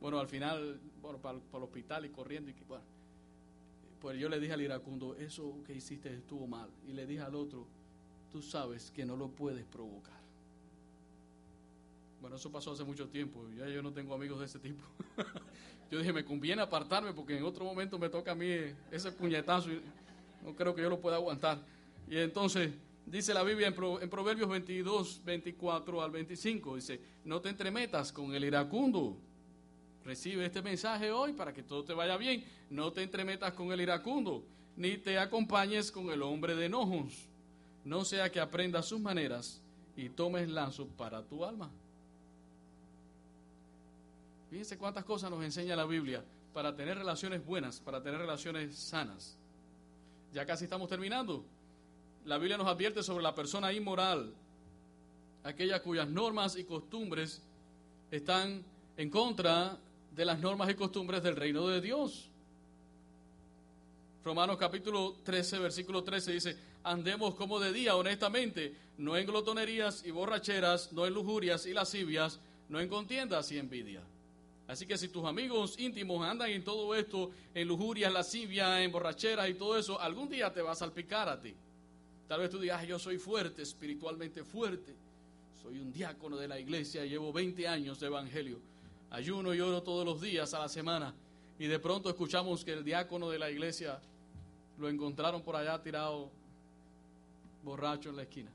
Bueno, 0.00 0.18
al 0.18 0.28
final, 0.28 0.78
bueno, 1.00 1.18
para, 1.18 1.38
para 1.38 1.58
el 1.58 1.64
hospital 1.64 2.04
y 2.04 2.10
corriendo, 2.10 2.50
y 2.50 2.54
bueno, 2.68 2.84
pues 4.00 4.18
yo 4.18 4.28
le 4.28 4.38
dije 4.38 4.52
al 4.52 4.60
iracundo, 4.60 5.16
eso 5.16 5.56
que 5.66 5.74
hiciste 5.74 6.12
estuvo 6.12 6.46
mal. 6.46 6.68
Y 6.86 6.92
le 6.92 7.06
dije 7.06 7.22
al 7.22 7.34
otro, 7.34 7.66
tú 8.30 8.42
sabes 8.42 8.90
que 8.90 9.06
no 9.06 9.16
lo 9.16 9.28
puedes 9.28 9.64
provocar. 9.64 10.20
Bueno, 12.20 12.36
eso 12.36 12.50
pasó 12.50 12.72
hace 12.72 12.84
mucho 12.84 13.08
tiempo, 13.08 13.48
ya 13.56 13.68
yo 13.68 13.82
no 13.82 13.92
tengo 13.92 14.14
amigos 14.14 14.40
de 14.40 14.46
ese 14.46 14.58
tipo. 14.58 14.82
Yo 15.90 15.98
dije, 15.98 16.12
me 16.12 16.24
conviene 16.24 16.62
apartarme 16.62 17.12
porque 17.12 17.36
en 17.36 17.44
otro 17.44 17.64
momento 17.64 17.98
me 17.98 18.08
toca 18.08 18.32
a 18.32 18.34
mí 18.34 18.48
ese 18.90 19.12
puñetazo 19.12 19.70
y 19.70 19.80
no 20.44 20.54
creo 20.54 20.74
que 20.74 20.82
yo 20.82 20.90
lo 20.90 21.00
pueda 21.00 21.16
aguantar. 21.16 21.58
Y 22.08 22.18
entonces 22.18 22.72
dice 23.06 23.34
la 23.34 23.42
Biblia 23.42 23.68
en, 23.68 24.10
Proverbios 24.10 24.48
22, 24.48 25.22
24 25.24 26.02
al 26.02 26.10
25, 26.10 26.76
dice, 26.76 27.00
no 27.24 27.40
te 27.40 27.48
entremetas 27.48 28.12
con 28.12 28.34
el 28.34 28.44
iracundo. 28.44 29.16
Recibe 30.04 30.44
este 30.44 30.60
mensaje 30.60 31.10
hoy 31.10 31.32
para 31.32 31.54
que 31.54 31.62
todo 31.62 31.84
te 31.84 31.94
vaya 31.94 32.16
bien. 32.16 32.44
No 32.68 32.92
te 32.92 33.02
entremetas 33.02 33.54
con 33.54 33.72
el 33.72 33.80
iracundo, 33.80 34.44
ni 34.76 34.98
te 34.98 35.18
acompañes 35.18 35.90
con 35.90 36.10
el 36.10 36.22
hombre 36.22 36.54
de 36.54 36.66
enojos, 36.66 37.28
no 37.84 38.04
sea 38.04 38.30
que 38.30 38.40
aprendas 38.40 38.86
sus 38.86 39.00
maneras 39.00 39.62
y 39.96 40.08
tomes 40.08 40.48
lazo 40.48 40.88
para 40.88 41.22
tu 41.22 41.44
alma. 41.44 41.70
Fíjense 44.54 44.78
cuántas 44.78 45.04
cosas 45.04 45.32
nos 45.32 45.42
enseña 45.42 45.74
la 45.74 45.84
Biblia 45.84 46.22
para 46.52 46.76
tener 46.76 46.96
relaciones 46.96 47.44
buenas, 47.44 47.80
para 47.80 48.00
tener 48.00 48.20
relaciones 48.20 48.76
sanas. 48.76 49.36
Ya 50.32 50.46
casi 50.46 50.62
estamos 50.62 50.88
terminando. 50.88 51.44
La 52.24 52.38
Biblia 52.38 52.56
nos 52.56 52.68
advierte 52.68 53.02
sobre 53.02 53.24
la 53.24 53.34
persona 53.34 53.72
inmoral, 53.72 54.32
aquella 55.42 55.82
cuyas 55.82 56.08
normas 56.08 56.54
y 56.54 56.62
costumbres 56.62 57.42
están 58.12 58.62
en 58.96 59.10
contra 59.10 59.76
de 60.14 60.24
las 60.24 60.38
normas 60.38 60.70
y 60.70 60.74
costumbres 60.74 61.24
del 61.24 61.34
reino 61.34 61.66
de 61.66 61.80
Dios. 61.80 62.30
Romanos 64.24 64.56
capítulo 64.56 65.16
13, 65.24 65.58
versículo 65.58 66.04
13 66.04 66.32
dice, 66.32 66.56
andemos 66.84 67.34
como 67.34 67.58
de 67.58 67.72
día 67.72 67.96
honestamente, 67.96 68.72
no 68.98 69.16
en 69.16 69.26
glotonerías 69.26 70.06
y 70.06 70.12
borracheras, 70.12 70.92
no 70.92 71.06
en 71.06 71.12
lujurias 71.12 71.66
y 71.66 71.72
lascivias, 71.72 72.38
no 72.68 72.78
en 72.78 72.88
contiendas 72.88 73.50
y 73.50 73.58
envidia. 73.58 74.00
Así 74.66 74.86
que 74.86 74.96
si 74.96 75.08
tus 75.08 75.24
amigos 75.24 75.78
íntimos 75.78 76.26
andan 76.26 76.50
en 76.50 76.64
todo 76.64 76.94
esto, 76.94 77.30
en 77.54 77.68
lujurias, 77.68 78.12
lascivias, 78.12 78.80
en 78.80 78.90
borracheras 78.90 79.48
y 79.48 79.54
todo 79.54 79.76
eso, 79.76 80.00
algún 80.00 80.28
día 80.28 80.52
te 80.52 80.62
va 80.62 80.72
a 80.72 80.74
salpicar 80.74 81.28
a 81.28 81.38
ti. 81.38 81.54
Tal 82.26 82.40
vez 82.40 82.50
tú 82.50 82.58
digas, 82.58 82.86
yo 82.86 82.98
soy 82.98 83.18
fuerte, 83.18 83.62
espiritualmente 83.62 84.42
fuerte. 84.42 84.94
Soy 85.62 85.78
un 85.78 85.92
diácono 85.92 86.36
de 86.36 86.48
la 86.48 86.58
iglesia, 86.58 87.04
llevo 87.04 87.32
20 87.32 87.68
años 87.68 88.00
de 88.00 88.06
evangelio. 88.06 88.58
Ayuno 89.10 89.54
y 89.54 89.60
oro 89.60 89.82
todos 89.82 90.04
los 90.04 90.20
días 90.20 90.54
a 90.54 90.60
la 90.60 90.68
semana. 90.68 91.14
Y 91.58 91.66
de 91.66 91.78
pronto 91.78 92.08
escuchamos 92.08 92.64
que 92.64 92.72
el 92.72 92.84
diácono 92.84 93.28
de 93.28 93.38
la 93.38 93.50
iglesia 93.50 94.00
lo 94.78 94.88
encontraron 94.88 95.42
por 95.42 95.56
allá 95.56 95.80
tirado 95.82 96.30
borracho 97.62 98.10
en 98.10 98.16
la 98.16 98.22
esquina. 98.22 98.50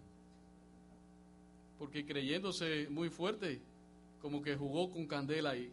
Porque 1.78 2.06
creyéndose 2.06 2.88
muy 2.90 3.10
fuerte, 3.10 3.62
como 4.22 4.42
que 4.42 4.56
jugó 4.56 4.92
con 4.92 5.06
candela 5.08 5.56
y 5.56 5.72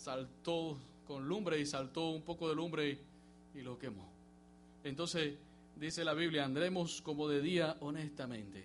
saltó 0.00 0.78
con 1.06 1.28
lumbre 1.28 1.60
y 1.60 1.66
saltó 1.66 2.08
un 2.10 2.22
poco 2.22 2.48
de 2.48 2.54
lumbre 2.54 2.98
y, 3.54 3.60
lo 3.60 3.78
quemó. 3.78 4.08
Entonces 4.82 5.34
dice 5.76 6.04
la 6.04 6.14
Biblia, 6.14 6.44
andremos 6.44 7.02
como 7.02 7.28
de 7.28 7.42
día 7.42 7.76
honestamente, 7.80 8.64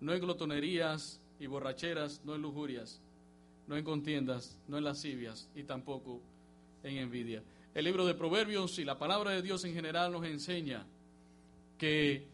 no 0.00 0.12
en 0.12 0.20
glotonerías 0.20 1.20
y 1.40 1.46
borracheras, 1.46 2.20
no 2.24 2.36
en 2.36 2.42
lujurias, 2.42 3.00
no 3.66 3.76
en 3.76 3.84
contiendas, 3.84 4.56
no 4.68 4.78
en 4.78 4.84
lascivias 4.84 5.48
y 5.56 5.64
tampoco 5.64 6.20
en 6.84 6.98
envidia. 6.98 7.42
El 7.74 7.84
libro 7.84 8.06
de 8.06 8.14
Proverbios 8.14 8.78
y 8.78 8.84
la 8.84 8.98
palabra 8.98 9.32
de 9.32 9.42
Dios 9.42 9.64
en 9.64 9.74
general 9.74 10.12
nos 10.12 10.24
enseña 10.24 10.86
que 11.76 12.24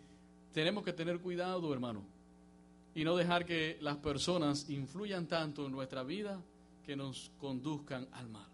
tenemos 0.52 0.84
que 0.84 0.92
tener 0.92 1.18
cuidado, 1.20 1.72
hermano, 1.72 2.04
y 2.94 3.04
no 3.04 3.16
dejar 3.16 3.46
que 3.46 3.78
las 3.80 3.96
personas 3.96 4.68
influyan 4.68 5.26
tanto 5.26 5.64
en 5.64 5.72
nuestra 5.72 6.02
vida 6.02 6.42
que 6.84 6.96
nos 6.96 7.30
conduzcan 7.40 8.08
al 8.12 8.28
mal. 8.28 8.48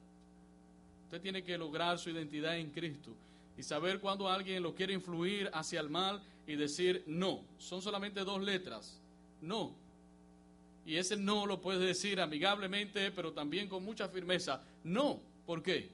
Usted 1.04 1.20
tiene 1.20 1.42
que 1.42 1.56
lograr 1.56 1.98
su 1.98 2.10
identidad 2.10 2.58
en 2.58 2.70
Cristo 2.70 3.12
y 3.56 3.62
saber 3.62 4.00
cuando 4.00 4.28
alguien 4.28 4.62
lo 4.62 4.74
quiere 4.74 4.92
influir 4.92 5.50
hacia 5.52 5.80
el 5.80 5.88
mal 5.88 6.22
y 6.46 6.54
decir 6.56 7.02
no. 7.06 7.44
Son 7.58 7.80
solamente 7.80 8.20
dos 8.20 8.42
letras. 8.42 9.00
No. 9.40 9.74
Y 10.84 10.96
ese 10.96 11.16
no 11.16 11.46
lo 11.46 11.60
puedes 11.60 11.80
decir 11.80 12.20
amigablemente, 12.20 13.10
pero 13.10 13.32
también 13.32 13.68
con 13.68 13.84
mucha 13.84 14.08
firmeza. 14.08 14.62
No. 14.84 15.20
¿Por 15.46 15.62
qué? 15.62 15.90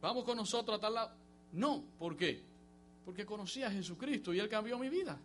Vamos 0.00 0.24
con 0.24 0.36
nosotros 0.36 0.78
a 0.78 0.80
tal 0.80 0.94
lado. 0.94 1.12
No, 1.52 1.84
¿por 1.98 2.16
qué? 2.16 2.42
Porque 3.04 3.24
conocí 3.26 3.62
a 3.62 3.70
Jesucristo 3.70 4.32
y 4.32 4.40
Él 4.40 4.48
cambió 4.48 4.78
mi 4.78 4.88
vida. 4.88 5.18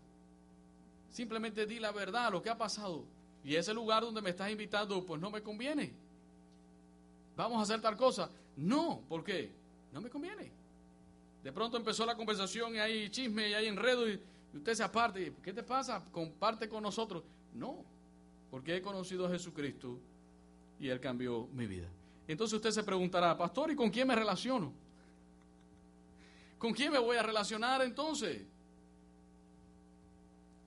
Simplemente 1.12 1.66
di 1.66 1.80
la 1.80 1.91
verdad, 1.91 2.32
lo 2.32 2.41
que 2.41 2.50
ha 2.50 2.58
pasado. 2.58 3.06
Y 3.43 3.56
ese 3.56 3.74
lugar 3.74 4.04
donde 4.04 4.22
me 4.22 4.32
estás 4.32 4.52
invitando, 4.52 5.06
pues 5.06 5.22
no 5.22 5.30
me 5.30 5.41
conviene. 5.41 5.93
Vamos 7.36 7.60
a 7.60 7.64
hacer 7.64 7.82
tal 7.82 7.98
cosa. 7.98 8.30
No, 8.56 9.02
¿por 9.08 9.24
qué? 9.24 9.52
No 9.92 10.02
me 10.02 10.10
conviene. 10.10 10.52
De 11.44 11.52
pronto 11.52 11.78
empezó 11.78 12.06
la 12.06 12.16
conversación 12.16 12.76
y 12.76 12.80
hay 12.80 13.10
chisme 13.10 13.50
y 13.50 13.54
hay 13.54 13.68
enredo 13.68 14.10
y 14.10 14.20
usted 14.54 14.74
se 14.74 14.84
aparte. 14.84 15.34
¿Qué 15.44 15.54
te 15.54 15.64
pasa? 15.64 16.04
Comparte 16.12 16.68
con 16.68 16.82
nosotros. 16.82 17.24
No, 17.54 17.84
porque 18.50 18.78
he 18.78 18.82
conocido 18.82 19.28
a 19.28 19.30
Jesucristo 19.30 20.00
y 20.80 20.90
Él 20.90 21.00
cambió 21.00 21.48
mi 21.54 21.68
vida. 21.68 21.88
Entonces 22.28 22.56
usted 22.56 22.72
se 22.72 22.84
preguntará, 22.84 23.38
pastor, 23.38 23.72
¿y 23.72 23.76
con 23.76 23.90
quién 23.90 24.08
me 24.08 24.16
relaciono? 24.16 24.74
¿Con 26.58 26.74
quién 26.74 26.92
me 26.92 27.00
voy 27.00 27.18
a 27.18 27.24
relacionar 27.24 27.82
entonces? 27.84 28.42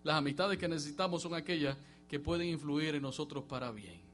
Las 0.05 0.17
amistades 0.17 0.59
que 0.59 0.69
necesitamos 0.69 1.23
son 1.23 1.35
aquellas 1.35 1.77
que 2.09 2.21
pueden 2.21 2.49
influir 2.49 2.95
en 2.95 3.03
nosotros 3.03 3.45
para 3.45 3.71
bien. 3.71 4.08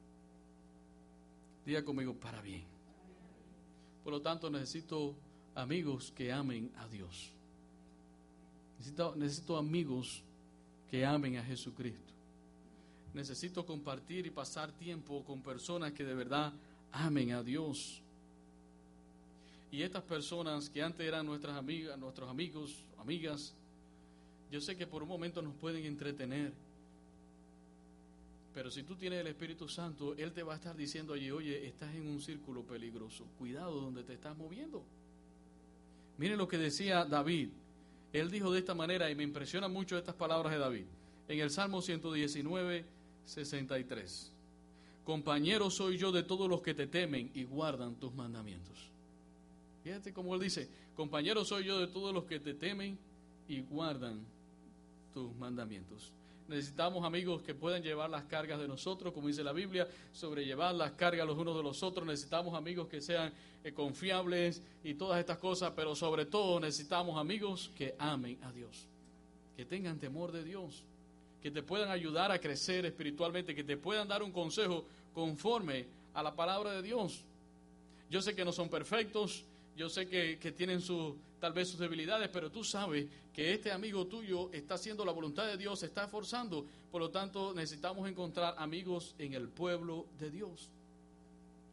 Diga 1.64 1.84
conmigo, 1.84 2.14
para 2.14 2.40
bien. 2.42 2.64
Por 4.02 4.12
lo 4.12 4.20
tanto, 4.20 4.50
necesito 4.50 5.14
amigos 5.54 6.12
que 6.14 6.30
amen 6.30 6.70
a 6.76 6.86
Dios. 6.88 7.32
Necesito, 9.16 9.56
amigos 9.56 10.22
que 10.90 11.06
amen 11.06 11.38
a 11.38 11.42
Jesucristo. 11.42 12.12
Necesito 13.14 13.64
compartir 13.64 14.26
y 14.26 14.30
pasar 14.30 14.72
tiempo 14.72 15.24
con 15.24 15.40
personas 15.40 15.92
que 15.92 16.04
de 16.04 16.14
verdad 16.14 16.52
amen 16.92 17.32
a 17.32 17.42
Dios. 17.42 18.02
Y 19.70 19.82
estas 19.82 20.02
personas 20.02 20.68
que 20.68 20.82
antes 20.82 21.06
eran 21.06 21.24
nuestras 21.24 21.56
amigas, 21.56 21.98
nuestros 21.98 22.28
amigos, 22.28 22.76
amigas, 22.98 23.54
yo 24.50 24.60
sé 24.60 24.76
que 24.76 24.86
por 24.86 25.02
un 25.02 25.08
momento 25.08 25.40
nos 25.40 25.54
pueden 25.54 25.84
entretener. 25.84 26.52
Pero 28.54 28.70
si 28.70 28.84
tú 28.84 28.94
tienes 28.94 29.20
el 29.20 29.26
Espíritu 29.26 29.68
Santo, 29.68 30.14
Él 30.14 30.32
te 30.32 30.42
va 30.42 30.52
a 30.54 30.56
estar 30.56 30.76
diciendo 30.76 31.12
allí, 31.12 31.30
oye, 31.30 31.66
estás 31.66 31.94
en 31.94 32.06
un 32.06 32.20
círculo 32.20 32.62
peligroso. 32.62 33.26
Cuidado 33.36 33.80
donde 33.80 34.04
te 34.04 34.14
estás 34.14 34.36
moviendo. 34.36 34.84
Miren 36.16 36.38
lo 36.38 36.46
que 36.46 36.58
decía 36.58 37.04
David. 37.04 37.48
Él 38.12 38.30
dijo 38.30 38.52
de 38.52 38.60
esta 38.60 38.74
manera, 38.74 39.10
y 39.10 39.16
me 39.16 39.24
impresiona 39.24 39.66
mucho 39.66 39.98
estas 39.98 40.14
palabras 40.14 40.52
de 40.52 40.58
David, 40.60 40.86
en 41.26 41.40
el 41.40 41.50
Salmo 41.50 41.82
119, 41.82 42.84
63 43.24 44.34
compañero 45.04 45.70
soy 45.70 45.98
yo 45.98 46.10
de 46.10 46.22
todos 46.22 46.48
los 46.48 46.62
que 46.62 46.74
te 46.74 46.86
temen 46.86 47.30
y 47.34 47.44
guardan 47.44 47.94
tus 47.96 48.12
mandamientos. 48.14 48.90
Fíjate 49.84 50.12
cómo 50.12 50.34
él 50.34 50.40
dice, 50.40 50.68
compañero 50.96 51.44
soy 51.44 51.64
yo 51.64 51.78
de 51.78 51.86
todos 51.86 52.12
los 52.12 52.24
que 52.24 52.40
te 52.40 52.54
temen 52.54 52.98
y 53.46 53.60
guardan 53.60 54.24
tus 55.12 55.34
mandamientos. 55.36 56.12
Necesitamos 56.48 57.04
amigos 57.04 57.42
que 57.42 57.54
puedan 57.54 57.82
llevar 57.82 58.10
las 58.10 58.24
cargas 58.24 58.60
de 58.60 58.68
nosotros, 58.68 59.12
como 59.12 59.28
dice 59.28 59.42
la 59.42 59.52
Biblia, 59.52 59.88
sobrellevar 60.12 60.74
las 60.74 60.92
cargas 60.92 61.26
los 61.26 61.38
unos 61.38 61.56
de 61.56 61.62
los 61.62 61.82
otros. 61.82 62.06
Necesitamos 62.06 62.54
amigos 62.54 62.88
que 62.88 63.00
sean 63.00 63.32
eh, 63.62 63.72
confiables 63.72 64.62
y 64.82 64.94
todas 64.94 65.18
estas 65.18 65.38
cosas, 65.38 65.72
pero 65.74 65.96
sobre 65.96 66.26
todo 66.26 66.60
necesitamos 66.60 67.18
amigos 67.18 67.70
que 67.76 67.94
amen 67.98 68.38
a 68.42 68.52
Dios, 68.52 68.86
que 69.56 69.64
tengan 69.64 69.98
temor 69.98 70.32
de 70.32 70.44
Dios 70.44 70.84
que 71.44 71.50
te 71.50 71.62
puedan 71.62 71.90
ayudar 71.90 72.32
a 72.32 72.38
crecer 72.38 72.86
espiritualmente, 72.86 73.54
que 73.54 73.64
te 73.64 73.76
puedan 73.76 74.08
dar 74.08 74.22
un 74.22 74.32
consejo 74.32 74.86
conforme 75.12 75.84
a 76.14 76.22
la 76.22 76.34
palabra 76.34 76.72
de 76.72 76.80
Dios. 76.80 77.20
Yo 78.08 78.22
sé 78.22 78.34
que 78.34 78.46
no 78.46 78.50
son 78.50 78.70
perfectos, 78.70 79.44
yo 79.76 79.90
sé 79.90 80.08
que, 80.08 80.52
tienen 80.56 80.80
su, 80.80 81.14
tal 81.44 81.52
vez 81.52 81.68
sus 81.68 81.78
debilidades, 81.78 82.30
pero 82.30 82.50
tú 82.50 82.64
sabes 82.64 83.06
que 83.30 83.52
este 83.52 83.70
amigo 83.70 84.06
tuyo 84.06 84.50
está 84.50 84.76
haciendo 84.76 85.04
la 85.04 85.12
voluntad 85.12 85.46
de 85.46 85.58
Dios, 85.58 85.78
se 85.78 85.84
está 85.84 86.04
esforzando. 86.04 86.64
Por 86.90 87.02
lo 87.02 87.10
tanto, 87.10 87.52
necesitamos 87.52 88.08
encontrar 88.08 88.54
amigos 88.56 89.14
en 89.18 89.34
el 89.34 89.50
pueblo 89.50 90.06
de 90.18 90.30
Dios, 90.30 90.70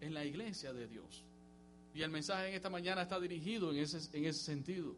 en 0.01 0.13
la 0.13 0.25
iglesia 0.25 0.73
de 0.73 0.89
Dios. 0.89 1.23
Y 1.95 2.01
el 2.01 2.09
mensaje 2.11 2.49
en 2.49 2.55
esta 2.55 2.69
mañana 2.69 3.03
está 3.03 3.17
dirigido 3.17 3.71
en 3.71 3.77
ese, 3.77 3.99
en 4.11 4.25
ese 4.25 4.43
sentido. 4.43 4.93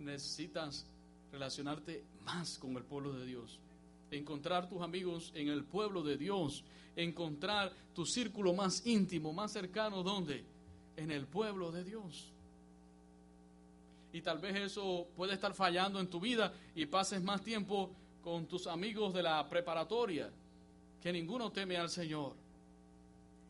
Necesitas 0.00 0.84
relacionarte 1.30 2.02
más 2.24 2.58
con 2.58 2.76
el 2.76 2.82
pueblo 2.82 3.12
de 3.12 3.26
Dios 3.26 3.60
encontrar 4.10 4.68
tus 4.68 4.80
amigos 4.80 5.32
en 5.34 5.48
el 5.48 5.64
pueblo 5.64 6.02
de 6.02 6.16
Dios, 6.16 6.62
encontrar 6.94 7.72
tu 7.94 8.06
círculo 8.06 8.54
más 8.54 8.86
íntimo, 8.86 9.32
más 9.32 9.50
cercano, 9.52 10.04
¿dónde? 10.04 10.44
En 10.96 11.10
el 11.10 11.26
pueblo 11.26 11.72
de 11.72 11.82
Dios. 11.82 12.33
Y 14.14 14.22
tal 14.22 14.38
vez 14.38 14.54
eso 14.54 15.08
puede 15.16 15.34
estar 15.34 15.54
fallando 15.54 15.98
en 15.98 16.06
tu 16.06 16.20
vida 16.20 16.54
y 16.76 16.86
pases 16.86 17.20
más 17.20 17.42
tiempo 17.42 17.90
con 18.22 18.46
tus 18.46 18.68
amigos 18.68 19.12
de 19.12 19.24
la 19.24 19.48
preparatoria, 19.48 20.30
que 21.02 21.12
ninguno 21.12 21.50
teme 21.50 21.76
al 21.76 21.90
Señor. 21.90 22.36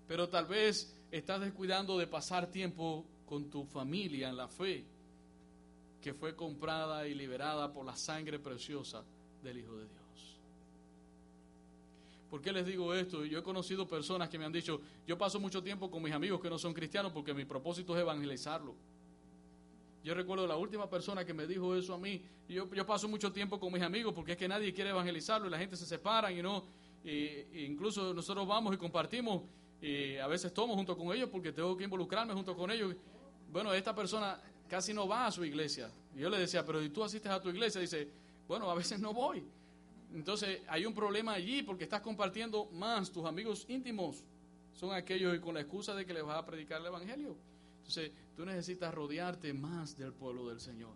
Pero 0.08 0.26
tal 0.30 0.46
vez 0.46 0.98
estás 1.10 1.42
descuidando 1.42 1.98
de 1.98 2.06
pasar 2.06 2.46
tiempo 2.46 3.04
con 3.26 3.50
tu 3.50 3.66
familia 3.66 4.30
en 4.30 4.38
la 4.38 4.48
fe, 4.48 4.86
que 6.00 6.14
fue 6.14 6.34
comprada 6.34 7.06
y 7.06 7.14
liberada 7.14 7.70
por 7.70 7.84
la 7.84 7.94
sangre 7.94 8.38
preciosa 8.38 9.04
del 9.42 9.58
Hijo 9.58 9.76
de 9.76 9.86
Dios. 9.86 10.38
¿Por 12.30 12.40
qué 12.40 12.52
les 12.52 12.64
digo 12.64 12.94
esto? 12.94 13.26
Yo 13.26 13.38
he 13.38 13.42
conocido 13.42 13.86
personas 13.86 14.30
que 14.30 14.38
me 14.38 14.46
han 14.46 14.52
dicho, 14.52 14.80
yo 15.06 15.18
paso 15.18 15.38
mucho 15.38 15.62
tiempo 15.62 15.90
con 15.90 16.02
mis 16.02 16.14
amigos 16.14 16.40
que 16.40 16.48
no 16.48 16.58
son 16.58 16.72
cristianos 16.72 17.12
porque 17.12 17.34
mi 17.34 17.44
propósito 17.44 17.94
es 17.94 18.00
evangelizarlo. 18.00 18.93
Yo 20.04 20.12
recuerdo 20.12 20.46
la 20.46 20.56
última 20.56 20.88
persona 20.88 21.24
que 21.24 21.32
me 21.32 21.46
dijo 21.46 21.74
eso 21.74 21.94
a 21.94 21.98
mí. 21.98 22.22
Yo, 22.46 22.68
paso 22.86 23.08
mucho 23.08 23.32
tiempo 23.32 23.58
con 23.58 23.72
mis 23.72 23.82
amigos 23.82 24.12
porque 24.12 24.32
es 24.32 24.38
que 24.38 24.46
nadie 24.46 24.74
quiere 24.74 24.90
evangelizarlo 24.90 25.46
y 25.46 25.50
la 25.50 25.58
gente 25.58 25.76
se 25.76 25.86
separa 25.86 26.30
y 26.30 26.42
no. 26.42 26.62
Y, 27.02 27.64
incluso 27.64 28.12
nosotros 28.12 28.46
vamos 28.46 28.74
y 28.74 28.76
compartimos 28.76 29.42
y 29.80 30.16
a 30.18 30.26
veces 30.26 30.52
tomo 30.52 30.74
junto 30.74 30.94
con 30.94 31.10
ellos 31.16 31.30
porque 31.30 31.52
tengo 31.52 31.74
que 31.74 31.84
involucrarme 31.84 32.34
junto 32.34 32.54
con 32.54 32.70
ellos. 32.70 32.94
Bueno, 33.50 33.72
esta 33.72 33.94
persona 33.94 34.38
casi 34.68 34.92
no 34.92 35.08
va 35.08 35.26
a 35.26 35.32
su 35.32 35.42
iglesia. 35.42 35.90
Y 36.14 36.20
yo 36.20 36.28
le 36.28 36.38
decía, 36.38 36.66
pero 36.66 36.82
¿y 36.82 36.90
tú 36.90 37.02
asistes 37.02 37.32
a 37.32 37.40
tu 37.40 37.48
iglesia? 37.48 37.80
Dice, 37.80 38.06
bueno, 38.46 38.70
a 38.70 38.74
veces 38.74 39.00
no 39.00 39.14
voy. 39.14 39.42
Entonces 40.12 40.60
hay 40.68 40.84
un 40.84 40.92
problema 40.92 41.32
allí 41.32 41.62
porque 41.62 41.84
estás 41.84 42.02
compartiendo 42.02 42.66
más. 42.72 43.10
Tus 43.10 43.24
amigos 43.24 43.64
íntimos 43.68 44.22
son 44.74 44.92
aquellos 44.92 45.38
con 45.38 45.54
la 45.54 45.62
excusa 45.62 45.94
de 45.94 46.04
que 46.04 46.12
les 46.12 46.24
vas 46.24 46.36
a 46.36 46.44
predicar 46.44 46.82
el 46.82 46.88
Evangelio. 46.88 47.36
Entonces, 47.84 48.12
tú 48.34 48.46
necesitas 48.46 48.94
rodearte 48.94 49.52
más 49.52 49.98
del 49.98 50.14
pueblo 50.14 50.48
del 50.48 50.58
Señor. 50.58 50.94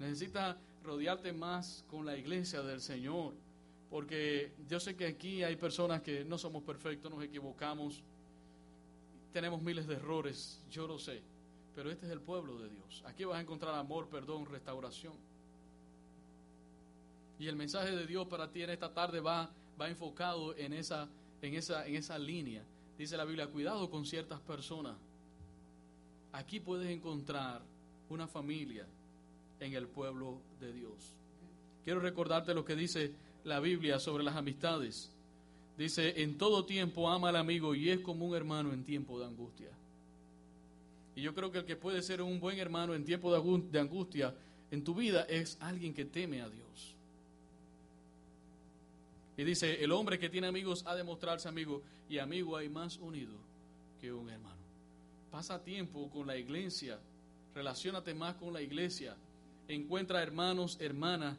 Necesitas 0.00 0.56
rodearte 0.82 1.32
más 1.32 1.84
con 1.88 2.04
la 2.04 2.16
iglesia 2.16 2.62
del 2.62 2.80
Señor. 2.80 3.34
Porque 3.88 4.50
yo 4.68 4.80
sé 4.80 4.96
que 4.96 5.06
aquí 5.06 5.44
hay 5.44 5.54
personas 5.54 6.02
que 6.02 6.24
no 6.24 6.38
somos 6.38 6.64
perfectos, 6.64 7.08
nos 7.08 7.22
equivocamos, 7.22 8.02
tenemos 9.32 9.62
miles 9.62 9.86
de 9.86 9.94
errores, 9.94 10.60
yo 10.72 10.88
lo 10.88 10.98
sé. 10.98 11.22
Pero 11.76 11.92
este 11.92 12.06
es 12.06 12.12
el 12.12 12.20
pueblo 12.20 12.58
de 12.58 12.68
Dios. 12.68 13.04
Aquí 13.06 13.24
vas 13.24 13.38
a 13.38 13.40
encontrar 13.40 13.76
amor, 13.76 14.08
perdón, 14.08 14.44
restauración. 14.46 15.14
Y 17.38 17.46
el 17.46 17.54
mensaje 17.54 17.94
de 17.94 18.06
Dios 18.08 18.26
para 18.26 18.50
ti 18.50 18.62
en 18.62 18.70
esta 18.70 18.92
tarde 18.92 19.20
va, 19.20 19.50
va 19.80 19.88
enfocado 19.88 20.56
en 20.56 20.72
esa, 20.72 21.08
en, 21.42 21.54
esa, 21.54 21.86
en 21.86 21.94
esa 21.94 22.18
línea. 22.18 22.64
Dice 22.98 23.16
la 23.16 23.24
Biblia, 23.24 23.46
cuidado 23.46 23.88
con 23.88 24.04
ciertas 24.04 24.40
personas 24.40 24.96
Aquí 26.36 26.60
puedes 26.60 26.90
encontrar 26.90 27.62
una 28.10 28.28
familia 28.28 28.84
en 29.58 29.72
el 29.72 29.86
pueblo 29.86 30.38
de 30.60 30.70
Dios. 30.70 31.14
Quiero 31.82 31.98
recordarte 31.98 32.52
lo 32.52 32.62
que 32.62 32.76
dice 32.76 33.10
la 33.44 33.58
Biblia 33.58 33.98
sobre 33.98 34.22
las 34.22 34.36
amistades. 34.36 35.10
Dice, 35.78 36.22
en 36.22 36.36
todo 36.36 36.66
tiempo 36.66 37.08
ama 37.08 37.30
al 37.30 37.36
amigo 37.36 37.74
y 37.74 37.88
es 37.88 38.00
como 38.00 38.26
un 38.26 38.36
hermano 38.36 38.74
en 38.74 38.84
tiempo 38.84 39.18
de 39.18 39.24
angustia. 39.24 39.70
Y 41.14 41.22
yo 41.22 41.34
creo 41.34 41.50
que 41.50 41.60
el 41.60 41.64
que 41.64 41.74
puede 41.74 42.02
ser 42.02 42.20
un 42.20 42.38
buen 42.38 42.58
hermano 42.58 42.94
en 42.94 43.06
tiempo 43.06 43.32
de 43.32 43.80
angustia 43.80 44.34
en 44.70 44.84
tu 44.84 44.94
vida 44.94 45.22
es 45.22 45.56
alguien 45.58 45.94
que 45.94 46.04
teme 46.04 46.42
a 46.42 46.50
Dios. 46.50 46.94
Y 49.38 49.44
dice, 49.44 49.82
el 49.82 49.90
hombre 49.90 50.18
que 50.18 50.28
tiene 50.28 50.48
amigos 50.48 50.84
ha 50.86 50.94
de 50.94 51.02
mostrarse 51.02 51.48
amigo 51.48 51.82
y 52.10 52.18
amigo 52.18 52.58
hay 52.58 52.68
más 52.68 52.98
unido 52.98 53.32
que 54.02 54.12
un 54.12 54.28
hermano. 54.28 54.55
Pasa 55.36 55.62
tiempo 55.62 56.08
con 56.08 56.26
la 56.26 56.38
iglesia, 56.38 56.98
relacionate 57.54 58.14
más 58.14 58.36
con 58.36 58.54
la 58.54 58.62
iglesia, 58.62 59.14
encuentra 59.68 60.22
hermanos, 60.22 60.78
hermanas 60.80 61.36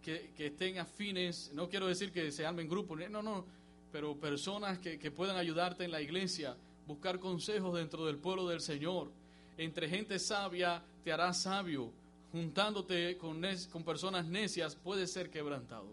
que, 0.00 0.32
estén 0.38 0.78
afines, 0.78 1.50
no 1.52 1.68
quiero 1.68 1.86
decir 1.86 2.12
que 2.12 2.32
se 2.32 2.46
armen 2.46 2.66
grupos, 2.66 2.98
no, 3.10 3.22
no, 3.22 3.44
pero 3.92 4.16
personas 4.16 4.78
que, 4.78 5.10
puedan 5.10 5.36
ayudarte 5.36 5.84
en 5.84 5.90
la 5.90 6.00
iglesia, 6.00 6.56
buscar 6.86 7.20
consejos 7.20 7.76
dentro 7.76 8.06
del 8.06 8.16
pueblo 8.16 8.48
del 8.48 8.62
Señor. 8.62 9.10
Entre 9.58 9.86
gente 9.86 10.18
sabia 10.18 10.82
te 11.04 11.12
harás 11.12 11.42
sabio, 11.42 11.92
juntándote 12.32 13.18
con, 13.18 13.42
con 13.70 13.84
personas 13.84 14.24
necias 14.24 14.76
puede 14.76 15.06
ser 15.06 15.28
quebrantado. 15.28 15.92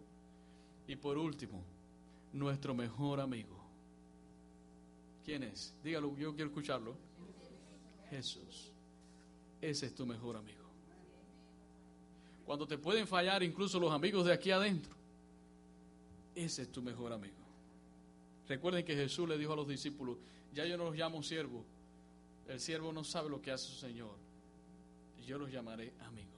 Y 0.88 0.96
por 0.96 1.18
último, 1.18 1.62
nuestro 2.32 2.74
mejor 2.74 3.20
amigo. 3.20 3.62
¿Quién 5.26 5.44
es? 5.44 5.74
Dígalo, 5.84 6.16
yo 6.18 6.34
quiero 6.36 6.50
escucharlo. 6.50 6.96
Jesús. 8.14 8.72
Ese 9.62 9.88
es 9.88 9.96
tu 9.96 10.06
mejor 10.06 10.36
amigo. 10.36 10.62
Cuando 12.46 12.68
te 12.68 12.78
pueden 12.78 13.08
fallar 13.08 13.42
incluso 13.42 13.80
los 13.80 13.92
amigos 13.92 14.26
de 14.26 14.34
aquí 14.34 14.52
adentro, 14.52 14.94
ese 16.36 16.64
es 16.64 16.72
tu 16.72 16.82
mejor 16.82 17.14
amigo. 17.14 17.36
Recuerden 18.48 18.84
que 18.86 18.96
Jesús 18.96 19.28
le 19.28 19.38
dijo 19.38 19.54
a 19.54 19.56
los 19.56 19.68
discípulos, 19.68 20.18
ya 20.54 20.66
yo 20.66 20.78
no 20.78 20.86
los 20.86 20.96
llamo 20.96 21.24
siervos, 21.24 21.64
el 22.48 22.60
siervo 22.60 22.92
no 22.92 23.04
sabe 23.04 23.30
lo 23.30 23.42
que 23.42 23.52
hace 23.52 23.68
su 23.68 23.80
Señor, 23.80 24.16
yo 25.26 25.38
los 25.38 25.50
llamaré 25.50 25.94
amigos. 26.02 26.34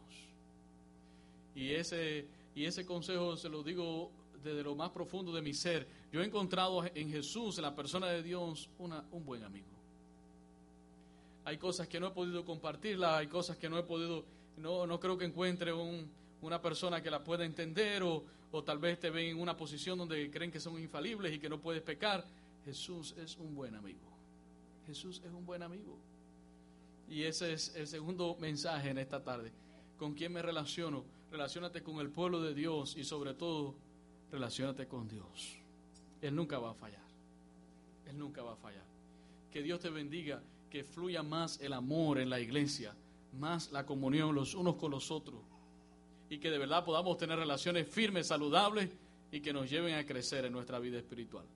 Y 1.56 1.72
ese, 1.72 2.28
y 2.54 2.66
ese 2.66 2.86
consejo 2.86 3.36
se 3.36 3.50
lo 3.50 3.64
digo 3.64 4.12
desde 4.44 4.62
lo 4.62 4.76
más 4.76 4.92
profundo 4.92 5.34
de 5.34 5.42
mi 5.42 5.54
ser. 5.54 5.88
Yo 6.12 6.22
he 6.22 6.26
encontrado 6.26 6.86
en 6.94 7.10
Jesús, 7.10 7.58
en 7.58 7.64
la 7.64 7.74
persona 7.74 8.08
de 8.08 8.22
Dios, 8.22 8.70
una, 8.78 9.04
un 9.12 9.26
buen 9.26 9.44
amigo 9.44 9.75
hay 11.46 11.58
cosas 11.58 11.88
que 11.88 12.00
no 12.00 12.08
he 12.08 12.12
podido 12.12 12.44
compartirla, 12.44 13.18
hay 13.18 13.28
cosas 13.28 13.56
que 13.58 13.70
no 13.70 13.78
he 13.78 13.84
podido, 13.84 14.26
no, 14.58 14.88
no 14.88 15.00
creo 15.00 15.16
que 15.16 15.26
encuentre 15.26 15.72
una 16.42 16.60
persona 16.60 17.02
que 17.02 17.12
la 17.12 17.24
pueda 17.24 17.46
entender 17.46 18.02
o, 18.02 18.24
o 18.52 18.64
tal 18.64 18.80
vez 18.80 19.00
te 19.00 19.12
ven 19.12 19.30
en 19.30 19.40
una 19.40 19.56
posición 19.56 20.00
donde 20.00 20.30
creen 20.32 20.52
que 20.52 20.60
son 20.60 20.80
infalibles 20.80 21.32
y 21.34 21.40
que 21.40 21.48
no 21.48 21.62
puedes 21.62 21.84
pecar. 21.84 22.26
Jesús 22.66 23.14
es 23.18 23.38
un 23.38 23.54
buen 23.54 23.76
amigo. 23.76 24.00
Jesús 24.88 25.22
es 25.24 25.32
un 25.32 25.46
buen 25.46 25.62
amigo. 25.62 26.00
Y 27.08 27.22
ese 27.24 27.54
es 27.54 27.76
el 27.76 27.86
segundo 27.86 28.36
mensaje 28.40 28.90
en 28.90 28.98
esta 28.98 29.24
tarde. 29.24 29.52
¿Con 30.00 30.16
quién 30.16 30.34
me 30.34 30.42
relaciono? 30.42 31.06
Relaciónate 31.32 31.84
con 31.84 32.00
el 32.00 32.10
pueblo 32.10 32.42
de 32.42 32.56
Dios 32.56 32.98
y 32.98 33.04
sobre 33.04 33.36
todo, 33.36 33.76
relaciónate 34.32 34.88
con 34.88 35.08
Dios. 35.08 35.58
Él 36.24 36.36
nunca 36.36 36.58
va 36.58 36.72
a 36.72 36.74
fallar. 36.74 37.06
Él 38.08 38.18
nunca 38.18 38.42
va 38.42 38.54
a 38.54 38.58
fallar. 38.58 38.84
Que 39.52 39.62
Dios 39.62 39.80
te 39.80 39.92
bendiga 39.92 40.42
que 40.70 40.84
fluya 40.84 41.24
más 41.24 41.60
el 41.62 41.74
amor 41.74 42.20
en 42.20 42.30
la 42.30 42.40
iglesia, 42.40 42.96
más 43.34 43.72
la 43.72 43.86
comunión 43.86 44.36
los 44.36 44.56
unos 44.56 44.76
con 44.76 44.92
los 44.92 45.12
otros 45.12 45.42
y 46.30 46.40
que 46.40 46.50
de 46.50 46.58
verdad 46.58 46.84
podamos 46.84 47.18
tener 47.18 47.38
relaciones 47.38 47.88
firmes, 47.88 48.28
saludables 48.28 48.90
y 49.32 49.42
que 49.42 49.54
nos 49.54 49.70
lleven 49.70 49.96
a 49.96 50.06
crecer 50.06 50.46
en 50.46 50.54
nuestra 50.54 50.80
vida 50.80 50.98
espiritual. 50.98 51.46